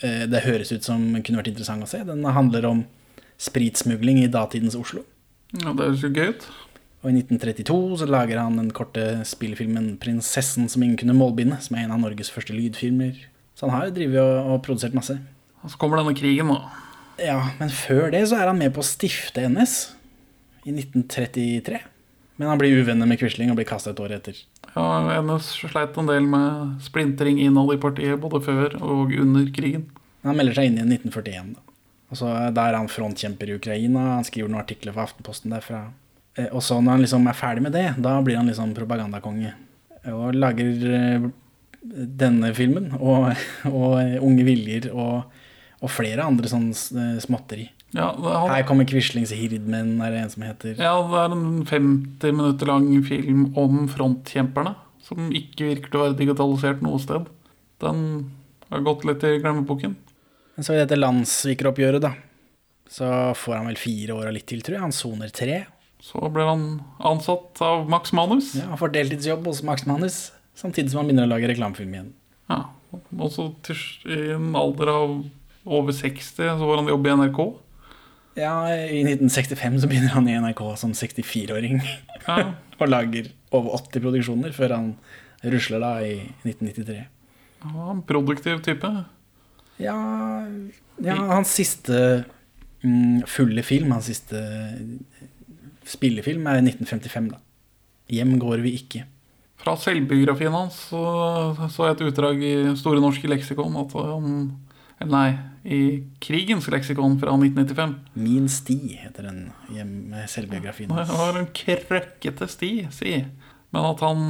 eh, 0.02 0.24
det 0.26 0.42
høres 0.48 0.74
ut 0.74 0.88
som 0.88 1.06
kunne 1.22 1.44
vært 1.44 1.52
interessant 1.52 1.86
å 1.86 1.90
se. 1.92 2.02
Den 2.08 2.26
handler 2.26 2.66
om 2.66 2.82
spritsmugling 3.38 4.24
i 4.24 4.32
datidens 4.34 4.80
Oslo. 4.80 5.06
Ja, 5.54 5.76
det 5.78 5.92
høres 5.92 6.08
jo 6.08 6.10
gøy 6.10 6.34
ut. 6.34 6.50
Og 7.06 7.12
i 7.12 7.22
1932 7.22 8.02
så 8.02 8.10
lager 8.10 8.42
han 8.42 8.58
den 8.58 8.74
korte 8.74 9.22
spillefilmen 9.22 10.00
'Prinsessen 10.02 10.66
som 10.66 10.82
ingen 10.82 10.98
kunne 10.98 11.14
målbinde', 11.14 11.62
som 11.62 11.78
er 11.78 11.86
en 11.86 11.94
av 11.94 12.02
Norges 12.02 12.34
første 12.34 12.58
lydfilmer. 12.58 13.22
Så 13.54 13.70
han 13.70 13.78
har 13.78 13.86
jo 13.86 13.96
drevet 14.02 14.18
og, 14.18 14.50
og 14.58 14.64
produsert 14.66 14.98
masse. 14.98 15.20
Og 15.62 15.70
så 15.70 15.78
kommer 15.78 16.02
denne 16.02 16.18
krigen, 16.18 16.50
da. 16.50 16.87
Ja, 17.22 17.38
men 17.60 17.72
før 17.74 18.12
det 18.14 18.24
så 18.30 18.38
er 18.38 18.50
han 18.52 18.60
med 18.60 18.74
på 18.76 18.84
å 18.84 18.86
stifte 18.88 19.46
NS 19.50 19.76
i 20.68 20.74
1933. 20.76 21.80
Men 22.38 22.52
han 22.52 22.60
blir 22.62 22.78
uvenner 22.78 23.10
med 23.10 23.18
Quisling 23.18 23.50
og 23.50 23.58
blir 23.58 23.66
kasta 23.70 23.94
et 23.94 24.02
år 24.04 24.14
etter. 24.20 24.38
Ja, 24.76 25.22
NS 25.24 25.48
sleit 25.64 25.98
en 25.98 26.10
del 26.10 26.28
med 26.30 26.84
splintring 26.86 27.40
innad 27.42 27.72
i 27.74 27.80
partiet 27.82 28.20
både 28.22 28.44
før 28.46 28.76
og 28.78 29.16
under 29.18 29.48
krigen. 29.56 29.88
Han 30.28 30.38
melder 30.38 30.60
seg 30.60 30.70
inn 30.70 30.78
i 30.78 30.86
1941. 30.86 31.56
Da. 31.56 31.64
Og 32.12 32.20
så 32.20 32.34
Da 32.54 32.68
er 32.70 32.78
han 32.78 32.92
frontkjemper 32.92 33.50
i 33.50 33.58
Ukraina. 33.58 34.04
Han 34.18 34.28
skriver 34.28 34.52
noen 34.52 34.62
artikler 34.62 34.94
for 34.94 35.08
Aftenposten 35.08 35.56
derfra. 35.56 35.88
Eh, 36.38 36.50
Og 36.52 36.62
så 36.62 36.78
når 36.82 36.92
han 36.92 37.02
liksom 37.06 37.28
er 37.28 37.34
ferdig 37.42 37.64
med 37.66 37.74
det, 37.74 37.88
da 37.98 38.20
blir 38.22 38.38
han 38.38 38.48
liksom 38.48 38.76
propagandakonge. 38.78 39.54
Og 40.14 40.38
lager 40.38 40.86
eh, 40.94 41.28
denne 41.82 42.54
filmen 42.54 42.92
og, 43.00 43.34
og 43.66 43.98
Unge 44.22 44.46
viljer 44.46 44.92
og, 44.94 45.26
og 45.84 45.92
flere 45.94 46.26
andre 46.26 46.50
sånne 46.52 46.74
eh, 46.74 47.20
småtteri. 47.24 47.68
Ja 47.96 48.10
han, 48.18 48.50
Her 48.52 48.66
kommer 48.68 48.88
Quislings 48.90 49.32
Hirdmen, 49.32 49.94
er 50.04 50.12
det 50.12 50.20
en 50.26 50.32
som 50.34 50.44
heter. 50.44 50.74
ja, 50.76 50.96
det 51.08 51.22
er 51.22 51.36
en 51.38 51.46
50 51.66 52.34
minutter 52.36 52.68
lang 52.68 52.90
film 53.08 53.46
om 53.58 53.86
frontkjemperne, 53.92 54.74
som 55.08 55.30
ikke 55.32 55.70
virker 55.70 55.94
til 55.94 56.02
å 56.02 56.04
være 56.08 56.18
digitalisert 56.20 56.84
noe 56.84 57.00
sted. 57.00 57.30
Den 57.80 58.02
har 58.70 58.84
gått 58.84 59.06
litt 59.08 59.24
i 59.24 59.38
glemmeboken. 59.40 59.96
Men 60.58 60.66
så 60.66 60.74
i 60.76 60.82
dette 60.82 60.98
landssvikeroppgjøret, 61.00 62.04
da, 62.04 62.12
så 62.92 63.08
får 63.38 63.56
han 63.60 63.70
vel 63.70 63.80
fire 63.80 64.18
år 64.18 64.30
og 64.32 64.36
litt 64.36 64.48
til, 64.50 64.64
tror 64.66 64.80
jeg. 64.80 64.84
Han 64.84 64.96
soner 64.96 65.32
tre. 65.32 65.62
Så 66.04 66.20
blir 66.34 66.48
han 66.50 66.68
ansatt 67.08 67.62
av 67.64 67.88
Max 67.90 68.12
Manus. 68.16 68.52
Ja, 68.58 68.68
han 68.74 68.80
får 68.82 68.94
deltidsjobb 68.96 69.48
hos 69.48 69.64
Max 69.66 69.86
Manus, 69.90 70.20
samtidig 70.60 70.92
som 70.92 71.02
han 71.02 71.10
begynner 71.10 71.28
å 71.30 71.34
lage 71.36 71.50
reklamefilm 71.54 71.96
igjen. 71.96 72.12
Ja. 72.52 72.62
også 73.20 73.50
til, 73.68 73.80
i 74.08 74.20
en 74.36 74.52
alder 74.56 74.92
av 74.92 75.16
over 75.68 75.96
60 75.96 76.34
så 76.34 76.58
får 76.60 76.82
han 76.82 76.92
jobb 76.92 77.08
i 77.08 77.16
NRK. 77.22 77.42
Ja, 78.38 78.54
I 78.70 79.02
1965 79.02 79.82
så 79.82 79.90
begynner 79.90 80.14
han 80.14 80.28
i 80.30 80.36
NRK 80.38 80.62
som 80.78 80.94
64-åring 80.94 81.80
Ja, 82.28 82.54
og 82.80 82.90
lager 82.92 83.32
over 83.50 83.80
80 83.80 84.04
produksjoner 84.04 84.54
før 84.54 84.76
han 84.76 84.92
rusler 85.42 85.82
da 85.82 85.94
i 86.06 86.20
1993. 86.46 87.00
Ja, 87.64 87.88
en 87.90 88.04
produktiv 88.06 88.62
type. 88.66 88.92
Ja, 89.82 89.98
ja 91.02 91.18
hans 91.32 91.54
siste 91.58 92.24
mm, 92.86 93.26
fulle 93.30 93.66
film, 93.66 93.94
hans 93.96 94.10
siste 94.12 94.42
spillefilm, 95.88 96.46
er 96.50 96.62
1955, 96.62 97.30
da. 97.34 97.42
Hjem 98.14 98.38
går 98.42 98.62
vi 98.64 98.78
ikke. 98.78 99.04
Fra 99.58 99.74
selvbiografien 99.82 100.54
hans 100.54 100.78
så 100.92 101.02
så 101.74 101.88
jeg 101.90 101.98
et 101.98 102.06
utdrag 102.12 102.44
i 102.46 102.54
Store 102.78 103.02
norske 103.02 103.30
leksikon 103.30 103.76
at 103.82 103.96
han 103.98 104.36
eller 105.00 105.14
Nei, 105.14 105.38
i 105.68 105.82
Krigens 106.24 106.70
leksikon 106.72 107.20
fra 107.22 107.34
1995. 107.36 107.96
Min 108.14 108.48
sti 108.50 108.78
heter 109.04 109.28
den 109.30 109.42
med 110.10 110.30
selvbiografien 110.32 110.90
Det 110.90 111.06
var 111.12 111.38
en 111.38 111.50
krøkkete 111.54 112.48
sti, 112.50 112.72
si. 112.96 113.18
Men 113.76 113.90
at 113.90 114.02
han 114.02 114.22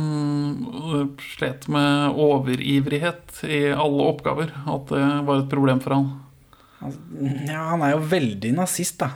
øh, 0.66 1.12
slet 1.36 1.68
med 1.72 2.18
overivrighet 2.18 3.44
i 3.46 3.68
alle 3.70 4.10
oppgaver. 4.10 4.52
At 4.66 4.90
det 4.92 5.06
var 5.30 5.44
et 5.44 5.52
problem 5.52 5.84
for 5.84 5.96
han. 5.96 6.10
Ja, 7.48 7.70
han 7.72 7.86
er 7.86 7.96
jo 7.96 8.04
veldig 8.10 8.52
nazist, 8.58 9.00
da. 9.02 9.14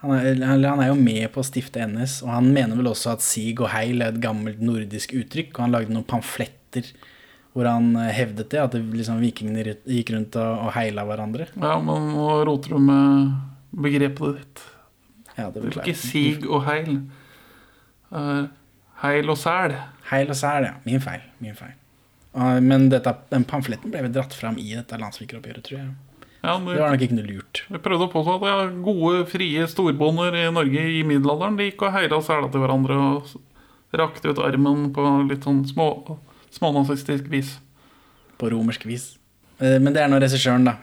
Han 0.00 0.16
er, 0.16 0.40
han 0.40 0.80
er 0.80 0.88
jo 0.88 0.96
med 0.96 1.26
på 1.34 1.42
å 1.42 1.44
stifte 1.44 1.84
NS, 1.84 2.22
og 2.24 2.32
han 2.32 2.48
mener 2.54 2.78
vel 2.78 2.88
også 2.88 3.12
at 3.12 3.24
sig 3.24 3.52
og 3.60 3.68
heil 3.74 4.00
er 4.00 4.14
et 4.14 4.22
gammelt 4.22 4.62
nordisk 4.64 5.12
uttrykk. 5.12 5.52
Og 5.54 5.66
han 5.66 5.76
lagde 5.76 5.92
noen 5.92 6.08
pamfletter 6.08 6.88
hvor 7.54 7.66
han 7.66 7.88
eh, 7.98 8.12
hevdet 8.14 8.50
det, 8.52 8.60
at 8.62 8.74
det, 8.76 8.82
liksom, 8.94 9.20
vikingene 9.24 9.64
gikk 9.88 10.12
rundt 10.14 10.36
og, 10.38 10.66
og 10.66 10.74
heila 10.76 11.04
hverandre. 11.08 11.48
Ja, 11.56 11.78
men 11.82 12.12
nå 12.14 12.28
roter 12.46 12.76
du 12.76 12.84
med 12.84 13.32
begrepet 13.70 14.38
ditt. 14.40 14.62
Ja, 15.36 15.48
det 15.50 15.60
er 15.62 15.66
beklager. 15.68 15.88
ikke 15.88 15.98
sig 15.98 16.46
og 16.46 16.64
heil. 16.68 17.00
Er 18.10 18.48
heil 19.04 19.30
og 19.32 19.38
sæl. 19.40 19.74
Heil 20.10 20.30
og 20.32 20.36
sæl, 20.38 20.66
ja. 20.68 20.74
Min 20.86 21.02
feil. 21.02 21.22
Min 21.42 21.54
feil. 21.58 21.76
Uh, 22.34 22.60
Men 22.62 22.88
dette, 22.92 23.10
den 23.32 23.42
pamfletten 23.48 23.90
ble 23.90 24.04
vel 24.06 24.12
dratt 24.14 24.34
fram 24.36 24.58
i 24.60 24.68
dette 24.76 24.98
landssvikeroppgjøret, 25.00 25.64
tror 25.66 25.78
jeg. 25.80 25.90
Ja, 26.40 26.54
Det 26.56 26.72
det, 26.72 26.80
var 26.80 26.94
nok 26.94 27.02
ikke 27.04 27.16
noe 27.18 27.28
lurt. 27.28 27.62
vi 27.68 27.78
prøvde 27.84 28.06
å 28.06 28.12
påstå 28.12 28.34
at 28.38 28.44
ja, 28.48 28.60
gode, 28.86 29.24
frie 29.28 29.66
storbonder 29.68 30.36
i 30.40 30.46
Norge 30.54 30.84
i 30.88 31.02
middelalderen 31.04 31.58
de 31.58 31.66
gikk 31.68 31.82
og 31.84 31.92
heila 31.98 32.16
og 32.16 32.24
sæla 32.24 32.48
til 32.48 32.62
hverandre 32.62 32.96
og 32.96 33.34
rakte 34.00 34.30
ut 34.32 34.40
armen 34.40 34.86
på 34.96 35.04
litt 35.28 35.44
sånn 35.44 35.64
små, 35.68 35.88
smånazistisk 36.54 37.28
vis. 37.30 37.58
På 38.38 38.50
romersk 38.50 38.86
vis. 38.88 39.16
Eh, 39.60 39.78
Men 39.78 39.92
det 39.92 40.02
er 40.02 40.08
nå 40.08 40.20
regissøren, 40.20 40.64
da. 40.64 40.76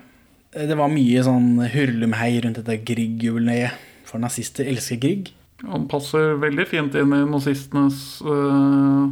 Eh, 0.54 0.68
Det 0.68 0.78
var 0.78 0.90
mye 0.90 1.24
sånn 1.24 1.60
hurlumhei 1.74 2.42
rundt 2.44 2.62
dette 2.62 2.84
Grieg-jubileet. 2.86 3.72
For 4.08 4.20
nazister 4.20 4.64
elsker 4.66 5.00
Grieg. 5.04 5.34
Han 5.66 5.88
passer 5.90 6.38
veldig 6.40 6.68
fint 6.70 6.96
inn 6.96 7.12
i 7.12 7.24
nazistenes 7.28 8.22
uh, 8.22 9.10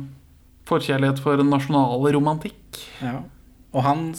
forkjærlighet 0.70 1.20
for 1.20 1.42
nasjonal 1.44 2.06
romantikk. 2.14 2.80
Ja. 3.02 3.24
Og 3.74 3.84
han 3.84 4.14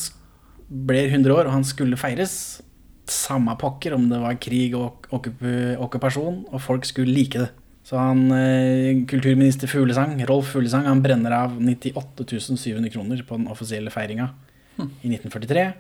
ble 0.68 1.06
100 1.06 1.32
år, 1.32 1.46
og 1.46 1.54
han 1.54 1.64
skulle 1.64 1.96
feires. 1.96 2.60
Samme 3.06 3.54
pokker 3.56 3.94
om 3.94 4.08
det 4.10 4.18
var 4.20 4.34
krig 4.42 4.74
og 4.76 5.06
okkupasjon, 5.14 6.42
og 6.50 6.60
folk 6.60 6.84
skulle 6.84 7.14
like 7.14 7.38
det. 7.38 7.50
Så 7.86 7.96
han, 7.96 8.32
eh, 8.34 9.06
kulturminister 9.06 9.70
Fuglesang, 9.70 10.18
Rolf 10.26 10.46
Fuglesang 10.46 10.88
han 10.88 11.02
brenner 11.02 11.30
av 11.30 11.60
98 11.62 12.56
700 12.56 12.90
kroner 12.90 13.22
på 13.22 13.36
den 13.36 13.46
offisielle 13.46 13.92
feiringa 13.94 14.28
i 14.76 15.08
1943. 15.08 15.72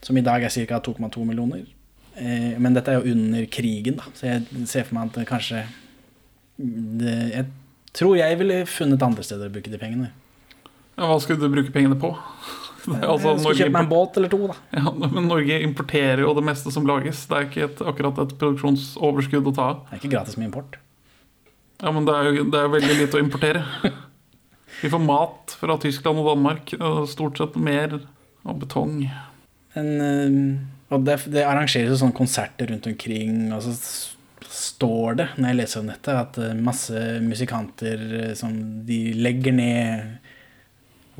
Som 0.00 0.16
i 0.16 0.22
dag 0.24 0.42
er 0.42 0.48
ca. 0.48 0.78
2,2 0.80 1.24
millioner. 1.28 1.66
Eh, 2.14 2.56
men 2.58 2.72
dette 2.72 2.88
er 2.88 3.02
jo 3.02 3.12
under 3.12 3.44
krigen, 3.52 3.98
da, 4.00 4.08
så 4.16 4.30
jeg 4.30 4.64
ser 4.70 4.86
for 4.88 4.96
meg 4.96 5.10
at 5.12 5.28
kanskje 5.28 5.66
det, 6.56 7.16
Jeg 7.34 7.50
tror 7.92 8.16
jeg 8.16 8.38
ville 8.40 8.64
funnet 8.64 9.04
andre 9.04 9.24
steder 9.24 9.50
å 9.50 9.52
bruke 9.52 9.68
de 9.68 9.80
pengene. 9.82 10.08
Ja, 10.96 11.10
hva 11.10 11.20
skulle 11.20 11.44
du 11.44 11.52
bruke 11.52 11.74
pengene 11.74 12.00
på? 12.00 12.14
Altså, 12.86 13.32
jeg 13.32 13.40
skal 13.42 13.56
kjøpe 13.58 13.74
meg 13.74 13.82
en 13.82 13.88
båt 13.90 14.16
eller 14.16 14.30
to, 14.30 14.38
da. 14.46 14.54
ja, 14.78 14.90
men 15.10 15.24
Norge 15.26 15.56
importerer 15.66 16.20
jo 16.22 16.30
det 16.38 16.44
meste 16.46 16.70
som 16.70 16.86
lages. 16.86 17.24
Det 17.26 17.34
er 17.34 17.48
ikke 17.48 17.64
et, 17.64 17.80
akkurat 17.82 18.20
et 18.22 18.34
produksjonsoverskudd 18.38 19.48
å 19.50 19.54
ta 19.56 19.64
av. 19.72 19.80
Det 19.88 19.96
er 19.96 20.02
ikke 20.04 20.12
gratis 20.12 20.36
med 20.38 20.46
import. 20.46 20.78
Ja, 21.82 21.92
men 21.92 22.06
det 22.08 22.16
er 22.16 22.30
jo 22.30 22.46
det 22.48 22.60
er 22.60 22.72
veldig 22.72 22.98
lite 23.02 23.18
å 23.18 23.22
importere. 23.22 23.64
Vi 24.80 24.90
får 24.92 25.02
mat 25.02 25.56
fra 25.60 25.76
Tyskland 25.80 26.20
og 26.20 26.30
Danmark. 26.30 26.72
og 26.80 27.08
Stort 27.10 27.40
sett 27.40 27.56
mer 27.60 27.98
og 28.46 28.60
betong. 28.62 29.00
Men, 29.76 29.88
eh, 30.00 30.92
og 30.94 31.04
det, 31.04 31.18
det 31.32 31.44
arrangeres 31.44 31.92
jo 31.92 32.00
sånne 32.00 32.16
konserter 32.16 32.70
rundt 32.70 32.86
omkring, 32.88 33.50
og 33.52 33.64
så 33.64 33.74
står 34.56 35.18
det, 35.20 35.26
når 35.36 35.50
jeg 35.50 35.58
leser 35.60 35.82
om 35.82 35.90
dette, 35.90 36.16
at 36.16 36.38
eh, 36.40 36.54
masse 36.68 37.02
musikanter 37.24 38.04
eh, 38.20 38.32
som 38.38 38.54
de 38.86 39.00
legger 39.18 39.56
ned 39.56 40.16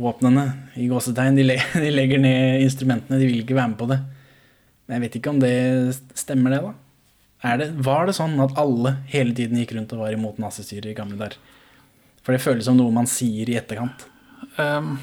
våpnene, 0.01 0.47
i 0.77 0.89
gåsetegn. 0.89 1.37
De, 1.37 1.59
de 1.85 1.93
legger 1.93 2.23
ned 2.23 2.65
instrumentene, 2.65 3.21
de 3.21 3.29
vil 3.29 3.45
ikke 3.45 3.59
være 3.59 3.75
med 3.75 3.81
på 3.81 3.91
det. 3.93 4.01
Men 4.87 4.97
jeg 4.97 5.07
vet 5.07 5.21
ikke 5.21 5.33
om 5.35 5.41
det 5.43 5.55
stemmer, 6.17 6.55
det, 6.55 6.63
da. 6.65 6.75
Det, 7.43 7.69
var 7.85 8.09
det 8.09 8.17
sånn 8.17 8.39
at 8.43 8.57
alle 8.59 8.97
hele 9.13 9.35
tiden 9.37 9.61
gikk 9.61 9.77
rundt 9.77 9.93
og 9.95 10.03
var 10.03 10.15
imot 10.17 10.41
nazistyret 10.43 10.91
i 10.93 10.97
gamle 10.97 11.19
dager? 11.21 11.37
For 12.25 12.35
det 12.35 12.43
føles 12.43 12.67
som 12.67 12.79
noe 12.79 12.95
man 12.95 13.07
sier 13.07 13.49
i 13.51 13.59
etterkant. 13.59 14.09
Um, 14.57 14.97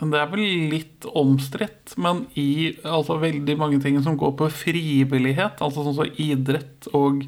det 0.00 0.18
er 0.18 0.30
vel 0.32 0.44
litt 0.72 1.06
omstridt, 1.06 1.94
men 2.00 2.24
i 2.40 2.74
altså, 2.82 3.18
veldig 3.22 3.56
mange 3.60 3.80
ting 3.82 3.98
som 4.02 4.18
går 4.18 4.34
på 4.40 4.50
frivillighet, 4.64 5.62
altså 5.62 5.84
sånn 5.84 5.98
som 5.98 6.20
idrett 6.20 6.88
og 6.96 7.24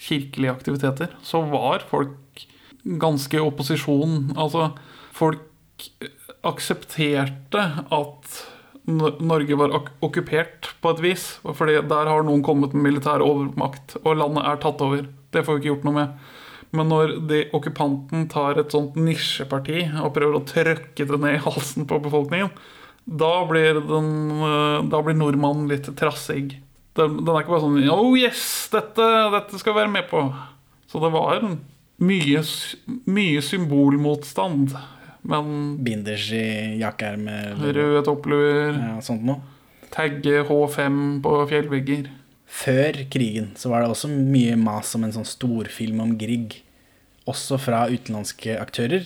kirkelige 0.00 0.54
aktiviteter, 0.54 1.12
så 1.24 1.42
var 1.48 1.84
folk 1.90 2.44
ganske 3.00 3.36
i 3.36 3.44
opposisjon. 3.44 4.32
Altså, 4.40 4.70
folk 5.16 5.44
aksepterte 6.46 7.66
at 7.92 8.40
Norge 8.88 9.56
var 9.60 9.74
ok 9.76 9.88
okkupert 10.06 10.70
på 10.80 10.92
et 10.94 11.02
vis, 11.04 11.24
fordi 11.44 11.78
der 11.90 12.08
har 12.10 12.24
noen 12.26 12.42
kommet 12.46 12.72
med 12.74 12.88
militær 12.88 13.22
overmakt, 13.24 13.98
og 14.02 14.18
landet 14.18 14.46
er 14.48 14.60
tatt 14.62 14.84
over. 14.84 15.04
Det 15.30 15.44
får 15.46 15.58
vi 15.58 15.62
ikke 15.62 15.72
gjort 15.74 15.88
noe 15.88 15.98
med. 15.98 16.28
Men 16.76 16.90
når 16.90 17.16
de, 17.28 17.40
okkupanten 17.56 18.28
tar 18.30 18.58
et 18.60 18.74
sånt 18.74 18.96
nisjeparti 18.98 19.88
og 20.00 20.12
prøver 20.14 20.38
å 20.38 20.44
trøkke 20.46 21.06
det 21.06 21.18
ned 21.18 21.38
i 21.38 21.42
halsen 21.42 21.86
på 21.90 21.98
befolkningen, 22.02 22.52
da 23.10 23.32
blir, 23.48 23.80
den, 23.82 24.10
øh, 24.38 24.84
da 24.90 25.00
blir 25.02 25.18
nordmannen 25.18 25.70
litt 25.70 25.88
trassig. 25.98 26.60
Den, 26.98 27.18
den 27.24 27.32
er 27.32 27.42
ikke 27.42 27.54
bare 27.56 27.64
sånn 27.64 27.90
Oh 27.90 28.14
yes, 28.18 28.68
dette, 28.72 29.06
dette 29.34 29.58
skal 29.58 29.74
vi 29.74 29.82
være 29.82 29.94
med 29.96 30.06
på. 30.10 30.22
Så 30.90 31.02
det 31.02 31.10
var 31.14 31.42
mye, 32.00 32.42
mye 33.10 33.42
symbolmotstand. 33.44 34.74
Men 35.22 35.76
Binders 35.84 36.30
i 36.32 36.78
jakkeermet, 36.80 37.58
røde 37.60 38.00
toppluer, 38.06 38.72
ja, 38.72 38.94
sånt 39.04 39.24
noe. 39.26 39.42
tagge 39.92 40.44
H5 40.48 41.20
på 41.24 41.34
fjellvegger 41.50 42.08
Før 42.50 42.96
krigen 43.12 43.50
så 43.58 43.70
var 43.70 43.82
det 43.84 43.90
også 43.92 44.08
mye 44.10 44.56
mas 44.58 44.94
om 44.96 45.04
en 45.04 45.12
sånn 45.14 45.28
storfilm 45.28 46.00
om 46.02 46.16
Grieg. 46.18 46.56
Også 47.30 47.58
fra 47.60 47.84
utenlandske 47.92 48.56
aktører. 48.58 49.04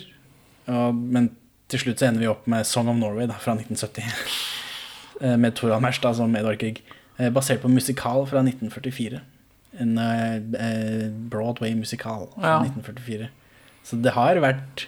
Men 0.67 1.29
til 1.69 1.83
slutt 1.83 2.01
så 2.01 2.09
ender 2.09 2.25
vi 2.25 2.31
opp 2.31 2.47
med 2.49 2.65
Song 2.65 2.89
of 2.89 2.97
Norway 2.97 3.29
da, 3.29 3.37
fra 3.41 3.53
1970. 3.59 4.07
med 5.21 5.39
med 5.41 5.55
Torvald 5.59 5.85
Merstad 5.85 6.17
som 6.17 6.33
Edvard 6.37 6.59
Grieg. 6.59 6.81
Eh, 7.19 7.31
Basert 7.31 7.63
på 7.63 7.69
musikal 7.71 8.25
fra 8.27 8.43
1944. 8.43 9.21
En 9.83 9.99
eh, 9.99 10.35
eh, 10.39 11.11
Broadway-musikal 11.31 12.29
fra 12.35 12.57
Ja. 12.57 12.59
1944. 12.65 13.29
Så 13.85 14.01
det 14.03 14.15
har 14.17 14.41
vært 14.41 14.87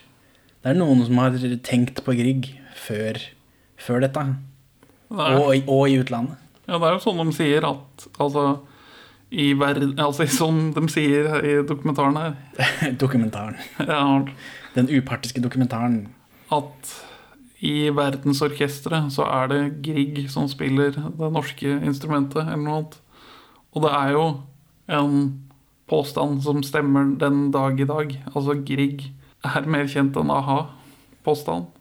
Det 0.67 0.73
er 0.75 0.79
noen 0.81 1.05
som 1.07 1.19
har 1.23 1.37
tenkt 1.63 2.01
på 2.03 2.11
Grieg 2.19 2.49
før, 2.75 3.21
før 3.79 4.01
dette. 4.03 4.23
Og, 5.15 5.53
i- 5.55 5.63
og 5.71 5.85
i 5.87 6.01
utlandet. 6.01 6.41
Ja, 6.67 6.81
det 6.83 6.89
er 6.89 6.97
jo 6.97 7.03
sånn 7.05 7.21
de 7.23 7.33
sier 7.37 7.63
at 7.69 8.07
Altså, 8.19 8.59
i 9.31 9.53
verden 9.55 9.93
Altså, 10.03 10.27
som 10.27 10.73
de 10.75 10.83
sier 10.91 11.29
i 11.47 11.53
dokumentaren 11.63 12.17
her 12.19 12.91
Dokumentaren. 12.99 13.55
ja, 13.79 14.25
Den 14.75 14.89
upartiske 14.91 15.39
dokumentaren. 15.45 16.09
At 16.51 16.91
i 17.63 17.87
verdensorkesteret 17.95 19.13
så 19.15 19.25
er 19.31 19.47
det 19.53 19.61
Grieg 19.87 20.27
som 20.31 20.49
spiller 20.51 20.91
det 20.91 21.31
norske 21.33 21.79
instrumentet, 21.87 22.43
eller 22.43 22.57
noe 22.67 22.81
annet. 22.83 22.99
Og 23.73 23.83
det 23.87 23.93
er 23.95 24.11
jo 24.17 24.27
en 24.99 25.17
påstand 25.89 26.43
som 26.43 26.61
stemmer 26.67 27.15
den 27.23 27.53
dag 27.55 27.79
i 27.81 27.87
dag. 27.89 28.13
Altså, 28.35 28.59
Grieg 28.67 29.07
er 29.55 29.71
mer 29.71 29.89
kjent 29.91 30.17
enn 30.21 30.33
a-ha. 30.35 30.61
Påstand. 31.27 31.73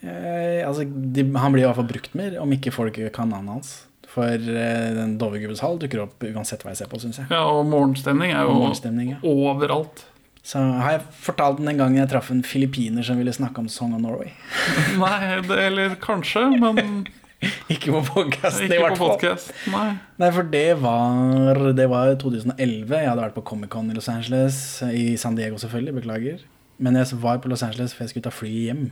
Eh, 0.00 0.62
altså, 0.66 0.84
de, 0.86 1.24
han 1.34 1.54
blir 1.54 1.64
i 1.64 1.68
hvert 1.68 1.78
fall 1.80 1.90
brukt 1.90 2.14
mer, 2.18 2.38
om 2.42 2.52
ikke 2.54 2.72
folk 2.74 2.98
kan 3.14 3.32
navnet 3.34 3.58
hans. 3.58 3.72
For 4.08 4.24
eh, 4.30 4.90
den 4.96 5.16
Dovregubbes 5.20 5.60
hall 5.64 5.78
dukker 5.82 6.06
opp 6.06 6.24
uansett 6.24 6.62
hva 6.64 6.72
jeg 6.72 6.82
ser 6.82 6.92
på, 6.92 7.00
syns 7.02 7.20
jeg. 7.20 7.28
Ja, 7.34 7.44
og 7.50 7.66
morgenstemning 7.68 8.32
er 8.32 8.46
jo 8.48 8.54
Morgenstemning, 8.56 9.12
ja. 9.16 9.20
overalt. 9.26 10.06
Så 10.48 10.62
har 10.80 10.94
jeg 10.96 11.06
fortalt 11.26 11.58
den 11.60 11.68
den 11.68 11.80
gangen 11.80 12.00
jeg 12.00 12.08
traff 12.08 12.30
en 12.32 12.40
filippiner 12.46 13.04
som 13.04 13.18
ville 13.20 13.34
snakke 13.36 13.60
om 13.60 13.68
Song 13.68 13.92
of 13.98 14.00
Norway. 14.00 14.30
Nei, 15.02 15.40
det, 15.44 15.58
eller 15.66 15.96
kanskje, 16.00 16.46
men 16.56 17.04
ikke 17.74 17.92
på 17.98 18.00
podcast, 18.14 18.62
i 18.62 18.70
ikke 18.70 18.80
hvert 18.80 18.96
på 18.96 19.02
fall. 19.02 19.12
podkast. 19.18 19.52
Nei. 19.74 19.90
Nei, 20.22 20.30
for 20.34 20.48
det 20.54 20.68
var, 20.80 21.60
det 21.76 21.88
var 21.92 22.14
2011. 22.22 22.94
Jeg 22.96 23.10
hadde 23.10 23.26
vært 23.26 23.36
på 23.36 23.44
Comic-Con 23.50 23.92
i 23.92 23.98
Los 23.98 24.08
Angeles. 24.10 24.62
I 24.88 25.18
San 25.20 25.36
Diego, 25.38 25.60
selvfølgelig. 25.60 25.98
Beklager. 26.00 26.46
Men 26.78 26.98
jeg 26.98 27.18
var 27.22 27.40
på 27.42 27.50
Los 27.50 27.64
Angeles 27.66 27.94
for 27.94 28.06
jeg 28.06 28.14
skulle 28.14 28.28
ta 28.28 28.34
fly 28.34 28.52
hjem. 28.68 28.84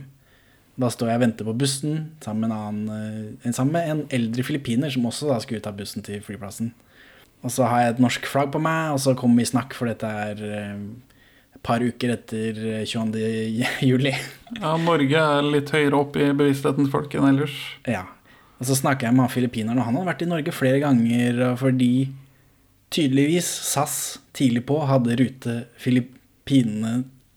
Da 0.77 0.91
står 0.93 1.09
jeg 1.09 1.19
og 1.19 1.23
venter 1.23 1.47
på 1.47 1.55
bussen 1.57 1.95
sammen 2.21 2.43
med 2.45 2.51
en, 2.51 2.57
annen, 2.57 3.37
eh, 3.41 3.53
sammen 3.55 3.73
med 3.73 3.89
en 3.89 4.03
eldre 4.13 4.45
filippiner 4.45 4.91
som 4.93 5.07
også 5.09 5.31
da 5.31 5.39
skulle 5.41 5.63
ta 5.63 5.73
bussen 5.73 6.05
til 6.05 6.21
flyplassen. 6.21 6.73
Og 7.45 7.53
så 7.53 7.65
har 7.69 7.81
jeg 7.81 7.95
et 7.95 8.03
norsk 8.03 8.27
flagg 8.29 8.51
på 8.53 8.61
meg, 8.61 8.91
og 8.93 9.01
så 9.01 9.15
kommer 9.17 9.41
vi 9.41 9.47
i 9.47 9.49
snakk, 9.49 9.73
for 9.77 9.89
dette 9.89 10.09
er 10.09 10.43
eh, 10.43 10.75
et 11.57 11.63
par 11.65 11.81
uker 11.81 12.13
etter 12.13 12.61
eh, 12.75 12.85
22. 12.85 13.23
juli. 13.89 14.13
Ja, 14.59 14.75
Norge 14.81 15.25
er 15.39 15.49
litt 15.49 15.73
høyere 15.73 15.97
opp 16.03 16.19
i 16.19 16.29
bevisstheten 16.29 16.85
til 16.85 16.93
folk 16.93 17.17
enn 17.17 17.29
ellers. 17.31 17.57
Ja. 17.89 18.05
Og 18.57 18.69
så 18.69 18.77
snakker 18.77 19.07
jeg 19.07 19.17
med 19.17 19.25
han 19.25 19.33
filippineren, 19.33 19.81
og 19.81 19.87
han 19.87 19.97
hadde 19.97 20.11
vært 20.11 20.25
i 20.25 20.29
Norge 20.29 20.53
flere 20.53 20.81
ganger 20.81 21.43
fordi 21.61 21.91
tydeligvis 22.93 23.49
SAS 23.67 24.17
tidlig 24.37 24.63
på 24.65 24.79
hadde 24.89 25.17
rute 25.19 25.59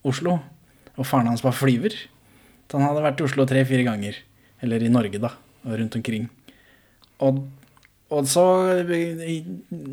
Filippinene-Oslo, 0.04 0.38
og 0.98 1.06
faren 1.06 1.28
hans 1.28 1.42
var 1.44 1.52
flyver. 1.56 1.92
Så 2.70 2.78
han 2.78 2.86
hadde 2.86 3.02
vært 3.04 3.20
i 3.20 3.24
Oslo 3.26 3.44
tre-fire 3.48 3.84
ganger. 3.84 4.16
Eller 4.62 4.82
i 4.82 4.88
Norge, 4.92 5.18
da. 5.20 5.30
Og 5.66 5.78
rundt 5.78 5.96
omkring. 5.96 6.28
Og, 7.20 7.42
og 8.10 8.26
så, 8.28 8.42
i, 8.80 9.44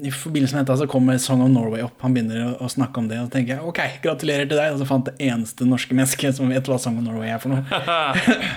i 0.08 0.12
forbindelse 0.12 0.56
med 0.56 0.66
dette, 0.66 0.78
så 0.80 0.88
kommer 0.90 1.18
Song 1.20 1.42
of 1.44 1.50
Norway 1.52 1.82
opp. 1.86 2.00
Han 2.06 2.14
begynner 2.16 2.46
å, 2.46 2.52
å 2.66 2.70
snakke 2.72 3.00
om 3.02 3.08
det, 3.10 3.20
og 3.22 3.28
så 3.30 3.34
tenker 3.36 3.56
jeg 3.58 3.68
ok, 3.68 3.82
gratulerer 4.04 4.48
til 4.50 4.60
deg. 4.60 4.74
Og 4.76 4.82
så 4.84 4.88
fant 4.90 5.08
det 5.10 5.18
eneste 5.28 5.68
norske 5.68 5.96
mennesket 5.98 6.38
som 6.40 6.52
vet 6.52 6.68
hva 6.72 6.80
Song 6.82 7.00
of 7.02 7.08
Norway 7.08 7.34
er 7.34 7.42
for 7.44 7.56
noe. 7.56 7.64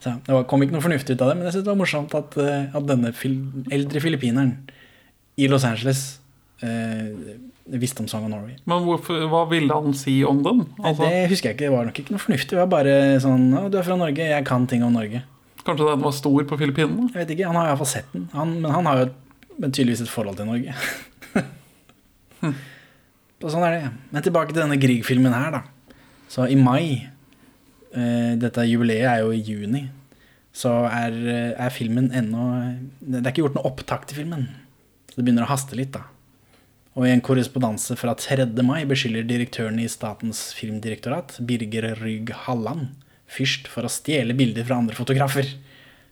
Så 0.00 0.14
Det 0.24 0.32
var- 0.32 0.46
kom 0.48 0.62
ikke 0.64 0.72
noe 0.72 0.80
fornuftig 0.80 1.12
ut 1.12 1.20
av 1.22 1.28
det, 1.28 1.34
men 1.36 1.44
jeg 1.44 1.52
synes 1.58 1.64
det 1.66 1.72
var 1.74 1.76
morsomt 1.82 2.14
at, 2.16 2.36
eh, 2.40 2.70
at 2.72 2.86
denne 2.88 3.10
fil 3.12 3.34
eldre 3.70 4.00
filippineren 4.00 4.54
i 5.36 5.44
Los 5.52 5.66
Angeles 5.68 6.00
eh, 6.64 7.10
visste 7.66 8.02
om 8.02 8.08
Song 8.08 8.24
of 8.26 8.30
Norway. 8.32 8.56
Men 8.68 8.84
hvorfor, 8.86 9.26
hva 9.30 9.44
ville 9.50 9.74
han 9.74 9.94
si 9.94 10.20
om 10.26 10.40
den? 10.42 10.64
Altså, 10.80 11.04
det 11.06 11.28
husker 11.30 11.50
jeg 11.50 11.58
ikke, 11.58 11.66
det 11.68 11.74
var 11.74 11.84
nok 11.90 12.00
ikke 12.02 12.14
noe 12.14 12.22
fornuftig. 12.22 12.54
Det 12.56 12.62
var 12.62 12.70
bare 12.72 12.94
sånn 13.22 13.44
Å, 13.54 13.66
du 13.70 13.78
er 13.78 13.86
fra 13.86 13.98
Norge, 14.00 14.30
jeg 14.32 14.46
kan 14.48 14.66
ting 14.70 14.82
om 14.86 14.96
Norge. 14.96 15.22
kanskje 15.64 15.90
den 15.90 16.02
var 16.02 16.14
stor 16.16 16.44
på 16.48 16.58
Filippinene? 16.58 17.10
Jeg 17.12 17.20
vet 17.20 17.34
ikke, 17.36 17.46
Han 17.50 17.60
har 17.60 17.70
iallfall 17.70 17.90
sett 17.92 18.08
den. 18.14 18.28
Han, 18.32 18.56
men 18.62 18.72
han 18.72 18.86
har 18.88 19.04
jo 19.04 19.06
tydeligvis 19.68 20.02
et 20.06 20.12
forhold 20.12 20.40
til 20.40 20.48
Norge. 20.48 20.74
Så 23.40 23.52
sånn 23.52 23.64
er 23.64 23.76
det. 23.76 23.92
Men 24.12 24.24
tilbake 24.24 24.52
til 24.52 24.62
denne 24.62 24.80
Grieg-filmen 24.80 25.32
her, 25.32 25.60
da. 25.60 25.94
Så 26.30 26.44
i 26.48 26.56
mai 26.58 27.08
eh, 27.96 28.36
Dette 28.40 28.66
jubileet 28.68 29.08
er 29.08 29.22
jo 29.24 29.32
i 29.34 29.40
juni. 29.40 29.86
Så 30.52 30.72
er, 30.88 31.14
eh, 31.14 31.52
er 31.54 31.72
filmen 31.74 32.10
ennå 32.16 32.46
Det 33.00 33.22
er 33.22 33.30
ikke 33.30 33.44
gjort 33.46 33.56
noe 33.58 33.68
opptak 33.70 34.06
til 34.08 34.22
filmen. 34.22 34.48
Så 35.10 35.18
det 35.18 35.24
begynner 35.26 35.46
å 35.46 35.52
haste 35.52 35.78
litt, 35.78 35.92
da. 35.96 36.04
Og 36.98 37.06
i 37.06 37.12
en 37.12 37.22
korrespondanse 37.22 37.94
fra 37.98 38.16
3. 38.18 38.48
mai 38.66 38.82
beskylder 38.88 39.26
direktøren 39.28 39.78
i 39.78 39.88
Statens 39.90 40.48
filmdirektorat, 40.58 41.36
Birger 41.46 41.92
Rygg 42.00 42.32
Halland, 42.46 42.90
Fyrst 43.30 43.68
for 43.70 43.86
å 43.86 43.92
stjele 43.92 44.34
bilder 44.34 44.66
fra 44.66 44.80
andre 44.82 44.96
fotografer. 44.98 45.46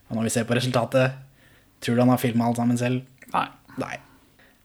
Og 0.08 0.14
når 0.14 0.28
vi 0.28 0.34
ser 0.36 0.44
på 0.46 0.54
resultatet, 0.54 1.16
tror 1.82 1.98
du 1.98 2.02
han 2.04 2.12
har 2.12 2.20
filma 2.22 2.46
alt 2.46 2.60
sammen 2.60 2.78
selv? 2.78 3.08
Nei. 3.32 3.48
Nei. 3.82 3.96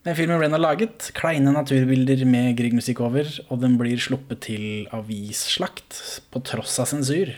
Men 0.03 0.17
filmen 0.19 0.37
ble 0.37 0.49
nå 0.51 0.59
laget, 0.59 1.07
kleine 1.17 1.53
naturbilder 1.55 2.25
med 2.29 2.57
Grieg-musikk 2.59 2.99
over, 3.05 3.29
og 3.47 3.61
den 3.63 3.77
blir 3.79 4.01
sluppet 4.03 4.43
til 4.49 4.65
avisslakt, 4.93 5.97
på 6.29 6.43
tross 6.45 6.75
av 6.83 6.89
sensur. 6.91 7.31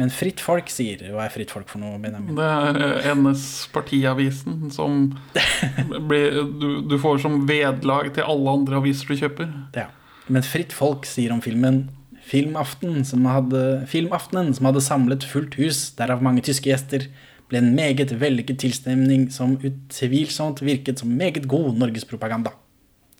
Men 0.00 0.12
Fritt 0.12 0.40
Folk 0.40 0.70
sier 0.72 1.02
Hva 1.12 1.26
er 1.26 1.32
Fritt 1.34 1.50
Folk 1.52 1.68
for 1.68 1.82
noe, 1.82 1.98
Benjamin? 2.00 2.36
Det 2.38 2.46
er 2.48 2.78
eh, 2.86 3.08
NS 3.12 3.46
Partiavisen 3.74 4.70
som 4.72 5.10
blir, 6.08 6.38
du, 6.60 6.68
du 6.88 6.96
får 7.00 7.20
som 7.24 7.42
vedlag 7.48 8.12
til 8.16 8.24
alle 8.24 8.54
andre 8.60 8.80
aviser 8.80 9.12
du 9.12 9.20
kjøper. 9.20 9.50
Ja. 9.76 9.90
Men 10.32 10.46
Fritt 10.46 10.72
Folk 10.76 11.08
sier 11.08 11.34
om 11.34 11.42
filmen 11.44 11.84
Filmaften, 12.22 13.02
som 13.04 13.26
hadde, 13.26 13.82
Filmaftenen, 13.90 14.52
som 14.54 14.68
hadde 14.68 14.84
samlet 14.84 15.24
fullt 15.26 15.56
hus, 15.58 15.88
derav 15.98 16.22
mange 16.24 16.44
tyske 16.46 16.70
gjester, 16.70 17.08
ble 17.50 17.58
en 17.60 17.72
meget 17.76 18.14
vellykket 18.16 18.60
tilstemning 18.62 19.26
som 19.34 19.56
utvilsomt 19.58 20.62
virket 20.64 21.02
som 21.02 21.10
meget 21.18 21.48
god 21.50 21.80
norgespropaganda. 21.80 22.54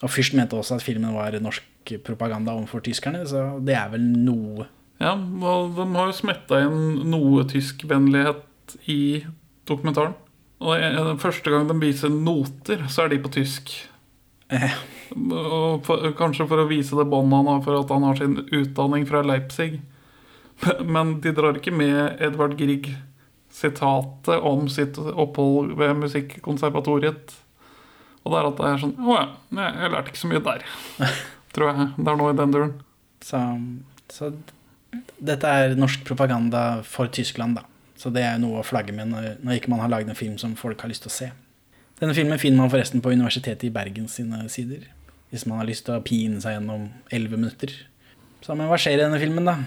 Og 0.02 0.10
Fyrst 0.10 0.36
mente 0.38 0.56
også 0.56 0.78
at 0.78 0.86
filmen 0.86 1.12
var 1.14 1.34
norsk 1.42 1.92
propaganda 2.06 2.54
overfor 2.54 2.82
tyskerne, 2.86 3.26
så 3.28 3.58
det 3.62 3.74
er 3.76 3.90
vel 3.92 4.06
noe 4.06 4.68
Ja, 5.02 5.16
De 5.18 5.86
har 5.96 6.10
jo 6.10 6.14
smetta 6.14 6.60
inn 6.62 6.82
noe 7.10 7.42
tyskvennlighet 7.50 8.76
i 8.92 9.24
dokumentaren. 9.68 10.14
Og 10.62 11.18
Første 11.18 11.50
gang 11.50 11.66
de 11.66 11.74
viser 11.82 12.12
noter, 12.14 12.84
så 12.88 13.04
er 13.06 13.08
de 13.14 13.18
på 13.24 13.32
tysk. 13.34 13.72
eh, 14.52 14.76
Og 15.16 15.82
for, 15.84 16.06
kanskje 16.16 16.46
for 16.48 16.62
å 16.62 16.68
vise 16.70 16.94
det 16.96 17.08
båndet 17.10 17.34
han 17.40 17.50
har 17.50 17.64
for 17.66 17.80
at 17.80 17.90
han 17.90 18.06
har 18.06 18.16
sin 18.20 18.36
utdanning 18.46 19.04
fra 19.08 19.24
Leipzig. 19.26 19.80
Men 20.94 21.16
de 21.20 21.32
drar 21.34 21.58
ikke 21.58 21.74
med 21.74 22.20
Edvard 22.22 22.54
Grieg-sitatet 22.56 24.38
om 24.46 24.68
sitt 24.70 24.98
opphold 24.98 25.74
ved 25.78 25.96
Musikkonservatoriet. 25.98 27.34
Og 28.22 28.30
det 28.32 28.38
er 28.38 28.48
at 28.52 28.58
det 28.60 28.66
er 28.70 28.80
sånn 28.84 28.94
Å 29.02 29.14
ja, 29.18 29.26
jeg 29.82 29.90
lærte 29.96 30.12
ikke 30.12 30.22
så 30.22 30.30
mye 30.30 30.44
der. 30.46 30.64
Tror 31.52 31.72
jeg. 31.72 31.88
Det 31.98 32.08
er 32.12 32.20
noe 32.22 32.32
i 32.32 32.38
den 32.38 32.54
duren. 32.54 32.74
Så, 33.22 33.40
så 34.14 34.30
dette 35.22 35.48
er 35.48 35.76
norsk 35.78 36.04
propaganda 36.08 36.82
for 36.86 37.10
Tyskland, 37.12 37.58
da. 37.60 37.66
Så 37.98 38.10
det 38.10 38.24
er 38.26 38.40
noe 38.42 38.60
å 38.60 38.66
flagge 38.66 38.94
med 38.96 39.12
når, 39.12 39.28
når 39.44 39.60
ikke 39.60 39.70
man 39.70 39.82
har 39.84 39.92
laget 39.92 40.10
en 40.10 40.18
film 40.18 40.34
som 40.40 40.56
folk 40.58 40.80
har 40.82 40.90
lyst 40.90 41.06
til 41.06 41.12
å 41.12 41.14
se. 41.14 41.28
Denne 42.02 42.16
filmen 42.16 42.40
finner 42.40 42.64
man 42.64 42.72
forresten 42.72 43.02
på 43.04 43.12
Universitetet 43.14 43.68
i 43.68 43.74
Bergen 43.74 44.08
sine 44.10 44.42
sider. 44.50 44.88
Hvis 45.30 45.46
man 45.46 45.60
har 45.60 45.68
lyst 45.68 45.86
til 45.86 45.96
å 45.96 46.04
pine 46.04 46.40
seg 46.42 46.56
gjennom 46.56 46.88
elleve 47.14 47.38
minutter. 47.38 47.70
Så, 48.42 48.56
men 48.58 48.66
hva 48.66 48.78
skjer 48.80 48.98
i 48.98 49.04
denne 49.04 49.20
filmen, 49.22 49.46
da? 49.46 49.60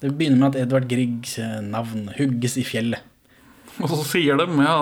Det 0.00 0.10
begynner 0.16 0.40
med 0.40 0.48
at 0.50 0.64
Edvard 0.64 0.88
Griegs 0.90 1.36
eh, 1.38 1.60
navn 1.62 2.08
hugges 2.16 2.58
i 2.58 2.66
fjellet. 2.66 3.06
Og 3.80 3.88
så 3.92 4.00
sier 4.04 4.36
de 4.36 4.46
ja, 4.60 4.74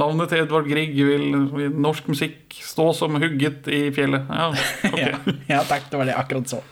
navnet 0.00 0.32
til 0.32 0.42
Edvard 0.42 0.66
Grieg 0.66 0.94
vil 0.96 1.26
i 1.36 1.68
norsk 1.70 2.08
musikk 2.10 2.56
stå 2.64 2.88
som 2.96 3.18
hugget 3.20 3.68
i 3.70 3.84
fjellet. 3.94 4.24
Ja, 4.30 4.48
okay. 4.88 5.04
ja, 5.04 5.34
ja 5.52 5.60
takk, 5.68 5.86
det 5.90 6.00
var 6.00 6.08
det 6.08 6.16
akkurat 6.18 6.50
så. 6.50 6.62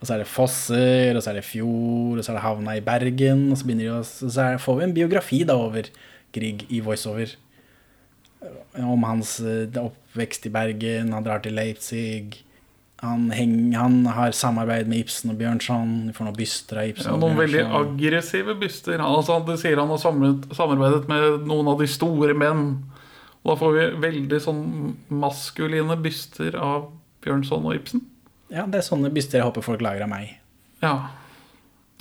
Og 0.00 0.08
så 0.08 0.14
er 0.14 0.22
det 0.22 0.30
fosser, 0.32 1.12
og 1.12 1.22
så 1.22 1.32
er 1.32 1.40
det 1.40 1.44
fjord, 1.44 2.18
og 2.18 2.24
så 2.24 2.32
er 2.32 2.38
det 2.38 2.46
havna 2.46 2.76
i 2.78 2.84
Bergen. 2.84 3.50
Og 3.52 3.60
så, 3.60 3.66
begynner 3.68 3.86
de 3.86 3.94
å, 3.98 4.02
så 4.06 4.50
får 4.60 4.78
vi 4.78 4.86
en 4.86 4.96
biografi 4.96 5.42
da 5.48 5.58
over 5.60 5.90
Grieg 6.32 6.64
i 6.72 6.80
voiceover. 6.84 7.34
Om 8.80 9.02
hans 9.04 9.34
eh, 9.44 9.66
oppvekst 9.76 10.48
i 10.48 10.52
Bergen, 10.54 11.12
han 11.12 11.26
drar 11.26 11.42
til 11.44 11.52
Leipzig. 11.58 12.40
Han, 13.04 13.30
heng, 13.32 13.74
han 13.76 14.02
har 14.12 14.32
samarbeid 14.36 14.88
med 14.88 15.02
Ibsen 15.04 15.32
og 15.32 15.40
Bjørnson. 15.40 15.92
Vi 16.08 16.14
får 16.16 16.28
noen 16.28 16.38
byster 16.38 16.80
av 16.80 16.92
Ibsen 16.92 17.10
Ja, 17.10 17.16
noen 17.20 17.36
veldig 17.38 17.64
aggressive 17.78 18.56
byster. 18.60 19.00
Altså, 19.04 19.38
det 19.44 19.56
sier 19.60 19.80
han 19.80 19.92
har 19.92 20.00
samarbeidet 20.00 21.08
med 21.08 21.46
noen 21.48 21.68
av 21.72 21.80
de 21.80 21.88
store 21.88 22.36
menn. 22.36 22.64
Og 23.40 23.52
da 23.52 23.56
får 23.60 23.76
vi 23.76 23.86
veldig 24.04 24.40
sånn 24.44 24.64
maskuline 25.12 25.96
byster 26.04 26.56
av 26.60 26.90
Bjørnson 27.24 27.68
og 27.68 27.76
Ibsen. 27.76 28.04
Ja, 28.50 28.66
det 28.66 28.80
er 28.80 28.86
sånne 28.86 29.12
byster 29.14 29.38
jeg 29.38 29.46
håper 29.46 29.62
folk 29.62 29.82
lager 29.84 30.04
av 30.06 30.10
meg. 30.10 30.34
Ja, 30.82 30.94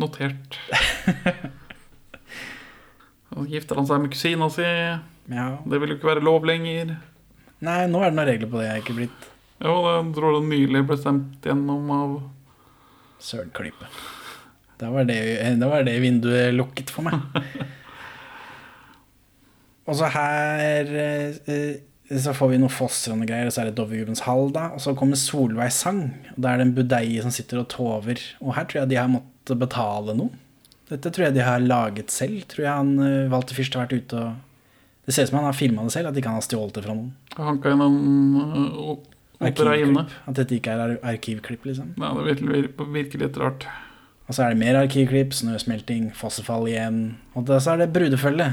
notert. 0.02 0.58
Og 3.38 3.50
gifter 3.52 3.78
han 3.78 3.86
seg 3.86 4.02
med 4.02 4.14
kusina 4.14 4.48
si. 4.54 4.66
Ja. 5.30 5.50
Det 5.62 5.80
vil 5.82 5.94
jo 5.94 6.00
ikke 6.00 6.10
være 6.10 6.26
lov 6.26 6.48
lenger. 6.50 6.96
Nei, 7.62 7.82
nå 7.92 8.02
er 8.02 8.10
det 8.10 8.18
noen 8.18 8.30
regler 8.32 8.50
på 8.50 8.58
det 8.58 8.66
jeg 8.66 8.78
er 8.78 8.82
ikke 8.82 8.98
blitt. 8.98 9.28
Jo, 9.60 9.76
det 9.84 10.16
tror 10.16 10.38
jeg 10.38 10.48
nylig 10.48 10.86
ble 10.88 10.98
stemt 10.98 11.46
gjennom 11.46 11.92
av 11.92 12.16
Sølklype. 13.20 13.90
Da 14.80 14.90
var, 14.94 15.04
det, 15.06 15.20
da 15.60 15.68
var 15.68 15.84
det 15.84 15.98
vinduet 16.00 16.56
lukket 16.56 16.90
for 16.94 17.04
meg. 17.06 17.20
og 19.90 19.98
så 20.00 20.08
her 20.14 20.94
eh, 21.04 21.82
så 22.10 22.34
får 22.34 22.50
vi 22.50 22.58
noen 22.58 22.74
fosser 22.74 23.12
og 23.14 23.20
noen 23.20 23.30
greier, 23.30 23.46
og 23.50 23.54
så 23.54 23.62
er 23.62 23.70
det 23.70 23.76
Dovregubbens 23.78 24.24
hall, 24.26 24.48
da. 24.56 24.70
Og 24.74 24.82
så 24.82 24.96
kommer 24.98 25.20
Solveig 25.20 25.70
sang, 25.76 26.00
og 26.34 26.40
da 26.42 26.54
er 26.56 26.62
det 26.62 26.66
en 26.70 26.76
budeie 26.80 27.22
som 27.22 27.34
sitter 27.34 27.62
og 27.62 27.68
tover. 27.70 28.18
Og 28.42 28.56
her 28.58 28.66
tror 28.66 28.82
jeg 28.82 28.90
de 28.90 28.98
har 28.98 29.12
måttet 29.14 29.60
betale 29.62 30.16
noe. 30.18 30.32
Dette 30.90 31.12
tror 31.14 31.28
jeg 31.28 31.36
de 31.38 31.44
har 31.46 31.62
laget 31.62 32.10
selv. 32.10 32.42
Tror 32.50 32.66
jeg 32.66 32.74
han 32.74 32.96
valgte 33.30 33.54
Walter 33.54 33.54
å 33.54 33.78
har 33.78 33.86
vært 33.86 34.00
ute 34.02 34.24
og 34.26 34.46
Det 35.06 35.14
ser 35.14 35.26
ut 35.26 35.30
som 35.32 35.38
han 35.40 35.48
har 35.50 35.58
filma 35.58 35.84
det 35.86 35.94
selv, 35.94 36.10
at 36.10 36.18
ikke 36.18 36.22
kan 36.26 36.36
har 36.38 36.44
stjålet 36.46 36.76
det 36.78 36.84
fra 36.86 36.94
noen. 36.94 37.12
Hanka 37.38 37.72
en 37.74 37.80
øh, 38.38 38.98
opera 39.42 39.72
inne. 39.80 40.04
At 40.30 40.38
dette 40.38 40.58
ikke 40.58 40.74
er 40.76 40.98
arkivklipp, 41.14 41.64
liksom. 41.66 41.96
Ja, 41.98 42.12
det 42.18 42.26
virker, 42.28 42.84
virker- 42.94 43.24
litt 43.24 43.38
rart. 43.42 43.66
Og 44.30 44.36
så 44.38 44.44
er 44.46 44.54
det 44.54 44.60
mer 44.62 44.78
arkivklipp, 44.84 45.34
snøsmelting, 45.34 46.12
fossefall 46.18 46.68
igjen. 46.70 47.00
Og 47.34 47.50
så 47.50 47.74
er 47.74 47.82
det 47.82 47.94
brudefølge. 47.96 48.52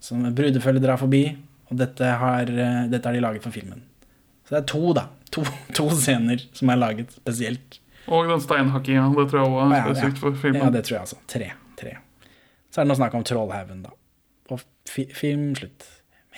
Som 0.00 0.24
brudefølge 0.32 0.80
drar 0.80 0.96
forbi, 0.96 1.36
og 1.70 1.78
dette 1.78 2.10
har, 2.22 2.50
eh, 2.50 2.82
dette 2.90 3.06
har 3.06 3.14
de 3.14 3.22
laget 3.22 3.46
for 3.46 3.54
filmen. 3.54 3.84
Så 4.46 4.56
det 4.56 4.60
er 4.62 4.68
to, 4.72 4.92
da. 4.96 5.06
To, 5.30 5.44
to 5.78 5.88
scener 5.94 6.42
som 6.56 6.72
er 6.72 6.80
laget 6.80 7.14
spesielt. 7.14 7.78
Og 8.10 8.26
den 8.26 8.42
steinhakkinga. 8.42 9.08
Det 9.14 9.26
tror 9.30 9.40
jeg 9.40 9.50
også 9.50 9.64
er 9.66 9.76
Ja, 9.76 10.08
ja. 10.08 10.14
for 10.18 10.38
filmen. 10.42 10.62
Ja, 10.64 10.70
det 10.74 10.84
tror 10.88 10.96
jeg 10.96 11.04
altså. 11.06 11.18
Tre. 11.30 11.50
tre. 11.78 11.96
Så 12.70 12.80
er 12.80 12.86
det 12.86 12.90
noe 12.90 12.98
snakk 12.98 13.14
om 13.18 13.26
Trollhaugen, 13.26 13.84
da. 13.86 13.92
Og 14.50 14.62
fi, 14.90 15.04
film 15.14 15.52
slutt. 15.58 15.86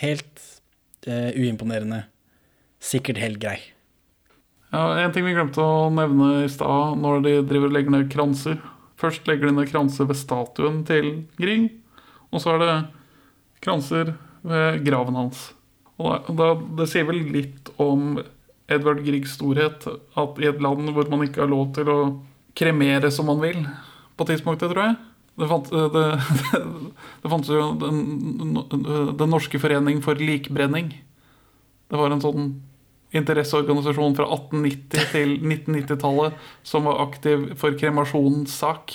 Helt 0.03 0.43
uh, 1.09 1.31
uimponerende. 1.33 2.03
Sikkert 2.83 3.21
helt 3.23 3.41
grei. 3.41 3.59
Ja, 4.73 4.99
En 5.01 5.13
ting 5.13 5.25
vi 5.25 5.35
glemte 5.37 5.65
å 5.65 5.89
nevne 5.93 6.45
i 6.45 6.51
stad, 6.53 6.99
når 7.01 7.25
de 7.25 7.35
driver 7.49 7.69
og 7.69 7.77
legger 7.77 7.93
ned 7.93 8.13
kranser 8.13 8.61
Først 9.03 9.27
legger 9.27 9.51
de 9.51 9.57
ned 9.57 9.69
kranser 9.69 10.07
ved 10.07 10.15
statuen 10.15 10.83
til 10.87 11.09
Grieg, 11.41 11.73
og 12.31 12.39
så 12.43 12.53
er 12.55 12.61
det 12.63 12.75
kranser 13.65 14.13
ved 14.47 14.83
graven 14.87 15.19
hans. 15.19 15.51
Og 16.03 16.33
da, 16.39 16.53
det 16.79 16.89
sier 16.91 17.07
vel 17.09 17.21
litt 17.35 17.71
om 17.83 18.17
Edvard 18.73 19.03
Griegs 19.05 19.37
storhet 19.37 19.87
at 19.89 20.43
i 20.43 20.49
et 20.49 20.63
land 20.63 20.91
hvor 20.95 21.09
man 21.13 21.25
ikke 21.27 21.45
har 21.45 21.51
lov 21.51 21.73
til 21.77 21.91
å 21.93 21.99
kremere 22.59 23.11
som 23.13 23.29
man 23.31 23.41
vil, 23.43 23.63
på 24.17 24.27
tidspunktet, 24.29 24.71
tror 24.73 24.91
jeg 24.91 24.97
Det, 25.41 25.47
fant, 25.49 25.71
det, 25.73 26.03
det 27.23 27.31
fantes 27.33 27.53
jo 27.55 27.71
den, 27.81 28.59
den 29.17 29.33
norske 29.33 29.61
forening 29.63 30.03
for 30.05 30.21
likbrenning. 30.21 30.93
Det 31.89 32.01
var 32.01 32.13
en 32.13 32.21
sånn 32.25 32.51
interesseorganisasjon 33.17 34.17
fra 34.17 34.27
1890 34.33 35.09
til 35.13 35.35
1990-tallet 35.39 36.37
som 36.65 36.89
var 36.89 37.03
aktiv 37.07 37.51
for 37.61 37.77
kremasjonssak. 37.81 38.95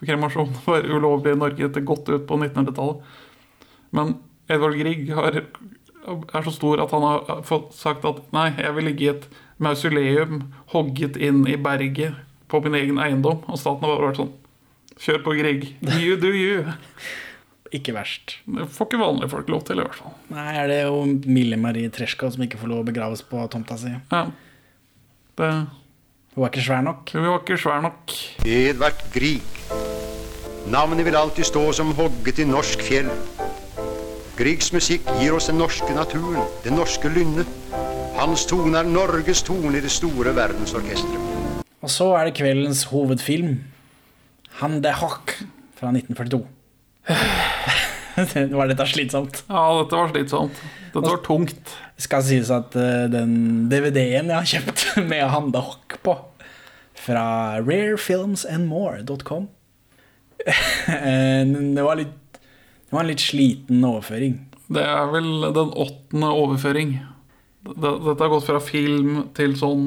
For 0.00 0.08
kremasjon 0.08 0.54
var 0.68 0.88
ulovlig 0.88 1.34
i 1.36 1.40
Norge 1.40 1.72
til 1.72 1.88
godt 1.88 2.12
ut 2.12 2.26
på 2.28 2.40
1900-tallet. 2.40 3.02
Men 3.96 4.14
Edvard 4.50 4.76
Grieg 4.80 5.12
har, 5.14 5.38
er 5.40 6.46
så 6.46 6.52
stor 6.54 6.82
at 6.82 6.92
han 6.96 7.06
har 7.06 7.44
fått 7.46 7.72
sagt 7.76 8.06
at 8.08 8.20
nei, 8.34 8.48
jeg 8.58 8.74
vil 8.76 8.88
ligge 8.90 9.06
i 9.06 9.12
et 9.14 9.28
mausoleum 9.62 10.44
hogget 10.74 11.18
inn 11.20 11.44
i 11.48 11.56
berget 11.60 12.18
på 12.50 12.62
min 12.64 12.76
egen 12.78 12.98
eiendom. 13.02 13.44
Og 13.46 13.60
staten 13.60 13.86
har 13.86 13.96
bare 13.96 14.10
vært 14.10 14.22
sånn 14.24 14.36
Kjør 15.00 15.22
på, 15.24 15.32
Grieg. 15.38 15.62
You 15.96 16.16
do 16.20 16.28
you. 16.36 16.64
Ikke 17.76 17.94
verst. 17.94 18.34
Det 18.44 18.66
får 18.74 18.88
ikke 18.88 18.98
vanlige 19.00 19.30
folk 19.30 19.50
lov 19.52 19.62
til, 19.64 19.78
i 19.78 19.84
hvert 19.86 19.96
fall. 19.96 20.12
Nei, 20.34 20.48
er 20.58 20.66
det 20.68 20.78
jo 20.82 21.04
Mille 21.30 21.56
Marie 21.56 21.88
Treschka 21.94 22.28
som 22.34 22.42
ikke 22.42 22.58
får 22.58 22.68
lov 22.72 22.80
å 22.82 22.86
begraves 22.88 23.22
på 23.22 23.44
tomta 23.52 23.76
si? 23.78 23.92
Ja. 24.10 24.24
Det, 25.38 25.50
Hun 26.34 26.42
er 26.44 26.50
ikke 26.50 26.64
svær 26.66 26.82
nok. 26.82 27.14
Hun 27.14 27.28
var 27.28 27.38
ikke 27.44 27.60
svær 27.62 27.84
nok. 27.86 28.16
Edvard 28.42 29.06
Grieg. 29.14 29.62
Navnet 30.70 31.06
vil 31.06 31.16
alltid 31.22 31.46
stå 31.46 31.62
som 31.78 31.94
hogget 31.96 32.42
i 32.42 32.50
norsk 32.50 32.82
fjell. 32.84 33.08
Griegs 34.40 34.70
musikk 34.72 35.04
gir 35.20 35.34
oss 35.36 35.50
den 35.50 35.58
norske 35.60 35.92
naturen, 35.92 36.46
det 36.64 36.70
norske 36.72 37.10
lynnet. 37.12 37.48
Hans 38.16 38.46
tone 38.48 38.78
er 38.80 38.86
Norges 38.88 39.42
tone 39.44 39.74
i 39.76 39.82
det 39.84 39.90
store 39.92 40.32
verdensorkesteret. 40.32 41.66
Og 41.84 41.90
så 41.92 42.06
er 42.16 42.30
det 42.30 42.38
kveldens 42.38 42.86
hovedfilm. 42.88 43.58
Han 44.62 44.78
de 44.80 44.94
Hock 44.96 45.34
fra 45.76 45.92
1942. 45.92 46.40
Var 48.56 48.72
dette 48.72 48.86
slitsomt? 48.88 49.42
Ja, 49.44 49.66
dette 49.82 50.00
var 50.00 50.08
slitsomt. 50.14 50.62
Dette 50.94 51.04
var 51.04 51.20
tungt. 51.24 51.74
Det 51.96 52.06
skal 52.06 52.24
sies 52.24 52.48
at 52.52 52.72
eh, 52.80 53.04
den 53.12 53.34
DVD-en 53.68 54.32
jeg 54.32 54.38
har 54.38 54.50
kjøpt 54.54 54.86
med 55.10 55.26
Han 55.34 55.52
de 55.52 55.60
Hock 55.68 55.98
på, 56.04 56.16
fra 56.96 57.26
rarefilmsandmore.com 57.60 59.50
eh, 60.96 61.44
Det 61.44 61.84
var 61.84 62.00
litt 62.00 62.19
Det 62.90 62.96
var 62.96 63.04
en 63.04 63.10
litt 63.12 63.22
sliten 63.22 63.84
overføring. 63.86 64.32
Det 64.66 64.82
er 64.82 65.10
vel 65.12 65.28
den 65.54 65.68
åttende 65.78 66.30
overføring. 66.34 66.96
Dette 67.62 68.16
har 68.18 68.32
gått 68.32 68.48
fra 68.48 68.58
film 68.58 69.28
til 69.38 69.54
sånn 69.58 69.84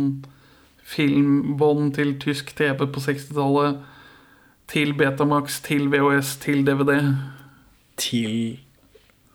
filmbånd 0.88 1.94
til 1.98 2.14
tysk 2.24 2.54
TV 2.56 2.86
på 2.86 3.04
60-tallet, 3.04 3.82
til 4.72 4.96
Betamax, 4.96 5.60
til 5.68 5.90
VHS, 5.92 6.38
til 6.44 6.64
DVD. 6.64 6.96
Til 8.00 8.38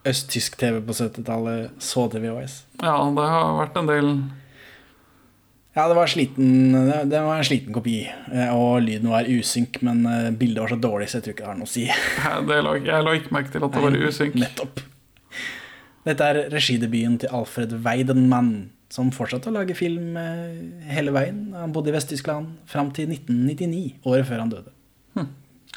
østtysk 0.08 0.56
TV 0.60 0.80
på 0.84 0.96
70-tallet, 0.96 1.76
så 1.76 2.06
til 2.08 2.24
VHS. 2.24 2.62
Ja, 2.80 2.96
det 3.04 3.30
har 3.34 3.56
vært 3.60 3.76
en 3.76 3.92
del 3.92 4.12
Ja, 5.76 5.84
det 5.86 5.94
var, 5.94 6.08
sliten, 6.10 6.72
det 7.10 7.18
var 7.22 7.38
en 7.38 7.44
sliten 7.46 7.74
kopi, 7.76 8.00
eh, 8.32 8.48
og 8.56 8.80
lyden 8.82 9.10
var 9.12 9.28
usynk, 9.30 9.76
men 9.86 10.00
eh, 10.08 10.30
bildet 10.34 10.62
var 10.64 10.72
så 10.72 10.78
dårlig, 10.80 11.10
så 11.10 11.18
jeg 11.18 11.26
tror 11.26 11.34
ikke 11.36 11.44
det 11.44 11.50
har 11.52 11.58
noe 11.60 11.68
å 11.68 11.70
si. 11.70 11.84
det 12.48 12.56
la, 12.64 12.72
Jeg 12.80 13.04
la 13.06 13.12
ikke 13.18 13.34
merke 13.36 13.52
til 13.54 13.66
at 13.66 13.76
det 13.76 13.84
var 13.84 13.98
usynk. 14.08 14.38
Nettopp. 14.40 14.80
Dette 16.08 16.30
er 16.32 16.40
regidebuten 16.54 17.20
til 17.22 17.36
Alfred 17.36 17.76
Weidenmann, 17.84 18.50
som 18.90 19.12
fortsatte 19.12 19.52
å 19.52 19.54
lage 19.54 19.76
film 19.78 20.16
eh, 20.18 20.90
hele 20.96 21.12
veien. 21.14 21.44
Han 21.54 21.76
bodde 21.76 21.92
i 21.92 21.96
Vest-Tyskland 21.98 22.56
fram 22.66 22.90
til 22.96 23.12
1999, 23.12 24.00
året 24.08 24.26
før 24.30 24.42
han 24.46 24.54
døde. 24.56 24.74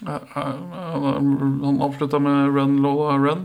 Ja, 0.02 0.18
Han 0.34 1.82
avslutta 1.84 2.18
med 2.24 2.56
Run 2.56 2.80
Lola 2.82 3.20
Run. 3.22 3.44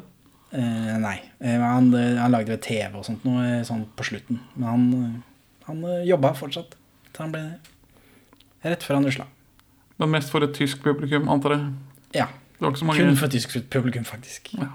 Eh, 0.56 0.94
nei, 1.02 1.18
han, 1.42 1.90
han 1.92 2.32
lagde 2.32 2.56
TV 2.64 2.94
og 2.96 3.04
sånt 3.04 3.26
noe 3.28 3.58
sånn 3.66 3.82
på 3.98 4.06
slutten. 4.08 4.38
Men 4.54 4.68
han, 4.70 4.86
han 5.66 5.84
eh, 5.84 6.04
jobba 6.08 6.32
fortsatt 6.38 6.76
til 7.12 7.24
han 7.24 7.34
ble 7.34 7.44
rett 8.66 8.82
før 8.82 8.98
han 8.98 9.06
rusla. 9.08 9.28
Men 10.00 10.12
mest 10.12 10.32
for 10.32 10.44
et 10.44 10.54
tysk 10.56 10.82
publikum, 10.84 11.30
antar 11.32 11.56
jeg. 11.56 11.68
Ja. 12.16 12.26
Så 12.60 12.88
mange 12.88 13.02
Kun 13.02 13.16
for 13.18 13.28
et 13.28 13.36
tysk 13.36 13.56
publikum, 13.72 14.04
faktisk. 14.08 14.52
Ja. 14.56 14.72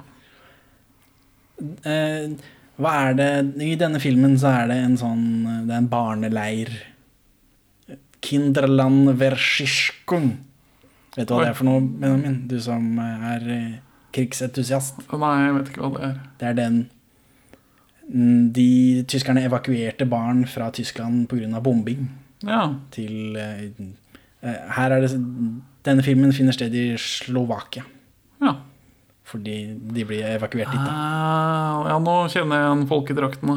Eh, 1.61 2.33
hva 2.81 2.93
er 3.05 3.17
det 3.17 3.27
I 3.61 3.75
denne 3.77 3.99
filmen 4.01 4.33
så 4.41 4.49
er 4.63 4.71
det 4.71 4.77
en 4.81 4.95
sånn 4.97 5.25
Det 5.67 5.75
er 5.75 5.77
en 5.77 5.89
barneleir. 5.91 6.71
Kinderland 8.21 9.11
Verschischkung. 9.19 10.31
Vet 11.15 11.27
du 11.27 11.33
hva 11.33 11.41
Oi. 11.41 11.45
det 11.45 11.51
er 11.51 11.57
for 11.57 11.67
noe, 11.67 11.81
Benjamin? 11.81 12.41
Du 12.49 12.57
som 12.63 12.85
er 13.01 13.47
eh, 13.51 13.77
krigsentusiast. 14.15 15.01
Nei, 15.11 15.31
jeg 15.45 15.55
vet 15.57 15.71
ikke 15.71 15.83
hva 15.83 15.91
det 15.95 16.03
er. 16.07 16.19
Det 16.39 16.49
er 16.51 16.57
den 16.59 16.81
De 18.12 19.03
tyskerne 19.07 19.45
evakuerte 19.47 20.05
barn 20.09 20.43
fra 20.45 20.70
Tyskland 20.76 21.30
pga. 21.32 21.62
bombing 21.64 22.09
Ja. 22.43 22.74
til 22.91 23.36
eh, 23.38 23.70
eh, 24.43 24.57
Her 24.76 24.91
er 24.97 25.01
det 25.05 25.12
Denne 25.84 26.03
filmen 26.03 26.34
finner 26.34 26.51
sted 26.53 26.74
i 26.76 26.95
Slovakia. 26.97 27.84
ja. 28.41 28.55
Fordi 29.32 29.78
de 29.80 30.03
blir 30.03 30.26
evakuert 30.28 30.72
dit. 30.74 30.82
da. 30.82 30.91
Ah, 30.91 31.86
ja, 31.88 31.99
nå 32.03 32.28
kjenner 32.28 32.57
jeg 32.59 32.66
igjen 32.68 32.88
folkedraktene. 32.89 33.55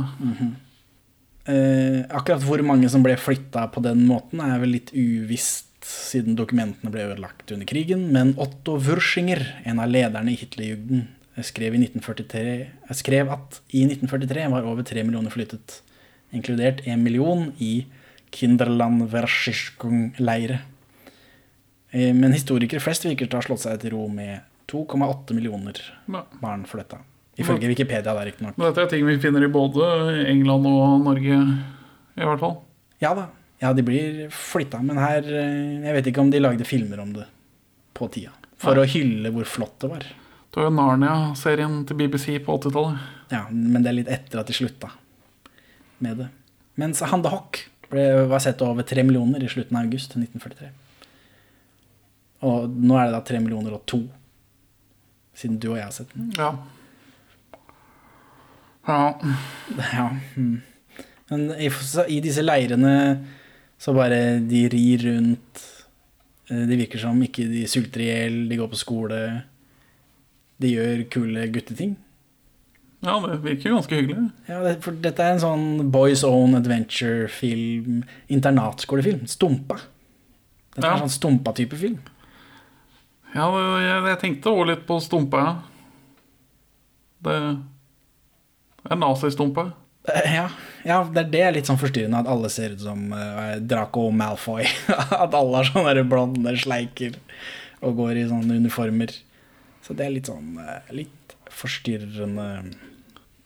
Eh, 1.47 2.05
akkurat 2.15 2.45
hvor 2.47 2.63
mange 2.65 2.89
som 2.89 3.03
ble 3.03 3.17
flytta 3.19 3.67
på 3.75 3.83
den 3.83 4.07
måten, 4.07 4.41
er 4.41 4.61
vel 4.63 4.71
litt 4.77 4.93
uvisst, 4.95 5.67
siden 5.85 6.37
dokumentene 6.39 6.93
ble 6.95 7.09
ødelagt 7.11 7.51
under 7.53 7.67
krigen. 7.67 8.07
Men 8.15 8.33
Otto 8.39 8.79
Wurschinger, 8.79 9.43
en 9.67 9.81
av 9.83 9.91
lederne 9.91 10.31
i 10.33 10.39
Hitlerjugend, 11.37 11.45
skrev, 11.45 11.75
i 11.75 11.79
1943, 11.79 12.61
eh, 12.89 12.95
skrev 12.95 13.31
at 13.33 13.61
i 13.71 13.85
1943 13.87 14.51
var 14.51 14.63
over 14.63 14.83
tre 14.83 15.03
millioner 15.03 15.31
flyttet, 15.31 15.83
inkludert 16.33 16.85
én 16.87 17.03
million 17.03 17.53
i 17.59 17.87
Kinderland 18.31 19.11
Verschischkung-leire. 19.11 20.61
Eh, 21.91 22.13
men 22.15 22.33
historikere 22.33 22.81
flest 22.81 23.05
virker 23.05 23.27
til 23.27 23.39
å 23.39 23.43
ha 23.43 23.47
slått 23.47 23.65
seg 23.65 23.81
til 23.81 23.95
ro 23.95 24.09
med 24.09 24.43
2,8 24.71 25.35
millioner 25.35 25.79
barn 26.41 26.65
flytta. 26.65 26.99
Ifølge 27.37 27.67
Wikipedia, 27.67 28.15
da, 28.15 28.23
riktignok. 28.25 28.57
Men 28.57 28.71
Dette 28.71 28.85
er 28.85 28.91
ting 28.93 29.07
vi 29.07 29.19
finner 29.19 29.43
i 29.43 29.51
både 29.51 29.87
England 30.31 30.67
og 30.71 31.01
Norge, 31.03 31.39
i 32.15 32.27
hvert 32.29 32.43
fall. 32.43 32.61
Ja 33.03 33.15
da. 33.15 33.29
Ja, 33.63 33.73
de 33.75 33.83
blir 33.87 34.29
flytta, 34.35 34.81
men 34.85 34.99
her 34.99 35.25
eh, 35.25 35.87
Jeg 35.87 35.95
vet 35.97 36.09
ikke 36.11 36.23
om 36.23 36.31
de 36.31 36.41
lagde 36.43 36.67
filmer 36.67 37.01
om 37.03 37.13
det 37.15 37.27
på 37.95 38.09
tida. 38.13 38.35
For 38.61 38.79
å 38.79 38.87
hylle 38.87 39.31
hvor 39.35 39.47
flott 39.49 39.77
det 39.83 39.91
var. 39.91 40.05
Du 40.55 40.61
var 40.61 40.69
jo 40.69 40.75
Narnia-serien 40.77 41.81
til 41.89 41.99
BBC 41.99 42.37
på 42.47 42.55
80-tallet. 42.61 42.99
Ja, 43.33 43.41
Men 43.51 43.83
det 43.83 43.91
er 43.91 43.97
litt 43.99 44.11
etter 44.15 44.39
at 44.39 44.47
de 44.51 44.55
slutta 44.55 44.93
med 46.05 46.21
det. 46.23 46.29
Mens 46.79 47.01
Hande 47.11 47.31
Hock 47.33 47.65
var 47.91 48.39
sett 48.43 48.63
over 48.63 48.87
tre 48.87 49.03
millioner 49.07 49.43
i 49.43 49.49
slutten 49.51 49.77
av 49.79 49.87
august 49.89 50.15
1943. 50.15 50.71
Og 52.47 52.69
nå 52.71 52.97
er 52.99 53.09
det 53.09 53.17
da 53.17 53.23
tre 53.27 53.41
millioner 53.43 53.75
og 53.75 53.83
to, 53.89 54.01
siden 55.35 55.59
du 55.63 55.73
og 55.73 55.79
jeg 55.79 55.89
har 55.89 55.95
sett 55.97 56.15
den. 56.15 56.31
Ja. 56.39 56.53
Ja. 58.87 59.01
Ja. 59.95 60.09
mm. 60.37 60.61
Men 61.31 61.47
i, 61.57 61.71
i 62.13 62.19
disse 62.23 62.43
leirene 62.45 62.95
så 63.81 63.95
bare 63.97 64.39
de 64.45 64.67
rir 64.71 65.07
rundt. 65.09 65.63
Eh, 66.51 66.63
Det 66.69 66.79
virker 66.79 67.01
som 67.01 67.19
ikke 67.25 67.47
de 67.49 67.65
sulter 67.71 68.05
i 68.05 68.11
hjel, 68.11 68.37
de 68.51 68.59
går 68.61 68.71
på 68.71 68.79
skole. 68.79 69.21
De 70.63 70.71
gjør 70.75 71.05
kule 71.11 71.49
gutteting. 71.53 71.97
ja, 73.05 73.15
det 73.27 73.41
virker 73.45 73.75
ganske 73.75 73.97
hyggelig. 73.99 74.31
Ja, 74.49 74.63
det, 74.65 74.77
for 74.85 74.93
dette 75.05 75.21
er 75.25 75.35
en 75.35 75.43
sånn 75.43 75.91
boys 75.93 76.23
own 76.25 76.55
adventure-film. 76.57 78.05
Internatskolefilm. 78.33 79.27
Stumpa. 79.29 79.81
Dette 80.75 80.87
er 80.89 80.95
en 80.97 81.05
sånn 81.05 81.13
Stumpa-type 81.19 81.77
film. 81.79 81.99
Ja, 83.35 83.49
det- 83.51 83.83
jeg, 83.85 84.03
jeg 84.13 84.19
tenkte 84.23 84.51
også 84.55 84.67
litt 84.71 84.87
på 84.87 85.01
stumpa, 85.03 85.39
ja. 85.43 85.55
Det 87.25 87.35
er 88.93 88.97
nazistumpa. 89.01 89.73
Eh, 90.09 90.35
Ja, 90.35 90.49
ja, 90.85 90.99
det 91.05 91.23
er 91.25 91.31
det 91.33 91.45
litt 91.57 91.67
sånn 91.71 91.79
forstyrrende 91.81 92.19
at 92.21 92.29
alle 92.29 92.51
ser 92.53 92.75
ut 92.77 92.81
som 92.85 93.07
uh, 93.13 93.57
Draco 93.61 94.11
Malfoy. 94.13 94.67
at 95.25 95.33
alle 95.35 95.57
har 95.63 95.65
sånne 95.71 96.05
blonde 96.09 96.53
sleiker 96.61 97.17
og 97.85 97.97
går 97.97 98.21
i 98.21 98.27
sånne 98.29 98.59
uniformer. 98.61 99.13
Så 99.85 99.95
det 99.97 100.07
er 100.07 100.15
litt 100.15 100.31
sånn 100.31 100.55
eh, 100.63 100.93
litt 100.97 101.35
forstyrrende. 101.53 102.47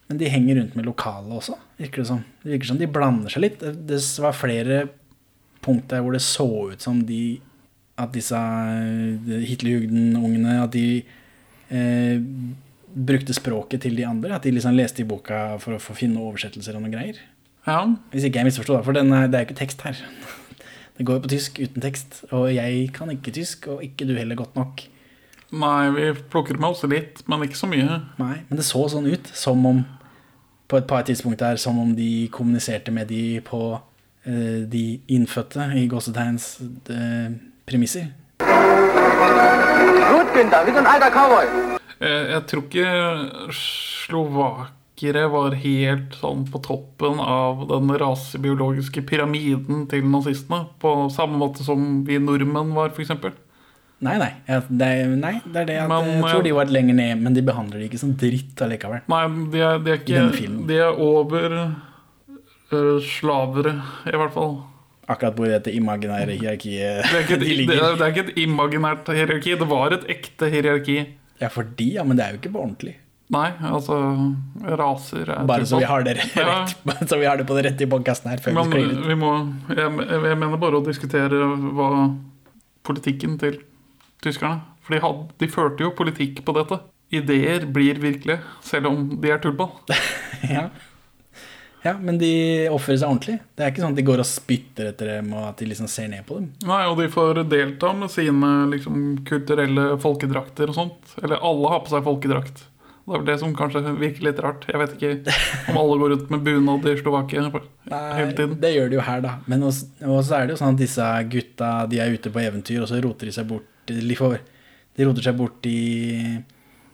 Men 0.09 0.21
de 0.21 0.31
henger 0.33 0.57
rundt 0.61 0.77
med 0.79 0.87
lokale 0.89 1.35
også, 1.41 1.57
virker 1.81 2.03
det 2.05 2.09
som. 2.09 2.23
Det 2.45 2.55
virker 2.55 2.71
som 2.71 2.79
de 2.81 2.89
blander 2.95 3.33
seg 3.35 3.43
litt. 3.45 3.59
Det 3.61 3.99
var 4.25 4.37
flere 4.39 4.85
punkt 5.65 5.89
der 5.91 6.01
hvor 6.05 6.15
det 6.15 6.23
så 6.25 6.47
ut 6.73 6.81
som 6.85 7.03
de 7.09 7.41
at 7.99 8.13
disse 8.15 8.39
eh, 8.39 9.43
Hitlerjugend-ungene 9.51 10.61
At 10.63 10.71
de 10.77 10.85
eh, 11.75 12.21
brukte 12.95 13.35
språket 13.37 13.83
til 13.85 13.99
de 13.99 14.07
andre. 14.07 14.37
At 14.39 14.47
de 14.47 14.53
liksom 14.55 14.77
leste 14.79 15.03
i 15.03 15.09
boka 15.09 15.59
for 15.63 15.77
å 15.77 15.83
få 15.83 15.97
finne 15.99 16.23
oversettelser 16.23 16.79
og 16.79 16.85
noen 16.87 16.95
greier. 16.95 17.19
Ja, 17.69 17.83
Hvis 18.15 18.25
ikke 18.25 18.41
jeg 18.41 18.49
misforsto, 18.49 18.79
da. 18.79 18.85
For 18.87 18.97
den, 18.97 19.11
er- 19.13 19.27
det 19.29 19.37
er 19.37 19.43
jo 19.45 19.51
ikke 19.51 19.63
tekst 19.65 19.83
her. 19.85 19.99
Det 20.99 21.05
går 21.07 21.19
jo 21.21 21.23
på 21.29 21.31
tysk 21.31 21.59
uten 21.63 21.83
tekst. 21.85 22.17
Og 22.35 22.49
jeg 22.51 22.89
kan 22.97 23.11
ikke 23.13 23.31
tysk, 23.37 23.69
og 23.71 23.83
ikke 23.87 24.07
du 24.09 24.17
heller 24.19 24.35
godt 24.41 24.57
nok. 24.59 24.81
Nei, 25.51 25.91
vi 25.97 26.11
plukker 26.29 26.59
med 26.61 26.75
oss 26.75 26.83
litt, 26.85 27.23
men 27.29 27.47
ikke 27.47 27.57
så 27.57 27.69
mye. 27.71 28.03
Nei, 28.21 28.35
Men 28.49 28.59
det 28.61 28.67
så 28.69 28.83
sånn 28.93 29.07
ut, 29.09 29.31
som 29.33 29.65
om 29.67 29.85
På 30.69 30.77
et 30.77 30.87
par 30.87 31.01
tidspunkt 31.09 31.41
der, 31.41 31.57
som 31.57 31.79
om 31.81 31.95
de 31.97 32.29
kommuniserte 32.29 32.93
med 32.93 33.09
de 33.09 33.41
på 33.41 33.81
eh, 34.29 34.67
de 34.69 35.01
innfødte, 35.09 35.65
i 35.81 35.87
gåsetegns 35.89 36.59
eh, 36.93 37.31
premisser. 37.65 38.11
Eh, 42.01 42.25
Jeg 42.35 42.43
tror 42.51 42.67
ikke 42.67 42.93
slovakere 43.57 45.25
var 45.33 45.57
helt 45.57 46.21
sånn 46.21 46.45
på 46.53 46.61
toppen 46.69 47.17
av 47.25 47.65
den 47.73 47.89
rasebiologiske 48.05 49.07
pyramiden 49.09 49.87
til 49.89 50.05
nazistene. 50.05 50.67
På 50.85 51.09
samme 51.09 51.41
måte 51.41 51.65
som 51.65 52.05
vi 52.05 52.21
nordmenn 52.21 52.75
var, 52.77 52.93
f.eks. 52.93 53.17
Nei, 54.05 54.15
nei. 54.21 54.31
Ja, 54.47 54.61
det, 54.69 54.87
er, 54.87 55.09
nei 55.19 55.35
det 55.43 55.63
er 55.65 55.67
det 55.67 55.77
at 55.83 55.89
Men, 55.91 56.09
jeg 56.13 56.23
tror 56.29 56.39
ja. 56.39 56.47
de 56.47 56.53
var 56.55 56.71
lenger 56.71 56.95
ned, 57.01 57.23
men 57.25 57.35
de 57.35 57.43
behandler 57.43 57.81
det 57.83 57.89
ikke 57.89 57.99
som 58.05 58.13
dritt 58.21 58.61
allikevel. 58.63 59.01
Nei, 59.11 59.23
de 59.55 59.63
er, 59.67 59.81
de 59.83 59.91
er 59.95 60.03
ikke. 60.05 60.51
De 60.69 60.77
er 60.85 61.01
over 61.03 61.57
uh, 61.59 62.99
slavere, 63.03 63.75
i 64.07 64.15
hvert 64.15 64.35
fall. 64.37 64.55
Akkurat 65.09 65.35
hvor 65.41 65.49
dette 65.51 65.73
imaginære 65.73 66.37
hierarkiet 66.37 67.09
Det 67.09 67.17
er, 67.17 67.25
et, 67.25 67.29
de 67.41 67.47
det, 67.47 67.57
ligger. 67.63 67.81
er, 67.81 67.99
det 67.99 68.07
er 68.07 68.15
ikke 68.15 68.25
et 68.29 68.41
imaginært 68.45 69.09
hierarki. 69.17 69.57
Det 69.59 69.69
var 69.71 69.97
et 69.97 70.07
ekte 70.15 70.51
hierarki. 70.53 70.99
Ja, 71.41 71.51
for 71.55 71.67
de, 71.79 71.87
ja, 71.97 72.05
men 72.07 72.19
det 72.19 72.27
er 72.27 72.35
jo 72.37 72.43
ikke 72.43 72.53
på 72.55 72.63
ordentlig. 72.63 72.95
Nei, 73.35 73.49
altså 73.69 73.97
Raser 74.79 75.29
er 75.35 75.49
Bare 75.49 75.67
så 75.69 75.77
vi 75.83 75.85
har 75.89 76.05
det 76.07 76.15
Ja. 76.39 76.45
rett, 76.63 76.79
bare 76.89 77.09
så 77.11 77.19
vi 77.21 77.27
har 77.29 77.37
det 77.37 77.45
på 77.49 77.57
det 77.59 77.67
rette 77.67 77.85
i 77.85 77.89
podkasten 77.91 78.31
her. 78.31 78.41
Vi 78.41 78.55
Men 78.57 78.71
sklir 78.71 79.03
vi 79.11 79.17
må 79.21 79.33
jeg, 79.69 79.91
jeg 80.31 80.39
mener 80.41 80.61
bare 80.63 80.81
å 80.81 80.85
diskutere 80.87 81.43
hva 81.77 81.89
politikken 82.89 83.35
til 83.41 83.59
tyskerne 84.25 84.61
For 84.85 84.97
de, 84.97 85.01
hadde, 85.05 85.27
de 85.43 85.49
førte 85.53 85.85
jo 85.85 85.95
politikk 85.97 86.43
på 86.47 86.55
dette. 86.57 86.81
Ideer 87.15 87.65
blir 87.73 88.01
virkelige, 88.03 88.41
selv 88.65 88.91
om 88.91 89.03
de 89.21 89.33
er 89.33 89.43
tullball. 89.45 89.73
Ja. 90.49 90.69
ja, 91.83 91.93
men 91.99 92.19
de 92.21 92.29
oppfører 92.71 93.01
seg 93.01 93.09
ordentlig. 93.11 93.35
Det 93.59 93.65
er 93.65 93.73
ikke 93.73 93.83
sånn 93.83 93.95
at 93.97 93.99
de 93.99 94.05
går 94.07 94.21
og 94.23 94.29
spytter 94.29 94.91
etter 94.93 95.11
dem, 95.17 95.33
og 95.35 95.49
at 95.49 95.59
de 95.59 95.67
liksom 95.67 95.89
ser 95.91 96.07
ned 96.13 96.23
på 96.29 96.39
dem. 96.39 96.53
Nei, 96.69 96.83
Og 96.87 96.95
de 97.01 97.09
får 97.11 97.41
delta 97.51 97.91
med 97.99 98.13
sine 98.15 98.51
liksom, 98.71 98.99
kulturelle 99.29 99.87
folkedrakter 100.03 100.71
og 100.71 100.77
sånt. 100.79 101.15
Eller 101.23 101.43
alle 101.43 101.73
har 101.75 101.83
på 101.85 101.91
seg 101.95 102.07
folkedrakt. 102.07 102.63
Det 103.09 103.17
er 103.17 103.23
vel 103.23 103.29
det 103.31 103.39
som 103.41 103.55
kanskje 103.57 103.83
virker 103.97 104.27
litt 104.29 104.41
rart. 104.45 104.67
Jeg 104.69 104.79
vet 104.83 104.95
ikke 104.99 105.35
om 105.73 105.79
alle 105.81 105.97
går 106.03 106.11
rundt 106.13 106.33
med 106.35 106.43
bunad 106.45 106.87
i 106.91 106.97
Slovakia 107.01 107.47
hele 107.49 108.35
tiden. 108.37 108.59
det 108.61 108.75
gjør 108.75 108.91
de 108.93 108.99
jo 108.99 109.05
her, 109.07 109.23
da. 109.25 109.31
Men 109.49 109.65
også, 109.65 109.89
og 110.05 110.21
så 110.29 110.37
er 110.37 110.47
det 110.47 110.55
jo 110.55 110.61
sånn 110.61 110.77
at 110.77 110.83
disse 110.83 111.07
gutta 111.33 111.71
de 111.89 112.03
er 112.05 112.13
ute 112.13 112.31
på 112.35 112.43
eventyr, 112.45 112.83
og 112.85 112.91
så 112.93 113.01
roter 113.01 113.31
de 113.31 113.35
seg 113.39 113.49
bort 113.49 113.65
De, 113.97 114.17
får, 114.19 114.39
de 114.97 115.09
roter 115.09 115.29
seg 115.29 115.39
bort 115.39 115.67
i, 115.69 116.37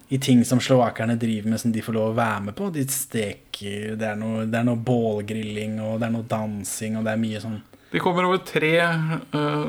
i 0.09 0.21
ting 0.23 0.45
som 0.47 0.63
slovakerne 0.63 1.17
driver 1.21 1.51
med, 1.51 1.61
som 1.61 1.75
de 1.75 1.83
får 1.85 1.97
lov 1.97 2.13
å 2.13 2.17
være 2.19 2.47
med 2.49 2.59
på. 2.59 2.71
De 2.75 2.87
steker 2.91 3.99
Det 4.01 4.09
er 4.13 4.21
noe, 4.21 4.47
det 4.47 4.61
er 4.61 4.69
noe 4.69 4.81
bålgrilling, 4.81 5.81
og 5.83 5.99
det 6.01 6.09
er 6.09 6.17
noe 6.17 6.29
dansing, 6.31 6.99
og 6.99 7.07
det 7.07 7.15
er 7.15 7.23
mye 7.25 7.43
sånn 7.43 7.61
De 7.93 8.03
kommer 8.03 8.27
over 8.29 8.43
tre 8.47 8.75
uh, 8.83 9.69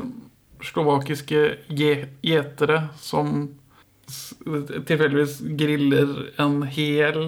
slovakiske 0.65 1.45
gjetere 1.69 2.81
som 3.01 3.47
tilfeldigvis 4.85 5.39
griller 5.57 6.11
en 6.41 6.61
hel 6.69 7.19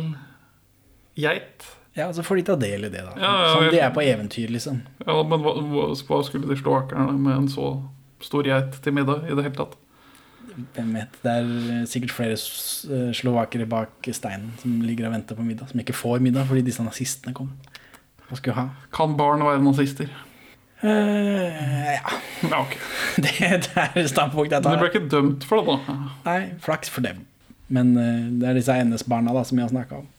geit. 1.17 1.65
Ja, 1.97 2.13
så 2.13 2.23
får 2.23 2.35
de 2.35 2.43
ta 2.51 2.55
del 2.61 2.85
i 2.85 2.89
det, 2.93 3.01
da. 3.01 3.15
Ja, 3.17 3.31
ja, 3.41 3.53
Som 3.55 3.71
de 3.73 3.79
er 3.81 3.93
på 3.93 4.03
eventyr, 4.05 4.51
liksom. 4.53 4.83
Ja, 5.01 5.15
men 5.25 5.41
hva, 5.41 5.55
hva 5.97 6.19
skulle 6.25 6.45
de 6.45 6.57
slovakerne 6.59 7.15
med 7.17 7.33
en 7.33 7.47
så 7.49 7.71
stor 8.21 8.45
geit 8.45 8.77
til 8.85 8.93
middag 8.93 9.25
i 9.25 9.33
det 9.33 9.47
hele 9.47 9.57
tatt? 9.57 9.73
Hvem 10.57 10.93
vet. 10.97 11.17
Det 11.21 11.33
er 11.33 11.49
eh, 11.73 11.81
sikkert 11.89 12.15
flere 12.15 12.37
eh, 12.37 13.09
slovakere 13.15 13.67
bak 13.69 14.09
steinen 14.15 14.55
som 14.61 14.79
ligger 14.81 15.09
og 15.09 15.13
venter 15.13 15.37
på 15.37 15.45
middag, 15.45 15.69
som 15.71 15.81
ikke 15.81 15.95
får 15.97 16.23
middag 16.23 16.47
fordi 16.49 16.65
disse 16.65 16.85
nazistene 16.85 17.35
kom 17.37 17.51
og 18.27 18.39
skulle 18.39 18.57
ha. 18.57 18.65
Kan 18.95 19.15
barn 19.19 19.45
være 19.45 19.61
nazister? 19.63 20.09
Uh, 20.83 20.89
ja. 21.89 22.17
Ja, 22.43 22.59
okay. 22.59 22.81
Det, 23.23 23.31
det 23.39 23.85
er 24.03 24.09
standpunktet 24.09 24.59
jeg 24.59 24.65
tar. 24.65 24.75
Men 24.75 24.77
De 24.77 24.83
ble 24.83 24.91
ikke 24.91 25.09
dømt 25.09 25.45
for 25.47 25.63
det, 25.63 25.77
da. 25.77 25.95
Nei, 26.27 26.41
flaks 26.61 26.91
for 26.93 27.05
dem. 27.05 27.23
Men 27.73 27.95
uh, 27.97 28.27
det 28.41 28.49
er 28.49 28.59
disse 28.59 28.75
NS-barna 28.85 29.33
da, 29.33 29.45
som 29.47 29.57
jeg 29.57 29.69
har 29.69 29.73
snakka 29.73 30.01
om. 30.03 30.11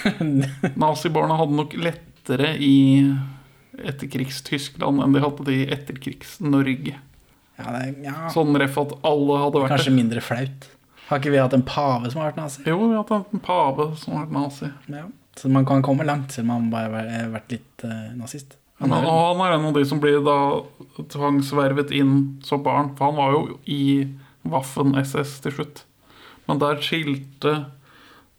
Nazibarna 0.80 1.36
hadde 1.38 1.58
nok 1.58 1.76
lettere 1.76 2.54
i 2.56 2.74
etterkrigs-Tyskland 3.80 5.04
enn 5.04 5.14
de 5.14 5.22
hadde 5.22 5.46
det 5.46 5.58
i 5.58 5.68
etterkrigs-Norge. 5.76 6.96
Ja, 7.60 7.76
det 7.76 8.08
ja, 8.08 8.18
Sånn 8.34 8.56
ref 8.60 8.78
at 8.80 8.94
alle 9.06 9.40
hadde 9.44 9.64
vært 9.64 9.76
kanskje 9.76 9.94
mindre 9.94 10.24
flaut. 10.24 10.68
Har 11.10 11.18
ikke 11.18 11.32
vi 11.34 11.40
hatt 11.42 11.56
en 11.56 11.66
pave 11.66 12.10
som 12.12 12.22
har 12.22 12.30
vært 12.30 12.38
nazi? 12.38 12.62
Jo, 12.68 12.78
vi 12.84 12.94
har 12.94 13.02
hatt 13.02 13.34
en 13.34 13.42
pave 13.42 13.88
som 13.98 14.14
har 14.14 14.26
vært 14.26 14.36
nazi. 14.36 14.70
Ja. 14.94 15.06
Så 15.38 15.50
man 15.50 15.66
kan 15.66 15.82
komme 15.82 16.06
langt 16.06 16.34
selv 16.34 16.48
om 16.48 16.52
man 16.54 16.72
bare 16.72 17.04
har 17.08 17.30
vært 17.32 17.54
litt 17.56 17.84
uh, 17.86 18.10
nazist. 18.18 18.56
Han 18.80 18.94
er, 18.96 19.04
han 19.04 19.42
er 19.44 19.54
en 19.56 19.66
av 19.68 19.76
de 19.76 19.82
som 19.84 20.00
blir 20.00 20.22
da 20.24 20.38
tvangsvervet 21.12 21.90
inn 21.92 22.14
som 22.46 22.62
barn. 22.64 22.94
For 22.96 23.10
han 23.10 23.18
var 23.18 23.34
jo 23.36 23.58
i 23.68 23.82
Waffen-SS 24.48 25.36
til 25.44 25.56
slutt. 25.58 25.82
Men 26.48 26.62
der 26.62 26.80
skilte, 26.82 27.56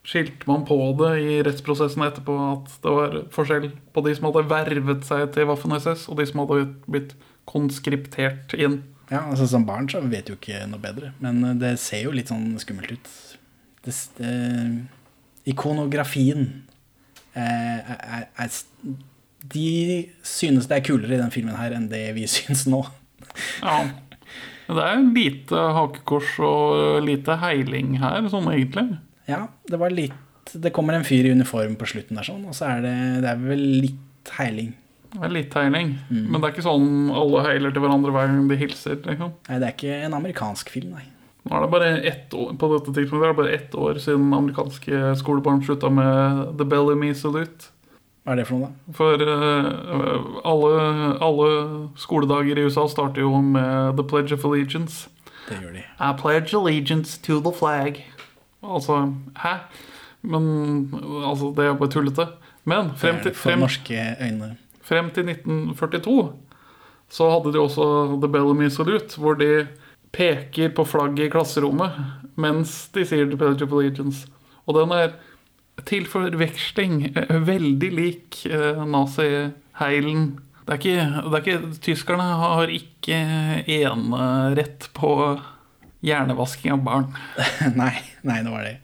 skilte 0.07 0.49
man 0.49 0.65
på 0.67 0.77
det 0.99 1.11
i 1.21 1.41
rettsprosessen 1.45 2.07
etterpå 2.07 2.37
at 2.47 2.73
det 2.83 2.95
var 2.97 3.19
forskjell 3.35 3.69
på 3.93 4.05
de 4.07 4.15
som 4.17 4.31
hadde 4.31 4.47
vervet 4.49 5.05
seg 5.07 5.27
til 5.35 5.47
Waffen-SS, 5.51 6.07
og 6.09 6.17
de 6.19 6.27
som 6.31 6.41
hadde 6.43 6.71
blitt 6.87 7.13
konskriptert 7.49 8.55
inn. 8.57 8.81
Ja, 9.11 9.25
altså 9.27 9.47
Som 9.49 9.67
barn 9.67 9.89
så 9.91 9.99
vet 10.07 10.29
du 10.29 10.37
ikke 10.37 10.63
noe 10.71 10.81
bedre, 10.81 11.11
men 11.23 11.43
eh, 11.43 11.57
det 11.59 11.75
ser 11.83 12.05
jo 12.05 12.15
litt 12.15 12.31
sånn 12.31 12.53
skummelt 12.61 12.95
ut. 12.95 13.09
Det, 13.83 13.95
det, 14.19 14.33
ikonografien 15.51 16.45
eh, 17.33 17.79
er, 17.81 17.97
er, 17.99 18.27
er 18.45 18.95
De 19.51 19.71
synes 20.23 20.69
det 20.69 20.77
er 20.77 20.85
kulere 20.85 21.17
i 21.17 21.21
den 21.21 21.33
filmen 21.33 21.57
her 21.59 21.75
enn 21.75 21.89
det 21.91 22.05
vi 22.15 22.27
syns 22.35 22.63
nå. 22.69 22.85
Ja. 23.59 23.83
Det 24.71 24.83
er 24.87 25.01
lite 25.03 25.61
hakekors 25.75 26.37
og 26.47 27.01
lite 27.03 27.35
heiling 27.41 27.97
her, 27.99 28.23
sånn 28.31 28.47
egentlig. 28.53 28.85
Ja, 29.27 29.45
det 29.67 29.79
var 29.81 29.91
litt 29.93 30.53
Det 30.55 30.71
kommer 30.75 30.95
en 30.95 31.05
fyr 31.07 31.27
i 31.27 31.33
uniform 31.35 31.75
på 31.79 31.89
slutten 31.91 32.17
der, 32.17 32.27
sånn, 32.27 32.45
og 32.47 32.55
så 32.55 32.69
er 32.77 32.85
det, 32.85 32.95
det 33.25 33.33
er 33.33 33.43
vel 33.43 33.65
litt 33.83 34.31
heiling. 34.37 34.71
Det 35.11 35.23
er 35.27 35.33
litt 35.33 35.55
heiling. 35.57 35.95
Men 36.09 36.37
det 36.37 36.45
er 36.47 36.53
ikke 36.53 36.63
sånn 36.65 37.09
alle 37.11 37.41
heiler 37.47 37.73
til 37.73 37.83
hverandre 37.83 38.13
hver 38.15 38.29
gang 38.31 38.45
de 38.47 38.59
hilser. 38.59 39.01
liksom. 39.03 39.33
Nei, 39.49 39.57
det 39.59 39.67
er 39.67 39.75
ikke 39.75 39.97
en 40.07 40.15
amerikansk 40.21 40.71
film, 40.71 40.95
nei. 40.95 41.07
Nå 41.41 41.57
er 41.57 41.63
det 41.65 41.71
bare 41.73 41.91
ett 42.05 42.33
år, 42.37 42.53
på 42.61 42.67
dette 42.75 42.93
tidspunktet 42.93 43.25
er 43.25 43.31
det 43.31 43.39
bare 43.39 43.53
ett 43.57 43.75
år 43.75 43.99
siden 43.99 44.33
amerikanske 44.37 45.15
skolebarn 45.17 45.63
slutta 45.65 45.89
med 45.89 46.51
The 46.59 46.67
Bellamy 46.69 47.15
Salute. 47.17 47.71
Hva 48.21 48.35
er 48.35 48.37
det 48.37 48.45
for 48.45 48.61
noe, 48.61 48.69
da? 48.69 48.93
For 48.93 49.23
uh, 49.25 50.27
alle, 50.45 50.73
alle 51.25 51.47
skoledager 51.97 52.59
i 52.61 52.67
USA 52.69 52.85
starter 52.91 53.25
jo 53.25 53.41
med 53.41 53.97
The 53.97 54.05
Pledge 54.05 54.37
of 54.37 54.45
Allegiance. 54.45 55.09
Det 55.47 55.57
gjør 55.57 55.73
de. 55.73 55.81
I 55.81 56.11
pledge 56.19 56.53
allegiance 56.57 57.17
to 57.25 57.39
the 57.41 57.51
flag. 57.57 58.03
Altså, 58.61 59.13
hæ? 59.41 59.55
Men 60.21 60.93
altså, 61.25 61.49
det 61.57 61.65
er 61.65 61.73
bare 61.73 61.89
tullete. 61.89 62.27
Men 62.63 62.91
frem 62.95 63.17
til, 63.23 63.33
frem, 63.33 63.59
norske 63.59 63.97
øyne. 64.21 64.55
Frem 64.91 65.09
til 65.15 65.31
1942 65.31 66.19
så 67.11 67.27
hadde 67.27 67.51
de 67.51 67.59
også 67.59 67.85
The 68.21 68.29
Bellamy 68.31 68.69
Salute, 68.71 69.19
hvor 69.19 69.35
de 69.39 69.67
peker 70.15 70.71
på 70.75 70.85
flagget 70.87 71.27
i 71.27 71.31
klasserommet 71.31 71.97
mens 72.39 72.87
de 72.95 73.03
sier 73.07 73.27
The 73.27 73.39
Pledge 73.39 73.65
of 73.65 73.73
Allegiance. 73.75 74.27
Og 74.65 74.77
den 74.77 74.93
er 74.95 75.15
til 75.87 76.05
forveksling 76.09 77.11
eh, 77.11 77.35
veldig 77.47 77.89
lik 77.95 78.39
eh, 78.47 78.79
naziheilen. 78.87 80.31
Det 80.61 80.75
er 80.75 80.79
ikke, 80.79 81.07
det 81.25 81.39
er 81.39 81.41
ikke 81.41 81.81
Tyskerne 81.83 82.27
har 82.39 82.71
ikke 82.71 83.17
enerett 83.65 84.87
på 84.95 85.11
hjernevasking 86.05 86.75
av 86.77 86.85
barn. 86.85 87.09
nei, 87.81 87.95
nei, 88.23 88.39
det 88.45 88.53
var 88.53 88.67
det. 88.67 88.77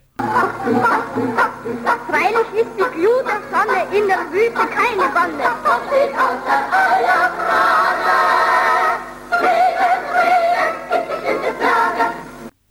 Freilich 2.08 2.50
ist 2.62 2.74
die 2.78 2.90
Glut 2.96 3.26
der 3.26 3.42
Sonne 3.52 3.80
in 3.98 4.08
der 4.08 4.24
Wüste 4.32 4.66
keine 4.76 5.06
Wonne. 5.14 5.48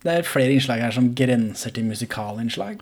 Det 0.02 0.12
er 0.14 0.22
flere 0.22 0.52
innslag 0.52 0.80
her 0.80 0.90
som 0.90 1.14
grenser 1.14 1.70
til 1.70 1.84
musikalinnslag. 1.84 2.76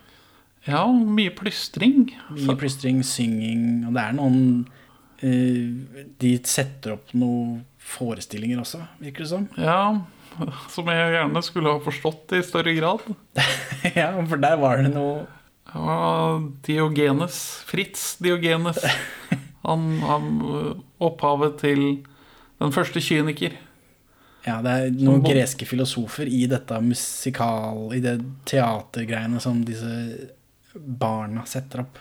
Ja, 0.66 0.82
og 0.84 0.94
mye 0.94 1.30
plystring. 1.30 2.10
Mye 2.30 2.56
plystring, 2.56 3.04
synging, 3.04 3.86
og 3.86 3.94
det 3.96 4.02
er 4.02 4.12
noen 4.16 4.68
uh, 5.22 5.68
De 6.20 6.38
setter 6.44 6.92
opp 6.96 7.12
noen 7.16 7.64
forestillinger 7.84 8.60
også, 8.60 8.80
virker 9.00 9.24
det 9.24 9.28
som. 9.28 9.48
Ja, 9.60 9.92
som 10.74 10.90
jeg 10.90 11.14
gjerne 11.16 11.42
skulle 11.44 11.74
ha 11.76 11.82
forstått 11.84 12.36
i 12.38 12.42
større 12.46 12.74
grad. 12.76 13.04
ja, 14.00 14.10
for 14.28 14.40
der 14.42 14.60
var 14.60 14.82
det 14.82 14.92
noe 14.94 15.24
var 15.74 16.42
Diogenes. 16.62 17.40
Fritz 17.66 18.16
Diogenes. 18.22 18.78
Han, 19.64 19.94
han 20.04 20.24
opphavet 21.00 21.54
til 21.62 21.78
den 22.60 22.72
første 22.74 23.00
kyniker. 23.00 23.54
Ja, 24.44 24.58
det 24.60 24.72
er 24.76 24.90
noen 24.98 25.22
greske 25.24 25.64
filosofer 25.64 26.28
i 26.28 26.42
dette 26.52 26.76
musikal... 26.84 27.86
I 27.96 28.02
det 28.04 28.18
teatergreiene 28.44 29.40
som 29.40 29.62
disse 29.64 29.88
barna 30.74 31.46
setter 31.48 31.80
opp. 31.86 31.96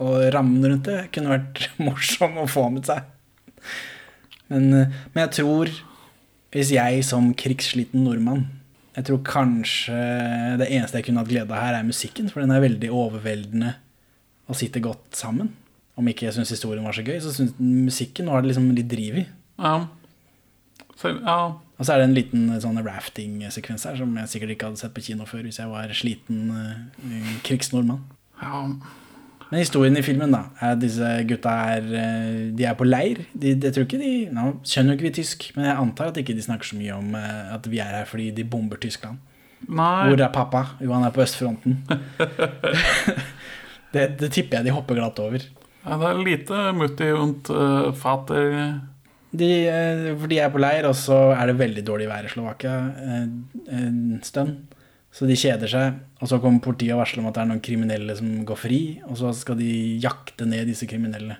Og 0.00 0.24
rammen 0.32 0.64
rundt 0.64 0.88
det 0.88 1.10
kunne 1.12 1.34
vært 1.34 1.66
morsom 1.76 2.40
å 2.40 2.48
få 2.48 2.64
med 2.72 2.88
seg. 2.88 3.04
Men, 4.48 4.66
eh, 4.72 4.96
men 5.12 5.22
jeg 5.26 5.34
tror, 5.42 5.72
hvis 6.54 6.70
jeg 6.74 7.02
som 7.04 7.32
krigssliten 7.36 8.04
nordmann 8.06 8.46
Jeg 8.96 9.08
tror 9.08 9.18
kanskje 9.26 9.96
det 10.60 10.70
eneste 10.72 11.00
jeg 11.00 11.08
kunne 11.08 11.20
hatt 11.20 11.28
glede 11.28 11.52
av 11.52 11.60
her, 11.60 11.74
er 11.76 11.84
musikken. 11.84 12.30
For 12.32 12.40
den 12.40 12.54
er 12.54 12.62
veldig 12.64 12.88
overveldende 12.88 13.74
og 14.48 14.56
sitter 14.56 14.80
godt 14.80 15.18
sammen. 15.18 15.50
Om 16.00 16.08
ikke 16.08 16.24
jeg 16.24 16.36
syns 16.38 16.54
historien 16.54 16.86
var 16.86 16.96
så 16.96 17.04
gøy, 17.04 17.18
så 17.20 17.34
syns 17.34 17.52
musikken 17.60 18.30
var 18.32 18.40
det 18.40 18.54
liksom 18.54 18.70
litt 18.72 18.88
driv 18.88 19.18
i. 19.20 19.26
Ja. 19.60 19.74
For, 20.96 21.12
ja. 21.12 21.36
Og 21.76 21.84
så 21.84 21.92
er 21.92 22.00
det 22.00 22.08
en 22.08 22.16
liten 22.16 22.48
eh, 22.54 22.60
sånn 22.64 22.80
rafting-sekvens 22.80 23.84
her 23.90 24.00
som 24.00 24.16
jeg 24.16 24.32
sikkert 24.32 24.54
ikke 24.54 24.70
hadde 24.70 24.80
sett 24.80 24.96
på 24.96 25.04
kino 25.10 25.28
før 25.28 25.44
hvis 25.44 25.60
jeg 25.60 25.68
var 25.68 25.92
sliten 25.92 26.46
uh, 26.56 27.34
krigsnordmann. 27.44 28.06
ja. 28.40 28.62
Men 29.50 29.62
historien 29.62 29.96
i 29.98 30.02
filmen 30.02 30.32
da 30.34 30.42
er 30.58 30.74
at 30.74 30.80
disse 30.82 31.10
gutta 31.28 31.52
er 31.76 31.84
eh, 31.94 32.38
De 32.56 32.66
er 32.66 32.74
på 32.78 32.86
leir. 32.88 33.22
De, 33.32 33.54
jeg 33.54 33.74
tror 33.74 33.86
ikke 33.86 34.00
de 34.00 34.14
Nå 34.34 34.48
skjønner 34.66 34.94
jo 34.94 34.98
ikke 34.98 35.08
vi 35.08 35.14
tysk, 35.20 35.48
men 35.54 35.68
jeg 35.68 35.78
antar 35.84 36.10
at 36.10 36.18
ikke 36.22 36.34
de 36.34 36.46
snakker 36.46 36.72
så 36.72 36.78
mye 36.78 36.96
om 36.96 37.14
eh, 37.18 37.54
at 37.54 37.68
vi 37.70 37.78
er 37.82 38.00
her 38.00 38.10
fordi 38.10 38.32
de 38.34 38.46
bomber 38.46 38.80
Tyskland. 38.82 39.22
Nei. 39.66 40.08
Hvor 40.10 40.20
er 40.20 40.34
pappa? 40.34 40.64
Jo, 40.82 40.92
han 40.92 41.06
er 41.06 41.14
på 41.14 41.22
østfronten. 41.24 41.78
det, 43.94 44.10
det 44.20 44.32
tipper 44.34 44.60
jeg 44.60 44.68
de 44.68 44.74
hopper 44.74 44.98
glatt 44.98 45.22
over. 45.22 45.46
Ja, 45.86 45.96
det 46.00 46.10
er 46.10 46.20
lite 46.26 46.60
mutti 46.74 47.08
und 47.14 47.48
uh, 47.54 47.92
fater 47.94 48.46
De, 49.36 49.50
eh, 49.68 50.14
for 50.16 50.30
de 50.30 50.38
er 50.40 50.50
på 50.52 50.60
leir, 50.62 50.86
og 50.88 50.96
så 50.96 51.16
er 51.34 51.50
det 51.50 51.58
veldig 51.58 51.82
dårlig 51.84 52.06
vær 52.08 52.24
i 52.24 52.30
Slovakia 52.32 52.76
eh, 53.02 53.26
en 53.76 53.98
stund. 54.24 54.75
Så 55.16 55.24
de 55.24 55.36
kjeder 55.38 55.70
seg, 55.70 56.00
og 56.20 56.28
så 56.28 56.36
kommer 56.42 56.60
politiet 56.60 56.92
og 56.92 57.00
varsler 57.00 57.22
om 57.22 57.30
at 57.30 57.38
det 57.38 57.42
er 57.46 57.48
noen 57.48 57.64
kriminelle 57.64 58.16
som 58.18 58.32
går 58.48 58.58
fri, 58.60 58.80
og 59.08 59.16
så 59.16 59.30
skal 59.36 59.56
de 59.56 59.70
jakte 60.02 60.44
ned 60.48 60.68
disse 60.68 60.88
kriminelle. 60.90 61.38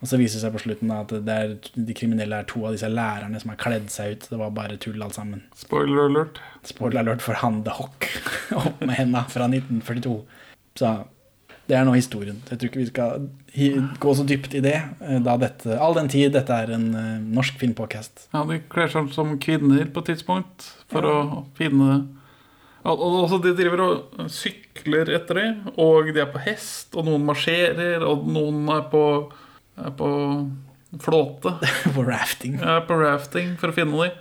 Og 0.00 0.08
så 0.08 0.16
viser 0.20 0.38
det 0.38 0.44
seg 0.46 0.52
på 0.54 0.60
slutten 0.62 0.92
at 0.96 1.12
det 1.24 1.36
er, 1.36 1.54
de 1.76 1.96
kriminelle 1.96 2.36
er 2.40 2.48
to 2.48 2.62
av 2.64 2.76
disse 2.76 2.88
lærerne 2.88 3.40
som 3.40 3.52
har 3.52 3.60
kledd 3.60 3.88
seg 3.92 4.14
ut. 4.14 4.26
Det 4.32 4.40
var 4.40 4.52
bare 4.56 4.76
tull 4.80 5.00
alt 5.04 5.16
sammen. 5.16 5.42
Spoiler 5.56 6.06
alert. 6.06 6.40
Spoiler 6.64 7.02
alert 7.02 7.24
for 7.24 7.40
Hande 7.40 7.72
Hock 7.76 8.08
opp 8.60 8.84
med 8.84 8.96
henda 8.96 9.26
fra 9.32 9.48
1942. 9.48 10.14
Så 10.80 10.94
det 11.68 11.76
er 11.76 11.84
nå 11.86 11.92
historien. 11.94 12.40
Jeg 12.48 12.60
tror 12.60 12.70
ikke 12.70 12.82
vi 12.82 12.88
skal 12.88 13.28
gå 14.02 14.14
så 14.16 14.24
dypt 14.28 14.56
i 14.56 14.64
det, 14.64 14.76
eh, 15.04 15.20
da 15.24 15.36
dette, 15.40 15.76
all 15.80 15.96
den 15.96 16.08
tid 16.10 16.32
dette 16.34 16.56
er 16.64 16.72
en 16.76 16.88
eh, 16.96 17.20
norsk 17.36 17.60
filmpodcast. 17.60 18.26
Ja, 18.32 18.44
de 18.48 18.60
kler 18.72 18.90
seg 18.92 19.12
som 19.14 19.36
kvinner 19.40 19.84
på 19.88 20.02
et 20.02 20.12
tidspunkt 20.14 20.72
for 20.90 21.06
å 21.06 21.18
finne 21.60 22.00
Også 22.82 23.40
De 23.44 23.52
driver 23.56 23.82
og 23.84 24.30
sykler 24.32 25.10
etter 25.12 25.36
dem, 25.36 25.58
og 25.76 26.08
de 26.08 26.22
er 26.22 26.30
på 26.32 26.40
hest, 26.46 26.94
og 26.96 27.04
noen 27.08 27.26
marsjerer, 27.28 28.04
og 28.06 28.24
noen 28.30 28.64
er 28.72 28.86
på, 28.92 29.04
er 29.76 29.94
på 29.98 30.10
flåte. 31.00 31.52
På 31.94 32.02
rafting. 32.02 32.56
Ja, 32.58 32.80
på 32.82 32.96
rafting 32.98 33.52
for 33.60 33.70
å 33.70 33.76
finne 33.76 34.08
dem. 34.08 34.16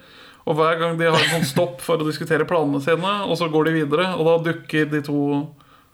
Og 0.49 0.57
hver 0.57 0.78
gang 0.82 0.99
de 0.99 1.07
har 1.10 1.18
en 1.18 1.32
sånn 1.39 1.47
stopp 1.49 1.82
for 1.82 2.01
å 2.01 2.05
diskutere 2.05 2.45
planene 2.49 2.82
sine, 2.84 3.16
og 3.26 3.38
så 3.39 3.49
går 3.49 3.70
de 3.70 3.74
videre, 3.80 4.05
og 4.18 4.28
da 4.28 4.36
dukker 4.51 4.91
de 4.91 5.01
to 5.05 5.24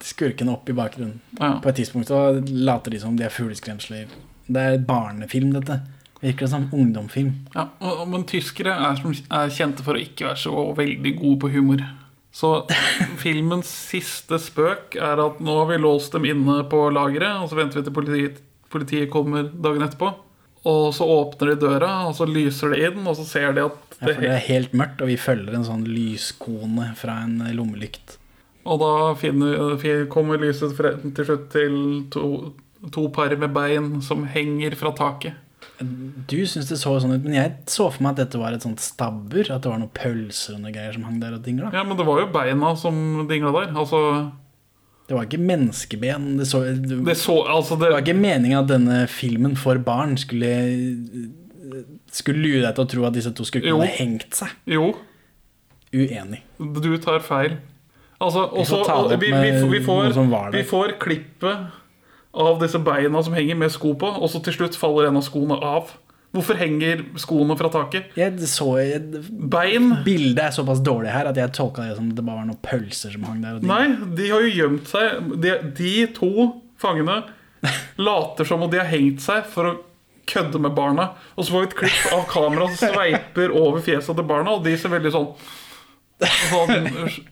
Skurkene 0.03 0.51
opp 0.51 0.67
i 0.69 0.73
bakgrunnen. 0.75 1.21
Ja. 1.39 1.53
På 1.63 1.69
et 1.71 1.77
tidspunkt 1.79 2.09
så 2.11 2.41
later 2.43 2.91
de 2.91 2.99
som 2.99 3.15
de 3.15 3.23
er 3.25 3.31
fugleskremsler. 3.31 4.09
Det 4.45 4.61
er 4.61 4.81
barnefilm, 4.83 5.53
dette. 5.55 5.79
Virker 6.19 6.45
det 6.45 6.51
som 6.51 6.65
ungdomsfilm. 6.73 7.31
Ja, 7.55 7.69
men 8.09 8.25
tyskere 8.27 8.75
er, 8.75 8.99
som, 8.99 9.15
er 9.15 9.53
kjente 9.55 9.85
for 9.85 9.95
å 9.95 10.01
ikke 10.03 10.27
være 10.27 10.41
så 10.43 10.65
veldig 10.77 11.13
gode 11.19 11.39
på 11.45 11.51
humor. 11.55 11.85
Så 12.35 12.51
filmens 13.23 13.69
siste 13.71 14.39
spøk 14.43 14.97
er 14.99 15.21
at 15.23 15.39
nå 15.43 15.55
har 15.61 15.71
vi 15.71 15.79
låst 15.79 16.15
dem 16.17 16.27
inne 16.27 16.59
på 16.71 16.81
lageret, 16.91 17.39
og 17.39 17.49
så 17.51 17.59
venter 17.61 17.79
vi 17.79 17.87
til 17.87 17.95
politiet, 17.95 18.41
politiet 18.73 19.11
kommer 19.13 19.47
dagen 19.47 19.85
etterpå. 19.85 20.11
Og 20.65 20.89
så 20.97 21.05
åpner 21.05 21.53
de 21.53 21.61
døra, 21.61 21.91
og 22.09 22.15
så 22.17 22.25
lyser 22.27 22.73
det 22.73 22.89
inn, 22.89 23.03
og 23.05 23.15
så 23.19 23.25
ser 23.29 23.55
de 23.55 23.67
at 23.69 23.81
Ja, 23.95 24.09
det, 24.09 24.15
for 24.17 24.25
det 24.25 24.31
er 24.33 24.45
helt 24.49 24.73
mørkt, 24.75 25.01
og 25.05 25.07
vi 25.07 25.15
følger 25.15 25.55
en 25.55 25.63
sånn 25.63 25.85
lyskone 25.87 26.89
fra 26.99 27.21
en 27.23 27.37
lommelykt. 27.55 28.17
Og 28.65 28.81
da 28.81 28.91
finner, 29.21 29.77
kommer 30.11 30.41
lyset 30.41 30.73
frem 30.75 31.13
til 31.15 31.27
slutt 31.29 31.47
til 31.53 31.75
to, 32.11 32.25
to 32.91 33.05
par 33.15 33.31
med 33.39 33.53
bein 33.55 34.01
som 34.03 34.25
henger 34.27 34.75
fra 34.75 34.91
taket. 34.97 35.37
Du 35.79 36.37
syns 36.47 36.69
det 36.69 36.77
så 36.79 36.93
sånn 37.03 37.17
ut, 37.17 37.25
men 37.25 37.35
jeg 37.35 37.53
så 37.71 37.89
for 37.91 38.05
meg 38.05 38.15
at 38.15 38.23
dette 38.23 38.39
var 38.39 38.55
et 38.55 38.63
sånt 38.63 38.83
stabbur. 38.83 39.49
At 39.51 39.65
det 39.65 39.71
var 39.71 39.81
noen 39.81 39.93
pølser 39.95 40.55
og 40.55 40.63
noe 40.63 40.73
greier 40.75 40.95
som 40.95 41.05
hang 41.07 41.19
der 41.23 41.35
og 41.35 41.43
dingla. 41.45 41.71
Ja, 41.75 41.83
men 41.87 41.99
det 41.99 42.07
var 42.07 42.21
jo 42.23 42.29
beina 42.33 42.73
som 42.79 42.97
dingla 43.29 43.51
der. 43.55 43.73
Altså, 43.75 44.01
Det 45.09 45.17
var 45.17 45.27
ikke 45.27 45.41
menneskeben. 45.43 46.29
Det, 46.39 46.47
så, 46.49 46.63
det, 46.65 47.01
det 47.05 47.17
så 47.19 47.41
Altså, 47.43 47.75
det, 47.81 47.91
var 47.91 48.05
ikke 48.05 48.17
meningen 48.17 48.61
at 48.61 48.71
denne 48.71 49.03
filmen 49.11 49.57
for 49.59 49.77
barn 49.77 50.15
skulle 50.17 50.53
Skulle 52.15 52.39
lure 52.39 52.63
deg 52.63 52.77
til 52.77 52.85
å 52.85 52.89
tro 52.95 53.05
at 53.09 53.17
disse 53.17 53.33
to 53.35 53.43
skulle 53.45 53.75
hadde 53.75 53.91
hengt 53.99 54.37
seg. 54.37 54.53
Jo, 54.69 54.93
Uenig. 55.95 56.41
Du 56.59 56.91
tar 56.99 57.21
feil. 57.23 57.57
Altså, 58.19 58.49
Vi 58.55 58.63
får 58.65 58.81
også, 58.83 59.09
det 59.11 59.17
vi, 59.21 59.31
vi, 59.31 59.51
vi, 59.69 59.81
får, 59.83 60.51
vi 60.51 60.63
får 60.63 60.95
klippet 60.99 61.65
av 62.35 62.59
disse 62.61 62.79
beina 62.83 63.21
som 63.23 63.35
henger 63.37 63.57
med 63.59 63.71
sko 63.73 63.93
på, 63.99 64.09
og 64.09 64.27
så 64.31 64.41
til 64.43 64.57
slutt 64.57 64.77
faller 64.79 65.09
en 65.09 65.19
av 65.21 65.25
skoene 65.25 65.55
av. 65.63 65.93
Hvorfor 66.35 66.57
henger 66.59 67.05
skoene 67.21 67.55
fra 67.55 67.69
taket? 67.71 68.11
Jeg 68.19 68.49
så 68.51 68.73
jeg, 68.81 69.21
Bein? 69.31 69.93
Bildet 70.03 70.41
er 70.43 70.55
såpass 70.57 70.81
dårlig 70.83 71.13
her 71.13 71.29
at 71.29 71.39
jeg 71.39 71.53
tolka 71.55 71.85
det 71.87 71.95
som 71.95 72.09
det 72.11 72.25
bare 72.25 72.41
var 72.41 72.49
noen 72.49 72.59
pølser 72.65 73.13
som 73.15 73.23
hang 73.29 73.39
der. 73.43 73.61
Dingla. 73.61 73.77
Nei, 73.79 74.13
de 74.19 74.29
har 74.33 74.43
jo 74.43 74.51
gjemt 74.51 74.91
seg. 74.91 75.29
De, 75.39 75.55
de 75.77 75.93
to 76.17 76.31
fangene 76.81 77.21
later 77.97 78.47
som 78.47 78.65
om 78.65 78.71
de 78.71 78.81
har 78.81 78.91
hengt 78.91 79.23
seg 79.23 79.47
for 79.53 79.71
å 79.71 79.75
kødde 80.27 80.59
med 80.59 80.75
barna. 80.75 81.13
Og 81.37 81.45
så 81.45 81.55
får 81.55 81.63
vi 81.63 81.69
et 81.69 81.77
klipp 81.83 82.15
av 82.17 82.25
kamera 82.33 82.67
som 82.73 82.91
sveiper 82.91 83.53
over 83.55 83.85
fjeset 83.85 84.17
til 84.17 84.27
barna, 84.27 84.57
og 84.57 84.65
de 84.67 84.75
ser 84.79 84.91
veldig 84.95 85.15
sånn 85.15 85.31
Sånn 86.15 86.85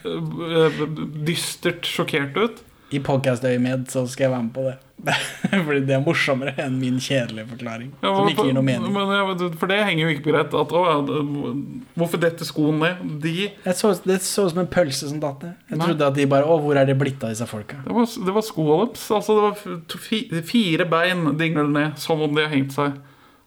øh, 0.04 0.80
dystert 1.24 1.88
sjokkert 1.88 2.36
ut. 2.36 2.58
I 2.94 3.00
podcast-øyemed 3.04 3.88
så 3.92 4.04
skal 4.12 4.28
jeg 4.28 4.32
være 4.34 4.44
med 4.48 4.54
på 4.56 4.64
det. 4.68 4.76
Fordi 5.66 5.80
det 5.84 5.96
er 5.98 6.04
morsommere 6.06 6.54
enn 6.64 6.78
min 6.80 7.00
kjedelige 7.04 7.48
forklaring. 7.50 7.90
Ja, 8.04 8.12
som 8.16 8.30
ikke 8.32 8.46
gir 8.48 8.56
noe 8.56 8.64
mening. 8.64 8.94
Men, 8.96 9.42
for 9.60 9.72
det 9.72 9.80
henger 9.84 10.06
jo 10.06 10.12
ikke 10.14 10.26
på 10.30 10.34
greit. 10.36 10.54
At, 10.56 10.72
å, 10.72 11.54
hvorfor 12.00 12.22
detter 12.24 12.48
skoen 12.48 12.80
ned? 12.84 13.02
De, 13.24 13.50
så, 13.76 13.92
det 14.08 14.20
så 14.24 14.46
ut 14.48 14.54
som 14.54 14.62
en 14.64 14.70
pølse 14.72 15.10
som 15.12 15.20
datt 15.24 15.44
ned. 15.44 15.56
Jeg 15.74 15.80
Nei. 15.82 15.88
trodde 15.90 16.08
at 16.12 16.20
de 16.20 16.28
bare 16.32 16.48
Å, 16.48 16.60
hvor 16.64 16.80
er 16.80 16.88
det 16.88 16.96
blitt 17.02 17.24
av 17.26 17.34
disse 17.34 17.48
folka? 17.50 17.82
det, 17.84 17.96
var, 17.98 18.08
det 18.30 18.36
var 18.38 18.46
skoa 18.48 18.78
deres. 18.86 19.08
Altså, 19.18 19.36
det 19.40 19.48
var 19.50 19.98
fi- 20.06 20.28
fire 20.54 20.88
bein 20.94 21.34
dingler 21.42 21.68
ned, 21.74 21.98
som 22.02 22.22
om 22.24 22.38
de 22.38 22.46
har 22.46 22.54
hengt 22.54 22.72
seg. 22.78 22.96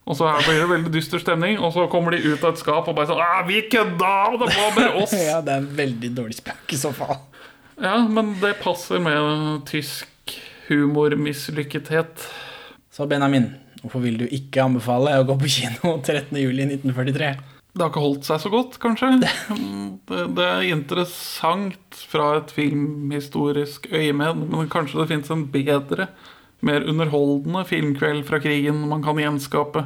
Og 0.07 0.15
så 0.15 0.29
her 0.31 0.45
blir 0.47 0.61
det 0.63 0.67
veldig 0.71 0.91
dyster 0.95 1.19
stemning, 1.19 1.57
og 1.59 1.73
så 1.75 1.89
kommer 1.91 2.15
de 2.15 2.21
ut 2.23 2.45
av 2.47 2.53
et 2.53 2.61
skap 2.61 2.87
og 2.87 2.95
bare 2.95 3.09
sånn 3.11 3.19
«Ah, 3.23 3.41
Vi 3.49 3.65
kødda! 3.73 4.13
Det 4.39 4.51
var 4.53 4.77
bare 4.77 4.93
oss! 5.03 5.17
Ja, 5.33 5.41
det 5.43 5.57
er 5.57 5.65
en 5.65 5.73
veldig 5.81 6.13
dårlig 6.15 6.37
spøk 6.39 6.77
i 6.77 6.79
så 6.79 6.93
fall. 6.95 7.17
Ja, 7.83 8.09
men 8.09 8.35
det 8.41 8.55
passer 8.63 9.01
med 9.05 9.67
tysk 9.69 10.37
humormislykkethet. 10.69 12.25
Så 12.93 13.07
Benjamin, 13.07 13.51
hvorfor 13.83 14.01
vil 14.01 14.17
du 14.23 14.25
ikke 14.33 14.65
anbefale 14.65 15.19
å 15.21 15.27
gå 15.29 15.37
på 15.43 15.51
kino 15.59 15.99
13.07.1943? 16.01 17.35
Det 17.77 17.85
har 17.85 17.91
ikke 17.93 18.05
holdt 18.07 18.25
seg 18.25 18.41
så 18.41 18.49
godt, 18.53 18.79
kanskje. 18.81 19.11
Det, 19.21 20.23
det 20.39 20.47
er 20.47 20.71
interessant 20.71 21.99
fra 22.09 22.31
et 22.39 22.55
filmhistorisk 22.57 23.91
øyemed, 23.93 24.47
men 24.49 24.73
kanskje 24.73 25.03
det 25.03 25.11
fins 25.11 25.33
en 25.35 25.45
bedre, 25.53 26.09
mer 26.65 26.87
underholdende 26.89 27.67
filmkveld 27.69 28.25
fra 28.29 28.41
krigen 28.41 28.81
man 28.89 29.05
kan 29.05 29.21
gjenskape. 29.21 29.85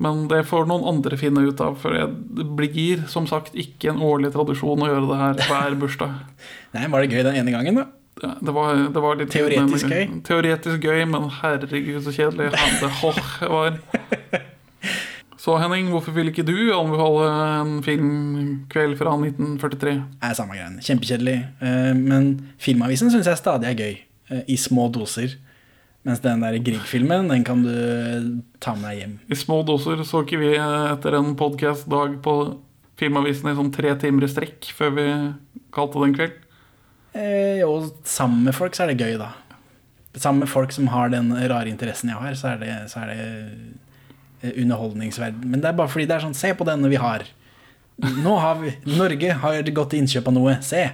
Men 0.00 0.22
det 0.30 0.42
får 0.48 0.64
noen 0.70 0.86
andre 0.88 1.16
finne 1.20 1.42
ut 1.44 1.60
av, 1.60 1.74
for 1.82 1.92
det 1.92 2.46
blir 2.56 3.02
som 3.12 3.26
sagt 3.28 3.52
ikke 3.58 3.90
en 3.92 4.00
årlig 4.00 4.30
tradisjon 4.32 4.80
å 4.80 4.88
gjøre 4.88 5.08
det 5.10 5.18
her 5.20 5.42
hver 5.50 5.76
bursdag. 5.82 6.14
Nei, 6.76 6.86
var 6.88 7.04
det 7.04 7.12
gøy 7.12 7.26
den 7.26 7.36
ene 7.42 7.52
gangen, 7.52 7.82
da? 7.82 7.86
Ja, 8.20 8.34
Det 8.44 8.52
var, 8.52 8.74
det 8.92 9.00
var 9.00 9.16
litt 9.20 9.30
Teoretisk 9.32 9.92
gøy? 9.92 10.06
Teoretisk 10.28 10.82
gøy, 10.88 11.04
men 11.08 11.28
herregud, 11.40 12.00
så 12.04 12.12
kjedelig 12.16 12.50
det 12.52 12.90
var. 13.44 13.78
Så 15.40 15.54
Henning, 15.56 15.86
hvorfor 15.88 16.12
vil 16.12 16.28
ikke 16.28 16.44
du 16.44 16.52
anbefale 16.76 17.28
en 17.62 17.70
filmkveld 17.84 18.98
fra 19.00 19.14
1943? 19.16 19.94
Nei, 20.20 20.32
samme 20.36 20.52
greien. 20.58 20.74
Kjempekjedelig. 20.84 21.36
Eh, 21.64 21.92
Men 21.96 22.26
Filmavisen 22.60 23.08
syns 23.12 23.24
jeg 23.30 23.40
stadig 23.40 23.70
er 23.70 23.78
gøy. 23.78 23.94
eh, 24.36 24.42
I 24.52 24.58
små 24.60 24.90
doser. 24.92 25.38
Mens 26.06 26.22
den 26.24 26.40
der 26.40 26.56
Grieg-filmen, 26.64 27.28
den 27.28 27.42
kan 27.44 27.60
du 27.64 28.40
ta 28.62 28.72
med 28.76 28.88
deg 28.88 29.00
hjem. 29.02 29.16
I 29.28 29.36
små 29.36 29.60
doser 29.68 30.00
så 30.08 30.22
ikke 30.24 30.38
vi 30.40 30.54
etter 30.56 31.16
en 31.18 31.34
podkast-dag 31.36 32.16
på 32.24 32.36
Filmavisen 33.00 33.50
i 33.50 33.56
sånn 33.56 33.72
tre 33.72 33.92
timer 34.00 34.24
i 34.24 34.30
strekk 34.32 34.70
før 34.76 34.94
vi 34.96 35.04
kalte 35.76 36.00
det 36.00 36.08
en 36.08 36.16
kveld. 36.16 36.38
Eh, 37.20 37.60
og 37.66 37.90
sammen 38.08 38.46
med 38.48 38.56
folk 38.56 38.76
så 38.76 38.86
er 38.86 38.92
det 38.94 39.04
gøy, 39.04 39.18
da. 39.20 39.32
Sammen 40.16 40.44
med 40.44 40.50
folk 40.50 40.72
som 40.74 40.88
har 40.92 41.12
den 41.12 41.30
rare 41.36 41.68
interessen 41.70 42.10
jeg 42.12 42.20
har, 42.20 42.34
så 42.38 42.54
er 42.54 42.64
det, 42.64 42.72
så 42.92 43.04
er 43.04 43.12
det 43.12 43.20
eh, 44.40 44.56
underholdningsverden. 44.64 45.44
Men 45.52 45.60
det 45.60 45.68
er 45.70 45.78
bare 45.78 45.92
fordi 45.92 46.08
det 46.08 46.16
er 46.16 46.24
sånn 46.24 46.36
Se 46.38 46.54
på 46.56 46.66
denne 46.68 46.88
vi 46.92 47.00
har. 47.00 47.28
Nå 48.00 48.40
har 48.40 48.60
vi 48.62 48.72
Norge 48.96 49.36
har 49.42 49.72
gått 49.76 49.92
til 49.92 50.00
innkjøp 50.04 50.32
av 50.32 50.36
noe. 50.36 50.56
Se. 50.64 50.86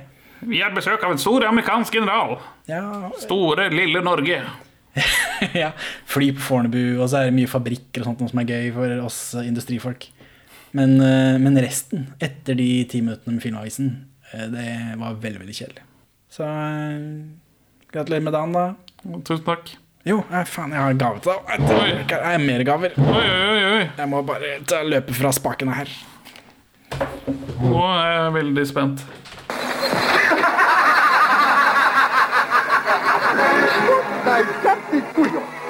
Vi 0.43 0.61
har 0.61 0.75
besøk 0.75 1.05
av 1.07 1.15
en 1.15 1.23
stor 1.23 1.47
amerikansk 1.47 1.95
general. 1.95 2.41
Ja, 2.67 3.13
Store, 3.23 3.71
lille 3.71 4.03
Norge. 4.05 4.43
ja. 5.63 5.71
Fly 6.09 6.33
på 6.37 6.45
Fornebu, 6.45 6.99
og 7.01 7.09
så 7.11 7.21
er 7.21 7.31
det 7.31 7.37
mye 7.37 7.51
fabrikker 7.51 8.03
og 8.03 8.11
sånt 8.11 8.23
noe 8.23 8.33
som 8.33 8.43
er 8.43 8.51
gøy 8.51 8.71
for 8.77 9.07
oss 9.07 9.21
industrifolk. 9.43 10.09
Men, 10.77 10.99
eh, 11.01 11.39
men 11.41 11.57
resten, 11.63 12.11
etter 12.21 12.59
de 12.59 12.69
ti 12.91 13.01
minuttene 13.05 13.37
med 13.37 13.45
Filmavisen, 13.45 13.93
eh, 14.33 14.47
det 14.53 14.69
var 15.01 15.17
veldig, 15.23 15.41
veldig 15.45 15.57
kjedelig. 15.57 15.87
Så 16.33 16.45
eh, 16.45 17.01
gratulerer 17.93 18.27
med 18.27 18.37
dagen, 18.37 18.57
da. 18.57 19.21
Tusen 19.25 19.45
takk. 19.47 19.77
Jo, 20.07 20.21
faen, 20.47 20.71
jeg 20.71 20.79
har 20.79 20.99
gave 21.01 21.23
til 21.23 21.33
deg. 21.49 22.13
Jeg 22.13 22.21
har 22.23 22.39
mer 22.39 22.63
gaver. 22.67 22.93
Oi, 23.03 23.25
oi, 23.27 23.63
oi. 23.73 23.87
Jeg 23.89 24.11
må 24.13 24.21
bare 24.27 24.53
ta 24.69 24.85
løpe 24.87 25.17
fra 25.17 25.33
spakene 25.35 25.75
her. 25.75 25.91
Nå 27.59 27.81
er 27.89 28.13
jeg 28.13 28.35
veldig 28.37 28.67
spent. 28.71 29.03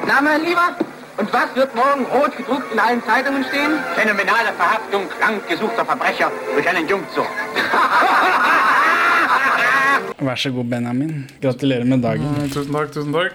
Na, 0.07 0.21
mein 0.23 0.43
Lieber, 0.45 0.77
und 1.19 1.33
was 1.33 1.55
wird 1.55 1.75
morgen 1.75 2.05
rot 2.07 2.37
gedruckt 2.37 2.73
in 2.73 2.79
allen 2.79 3.03
Zeitungen 3.05 3.45
stehen? 3.45 3.73
Phänomenale 3.95 4.53
Verhaftung 4.57 5.03
krank 5.19 5.47
gesuchter 5.49 5.85
Verbrecher 5.85 6.31
durch 6.55 6.69
einen 6.69 6.89
Jungzug. 6.89 7.27
Vær 10.19 10.37
så 10.37 10.51
god, 10.51 10.71
Benjamin. 10.71 11.27
Gratulerer 11.43 11.85
med 11.85 11.99
dagen. 12.03 12.25
Mm, 12.39 12.51
Tusen 12.51 12.73
takk, 12.73 12.93
tusen 12.93 13.13
takk. 13.13 13.33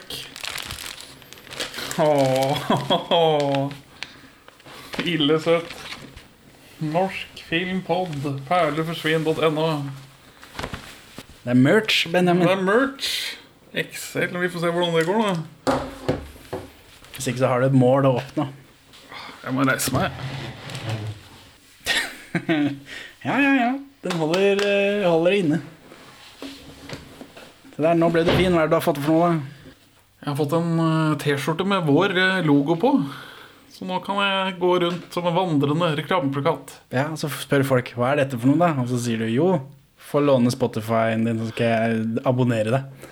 Åh, 1.99 3.69
ille 5.05 5.37
søtt. 5.39 5.75
Norsk 6.79 7.43
filmpod. 7.49 8.41
Perleforsvinn.no. 8.49 9.67
Det 11.43 11.49
er 11.49 11.53
merch, 11.53 12.03
Det 12.03 12.11
Benjamin. 12.13 12.47
er 12.47 12.55
merch. 12.61 13.30
Excel. 13.73 14.37
Vi 14.37 14.49
får 14.51 14.65
se 14.65 14.71
hvordan 14.73 14.95
det 14.97 15.05
går, 15.07 15.21
da. 15.23 15.75
Hvis 17.15 17.29
ikke 17.31 17.39
så 17.39 17.51
har 17.51 17.61
du 17.61 17.69
et 17.69 17.77
mål 17.77 18.09
å 18.09 18.17
oppnå. 18.19 18.47
Jeg 19.45 19.55
må 19.55 19.67
reise 19.67 19.93
meg. 19.95 20.11
Ja, 23.21 23.35
ja, 23.37 23.49
ja. 23.53 23.71
Den 24.01 24.15
holder, 24.17 24.57
eh, 24.65 25.03
holder 25.05 25.33
inne. 25.37 25.57
Det 26.41 27.83
der, 27.83 27.93
nå 27.99 28.07
ble 28.09 28.23
du 28.25 28.31
fin. 28.33 28.49
Hva 28.49 28.63
er 28.63 28.65
det 28.65 28.73
du 28.73 28.77
har 28.79 28.85
fått 28.85 29.01
for 29.03 29.13
noe, 29.13 29.27
da? 29.27 29.67
Jeg 30.23 30.29
har 30.31 30.37
fått 30.39 30.55
en 30.57 30.71
eh, 30.81 31.11
T-skjorte 31.21 31.67
med 31.69 31.85
vår 31.85 32.15
eh, 32.17 32.39
logo 32.47 32.79
på. 32.81 32.95
Så 33.69 33.85
nå 33.85 33.99
kan 34.01 34.17
jeg 34.23 34.57
gå 34.63 34.71
rundt 34.87 35.13
som 35.13 35.29
en 35.29 35.37
vandrende 35.37 35.91
reklameplakat. 35.99 36.73
Ja, 36.97 37.05
Så 37.13 37.29
spør 37.43 37.67
folk 37.75 37.93
hva 37.93 38.09
er 38.15 38.23
dette 38.23 38.41
for 38.41 38.49
noe, 38.49 38.57
da? 38.63 38.73
Og 38.81 38.89
så 38.89 38.97
sier 39.05 39.21
du 39.21 39.29
jo, 39.29 39.51
få 40.01 40.23
låne 40.25 40.49
Spotify-en 40.55 41.27
din, 41.29 41.43
så 41.43 41.53
skal 41.53 41.75
jeg 41.75 42.25
abonnere 42.25 42.73
deg 42.79 43.11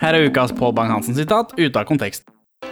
Her 0.00 0.14
er 0.14 0.26
ukas 0.26 0.52
Pål 0.52 0.72
Bang-Hansen-sitat 0.74 1.52
ute 1.58 1.78
av 1.78 1.84
kontekst. 1.86 2.24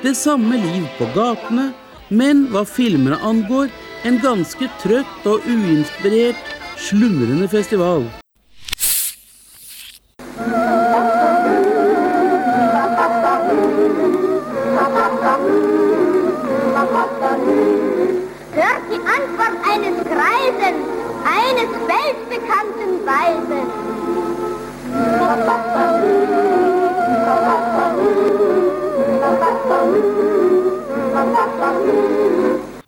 Det 0.03 0.16
samme 0.18 0.57
liv 0.59 0.87
på 0.99 1.07
gatene, 1.14 1.68
men 2.11 2.47
hva 2.51 2.64
filmene 2.66 3.18
angår, 3.23 3.70
en 4.05 4.18
ganske 4.18 4.66
trøtt 4.83 5.29
og 5.31 5.47
uinspirert, 5.47 6.43
slumrende 6.77 7.47
festival. 7.49 8.09
Hört 18.53 18.85
die 18.91 19.01
Antwort 19.14 19.57
eines 19.70 20.03
Greisen, 20.11 20.83
eines 21.39 21.73
weltbekannten 21.93 22.91
Weisen. 23.07 23.66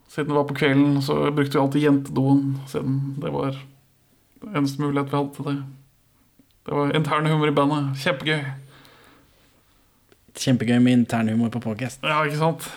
Siden 0.08 0.28
det 0.28 0.34
var 0.34 0.44
på 0.44 0.54
kvelden, 0.54 1.02
så 1.02 1.30
brukte 1.30 1.58
vi 1.58 1.62
alltid 1.62 1.82
jentedoen. 1.82 2.58
Siden 2.70 2.98
det 3.22 3.32
var 3.34 3.56
eneste 4.54 4.82
mulighet 4.82 5.12
vi 5.12 5.16
hadde 5.16 5.34
til 5.34 5.48
det. 5.48 5.56
Det 6.64 6.74
var 6.74 6.96
intern 6.96 7.26
humor 7.26 7.48
i 7.50 7.54
bandet. 7.54 7.96
Kjempegøy. 8.00 8.44
Kjempegøy 10.38 10.78
med 10.78 10.92
internhumor 10.92 11.48
på 11.48 11.60
podcast. 11.60 12.02
Ja, 12.02 12.22
ikke 12.24 12.38
sant? 12.40 12.68